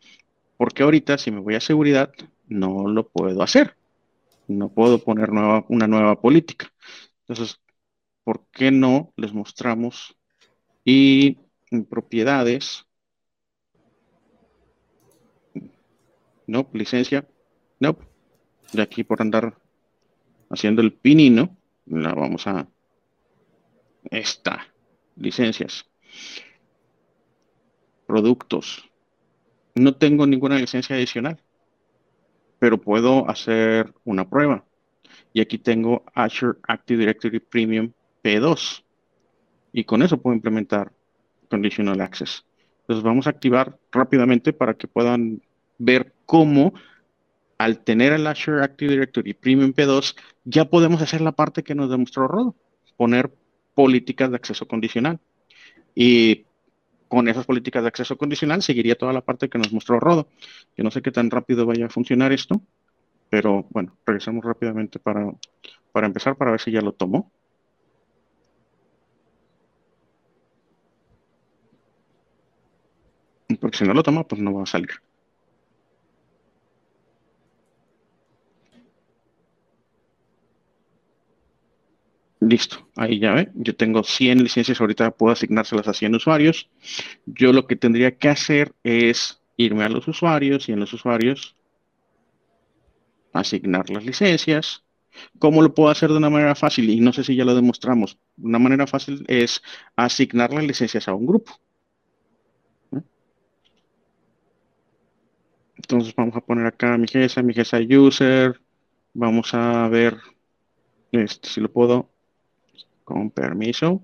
porque 0.56 0.82
ahorita 0.82 1.18
si 1.18 1.30
me 1.30 1.40
voy 1.40 1.54
a 1.54 1.60
seguridad, 1.60 2.12
no 2.48 2.88
lo 2.88 3.08
puedo 3.08 3.42
hacer. 3.42 3.76
No 4.48 4.68
puedo 4.68 5.02
poner 5.02 5.30
una 5.30 5.86
nueva 5.88 6.20
política. 6.20 6.72
Entonces, 7.20 7.60
¿por 8.22 8.46
qué 8.52 8.70
no 8.70 9.12
les 9.16 9.32
mostramos? 9.32 10.16
Y 10.84 11.38
propiedades, 11.90 12.86
no, 16.46 16.68
licencia, 16.72 17.26
no, 17.80 17.98
de 18.72 18.82
aquí 18.82 19.02
por 19.02 19.20
andar 19.20 19.58
haciendo 20.48 20.80
el 20.80 20.92
pinino, 20.92 21.56
la 21.86 22.14
vamos 22.14 22.46
a, 22.46 22.68
esta, 24.10 24.66
licencias. 25.16 25.86
Productos. 28.06 28.88
No 29.74 29.94
tengo 29.94 30.26
ninguna 30.26 30.58
licencia 30.58 30.96
adicional, 30.96 31.38
pero 32.58 32.80
puedo 32.80 33.28
hacer 33.28 33.92
una 34.04 34.28
prueba. 34.28 34.64
Y 35.32 35.40
aquí 35.40 35.58
tengo 35.58 36.04
Azure 36.14 36.58
Active 36.66 37.00
Directory 37.00 37.40
Premium 37.40 37.92
P2. 38.22 38.82
Y 39.72 39.84
con 39.84 40.02
eso 40.02 40.20
puedo 40.20 40.34
implementar 40.34 40.92
Conditional 41.50 42.00
Access. 42.00 42.44
Entonces 42.80 43.02
vamos 43.02 43.26
a 43.26 43.30
activar 43.30 43.78
rápidamente 43.92 44.52
para 44.52 44.74
que 44.74 44.88
puedan 44.88 45.42
ver 45.78 46.14
cómo 46.24 46.72
al 47.58 47.80
tener 47.80 48.12
el 48.12 48.26
Azure 48.26 48.62
Active 48.62 48.92
Directory 48.92 49.34
Premium 49.34 49.72
P2 49.72 50.16
ya 50.44 50.66
podemos 50.66 51.02
hacer 51.02 51.20
la 51.20 51.32
parte 51.32 51.62
que 51.62 51.74
nos 51.74 51.90
demostró 51.90 52.28
Rodo. 52.28 52.54
Poner 52.96 53.34
políticas 53.76 54.30
de 54.30 54.36
acceso 54.36 54.66
condicional. 54.66 55.20
Y 55.94 56.46
con 57.08 57.28
esas 57.28 57.46
políticas 57.46 57.82
de 57.82 57.88
acceso 57.88 58.16
condicional 58.16 58.62
seguiría 58.62 58.96
toda 58.96 59.12
la 59.12 59.20
parte 59.20 59.48
que 59.50 59.58
nos 59.58 59.72
mostró 59.72 60.00
Rodo. 60.00 60.28
Yo 60.76 60.82
no 60.82 60.90
sé 60.90 61.02
qué 61.02 61.12
tan 61.12 61.30
rápido 61.30 61.66
vaya 61.66 61.86
a 61.86 61.90
funcionar 61.90 62.32
esto, 62.32 62.62
pero 63.28 63.66
bueno, 63.70 63.96
regresamos 64.06 64.44
rápidamente 64.44 64.98
para, 64.98 65.30
para 65.92 66.06
empezar, 66.06 66.36
para 66.36 66.52
ver 66.52 66.60
si 66.60 66.72
ya 66.72 66.80
lo 66.80 66.92
tomó. 66.92 67.30
Porque 73.60 73.76
si 73.76 73.84
no 73.84 73.94
lo 73.94 74.02
toma, 74.02 74.24
pues 74.24 74.40
no 74.40 74.54
va 74.54 74.62
a 74.62 74.66
salir. 74.66 74.90
Listo, 82.48 82.88
ahí 82.94 83.18
ya 83.18 83.32
ve. 83.32 83.50
Yo 83.54 83.74
tengo 83.74 84.04
100 84.04 84.42
licencias, 84.42 84.80
ahorita 84.80 85.10
puedo 85.10 85.32
asignárselas 85.32 85.88
a 85.88 85.94
100 85.94 86.14
usuarios. 86.14 86.70
Yo 87.26 87.52
lo 87.52 87.66
que 87.66 87.74
tendría 87.74 88.16
que 88.18 88.28
hacer 88.28 88.72
es 88.84 89.42
irme 89.56 89.84
a 89.84 89.88
los 89.88 90.06
usuarios 90.06 90.68
y 90.68 90.72
en 90.72 90.80
los 90.80 90.92
usuarios 90.92 91.56
asignar 93.32 93.90
las 93.90 94.04
licencias. 94.04 94.84
¿Cómo 95.40 95.60
lo 95.62 95.74
puedo 95.74 95.90
hacer 95.90 96.10
de 96.10 96.18
una 96.18 96.30
manera 96.30 96.54
fácil? 96.54 96.88
Y 96.90 97.00
no 97.00 97.12
sé 97.12 97.24
si 97.24 97.34
ya 97.34 97.44
lo 97.44 97.54
demostramos. 97.54 98.18
Una 98.38 98.60
manera 98.60 98.86
fácil 98.86 99.24
es 99.26 99.62
asignar 99.96 100.52
las 100.52 100.64
licencias 100.64 101.08
a 101.08 101.14
un 101.14 101.26
grupo. 101.26 101.52
Entonces 105.76 106.14
vamos 106.14 106.36
a 106.36 106.40
poner 106.40 106.66
acá 106.66 106.96
mi 106.96 107.08
GESA, 107.08 107.42
mi 107.42 107.54
GESA 107.54 107.78
user. 107.80 108.60
Vamos 109.14 109.52
a 109.54 109.88
ver 109.88 110.18
este, 111.12 111.48
si 111.48 111.60
lo 111.60 111.72
puedo 111.72 112.15
con 113.06 113.30
permiso. 113.30 114.02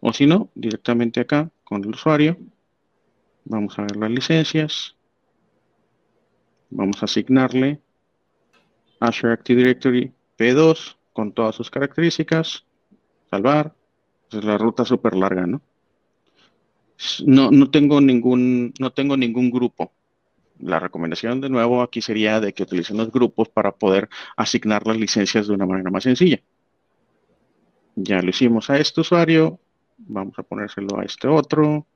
O 0.00 0.12
si 0.14 0.26
no, 0.26 0.48
directamente 0.54 1.20
acá 1.20 1.50
con 1.64 1.84
el 1.84 1.90
usuario. 1.90 2.38
Vamos 3.44 3.78
a 3.78 3.82
ver 3.82 3.96
las 3.96 4.10
licencias. 4.10 4.96
Vamos 6.70 7.00
a 7.02 7.04
asignarle 7.04 7.80
Azure 8.98 9.34
Active 9.34 9.58
Directory 9.58 10.12
P2 10.38 10.96
con 11.12 11.32
todas 11.32 11.54
sus 11.54 11.70
características. 11.70 12.64
Salvar. 13.30 13.74
Es 14.32 14.42
la 14.42 14.56
ruta 14.58 14.84
súper 14.84 15.14
larga, 15.14 15.46
¿no? 15.46 15.60
No, 17.26 17.50
no, 17.50 17.70
tengo 17.70 18.00
ningún, 18.00 18.72
no 18.80 18.90
tengo 18.92 19.16
ningún 19.16 19.50
grupo. 19.50 19.92
La 20.58 20.80
recomendación 20.80 21.42
de 21.42 21.50
nuevo 21.50 21.82
aquí 21.82 22.00
sería 22.00 22.40
de 22.40 22.54
que 22.54 22.62
utilicen 22.62 22.96
los 22.96 23.12
grupos 23.12 23.50
para 23.50 23.72
poder 23.72 24.08
asignar 24.36 24.86
las 24.86 24.96
licencias 24.96 25.46
de 25.46 25.52
una 25.52 25.66
manera 25.66 25.90
más 25.90 26.04
sencilla. 26.04 26.40
Ya 27.96 28.20
lo 28.20 28.28
hicimos 28.28 28.68
a 28.68 28.78
este 28.78 29.00
usuario, 29.00 29.58
vamos 29.96 30.38
a 30.38 30.42
ponérselo 30.42 31.00
a 31.00 31.04
este 31.04 31.28
otro, 31.28 31.86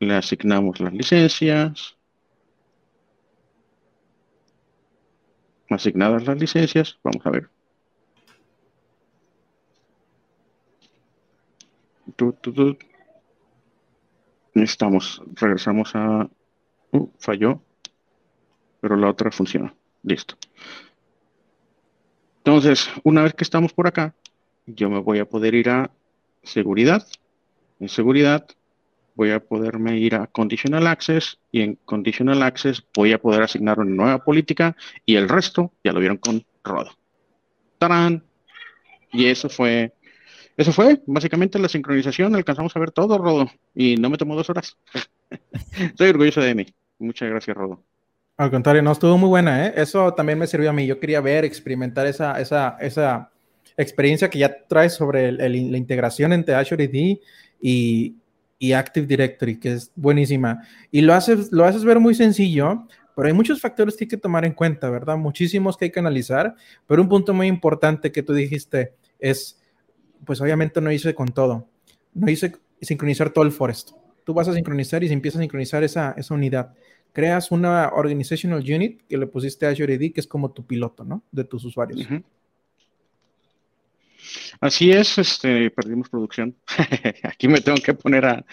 le 0.00 0.14
asignamos 0.14 0.80
las 0.80 0.92
licencias, 0.92 1.96
asignadas 5.70 6.26
las 6.26 6.38
licencias, 6.38 6.98
vamos 7.04 7.24
a 7.24 7.30
ver. 7.30 7.50
Estamos, 14.54 15.22
regresamos 15.34 15.94
a... 15.94 16.28
Uh, 16.90 17.08
falló, 17.18 17.62
pero 18.80 18.96
la 18.96 19.08
otra 19.08 19.30
funciona. 19.30 19.72
Listo. 20.02 20.36
Entonces, 22.38 22.90
una 23.04 23.22
vez 23.22 23.34
que 23.34 23.44
estamos 23.44 23.72
por 23.72 23.86
acá, 23.86 24.14
yo 24.74 24.90
me 24.90 25.00
voy 25.00 25.18
a 25.18 25.24
poder 25.24 25.54
ir 25.54 25.70
a 25.70 25.90
seguridad. 26.42 27.06
En 27.80 27.88
seguridad 27.88 28.46
voy 29.14 29.30
a 29.30 29.40
poderme 29.40 29.98
ir 29.98 30.14
a 30.14 30.26
Conditional 30.26 30.86
Access 30.86 31.38
y 31.50 31.62
en 31.62 31.74
Conditional 31.84 32.42
Access 32.42 32.84
voy 32.94 33.12
a 33.12 33.18
poder 33.18 33.42
asignar 33.42 33.78
una 33.78 33.90
nueva 33.90 34.24
política 34.24 34.76
y 35.04 35.16
el 35.16 35.28
resto 35.28 35.72
ya 35.82 35.92
lo 35.92 36.00
vieron 36.00 36.18
con 36.18 36.44
Rodo. 36.62 36.90
¡Tarán! 37.78 38.22
Y 39.12 39.26
eso 39.26 39.48
fue, 39.48 39.92
eso 40.56 40.72
fue 40.72 41.00
básicamente 41.06 41.58
la 41.58 41.68
sincronización. 41.68 42.34
Alcanzamos 42.34 42.76
a 42.76 42.80
ver 42.80 42.90
todo, 42.90 43.18
Rodo, 43.18 43.50
y 43.74 43.96
no 43.96 44.10
me 44.10 44.18
tomó 44.18 44.36
dos 44.36 44.50
horas. 44.50 44.76
Estoy 45.78 46.10
orgulloso 46.10 46.40
de 46.40 46.54
mí. 46.54 46.66
Muchas 46.98 47.30
gracias, 47.30 47.56
Rodo. 47.56 47.82
Al 48.36 48.50
contrario, 48.50 48.82
no, 48.82 48.92
estuvo 48.92 49.18
muy 49.18 49.28
buena, 49.28 49.66
¿eh? 49.66 49.72
Eso 49.76 50.14
también 50.14 50.38
me 50.38 50.46
sirvió 50.46 50.70
a 50.70 50.72
mí. 50.72 50.86
Yo 50.86 51.00
quería 51.00 51.20
ver, 51.20 51.44
experimentar 51.44 52.06
esa, 52.06 52.40
esa, 52.40 52.76
esa 52.80 53.32
experiencia 53.78 54.28
que 54.28 54.38
ya 54.38 54.66
traes 54.66 54.94
sobre 54.94 55.32
la 55.32 55.78
integración 55.78 56.32
entre 56.32 56.54
Azure 56.54 56.84
AD 56.84 57.18
y, 57.60 58.72
Active 58.74 59.06
Directory, 59.06 59.58
que 59.58 59.72
es 59.72 59.92
buenísima. 59.94 60.62
Y 60.90 61.00
lo 61.00 61.14
haces, 61.14 61.52
lo 61.52 61.64
haces 61.64 61.84
ver 61.84 62.00
muy 62.00 62.14
sencillo, 62.14 62.86
pero 63.14 63.28
hay 63.28 63.34
muchos 63.34 63.60
factores 63.60 63.96
que 63.96 64.04
hay 64.04 64.08
que 64.08 64.16
tomar 64.16 64.44
en 64.44 64.52
cuenta, 64.52 64.90
¿verdad? 64.90 65.16
Muchísimos 65.16 65.76
que 65.76 65.86
hay 65.86 65.90
que 65.90 66.00
analizar, 66.00 66.54
pero 66.86 67.00
un 67.00 67.08
punto 67.08 67.32
muy 67.32 67.46
importante 67.46 68.12
que 68.12 68.22
tú 68.22 68.34
dijiste 68.34 68.94
es, 69.18 69.60
pues 70.24 70.40
obviamente 70.40 70.80
no 70.80 70.90
hice 70.90 71.14
con 71.14 71.28
todo, 71.28 71.68
no 72.14 72.30
hice 72.30 72.52
sincronizar 72.80 73.30
todo 73.30 73.44
el 73.44 73.52
forest. 73.52 73.92
Tú 74.24 74.34
vas 74.34 74.48
a 74.48 74.52
sincronizar 74.52 75.02
y 75.02 75.08
se 75.08 75.14
empieza 75.14 75.38
a 75.38 75.40
sincronizar 75.42 75.82
esa, 75.84 76.14
esa 76.18 76.34
unidad 76.34 76.74
creas 77.12 77.50
una 77.50 77.88
organizational 77.94 78.60
unit 78.60 79.02
que 79.08 79.16
le 79.18 79.26
pusiste 79.26 79.66
a 79.66 79.70
Azure 79.70 79.94
AD, 79.94 80.12
que 80.12 80.20
es 80.20 80.26
como 80.26 80.52
tu 80.52 80.64
piloto, 80.64 81.04
¿no? 81.04 81.24
De 81.32 81.44
tus 81.44 81.64
usuarios. 81.64 82.06
Así 84.60 84.90
es, 84.90 85.18
este, 85.18 85.70
perdimos 85.70 86.08
producción. 86.08 86.56
aquí 87.24 87.48
me 87.48 87.60
tengo 87.60 87.78
que 87.78 87.94
poner 87.94 88.26
a, 88.26 88.44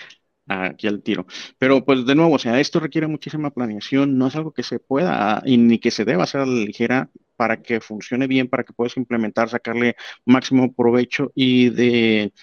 aquí 0.47 0.87
al 0.87 1.01
tiro. 1.03 1.25
Pero 1.57 1.83
pues 1.85 2.05
de 2.05 2.15
nuevo, 2.15 2.35
o 2.35 2.39
sea, 2.39 2.59
esto 2.59 2.79
requiere 2.79 3.07
muchísima 3.07 3.51
planeación, 3.51 4.17
no 4.17 4.27
es 4.27 4.35
algo 4.35 4.53
que 4.53 4.63
se 4.63 4.79
pueda 4.79 5.41
y 5.45 5.57
ni 5.57 5.79
que 5.79 5.91
se 5.91 6.05
deba 6.05 6.23
hacer 6.23 6.41
a 6.41 6.45
la 6.45 6.53
ligera 6.65 7.09
para 7.35 7.61
que 7.61 7.81
funcione 7.81 8.27
bien, 8.27 8.47
para 8.49 8.63
que 8.63 8.73
puedas 8.73 8.97
implementar, 8.97 9.49
sacarle 9.49 9.95
máximo 10.25 10.73
provecho 10.73 11.31
y 11.35 11.69
de 11.69 12.33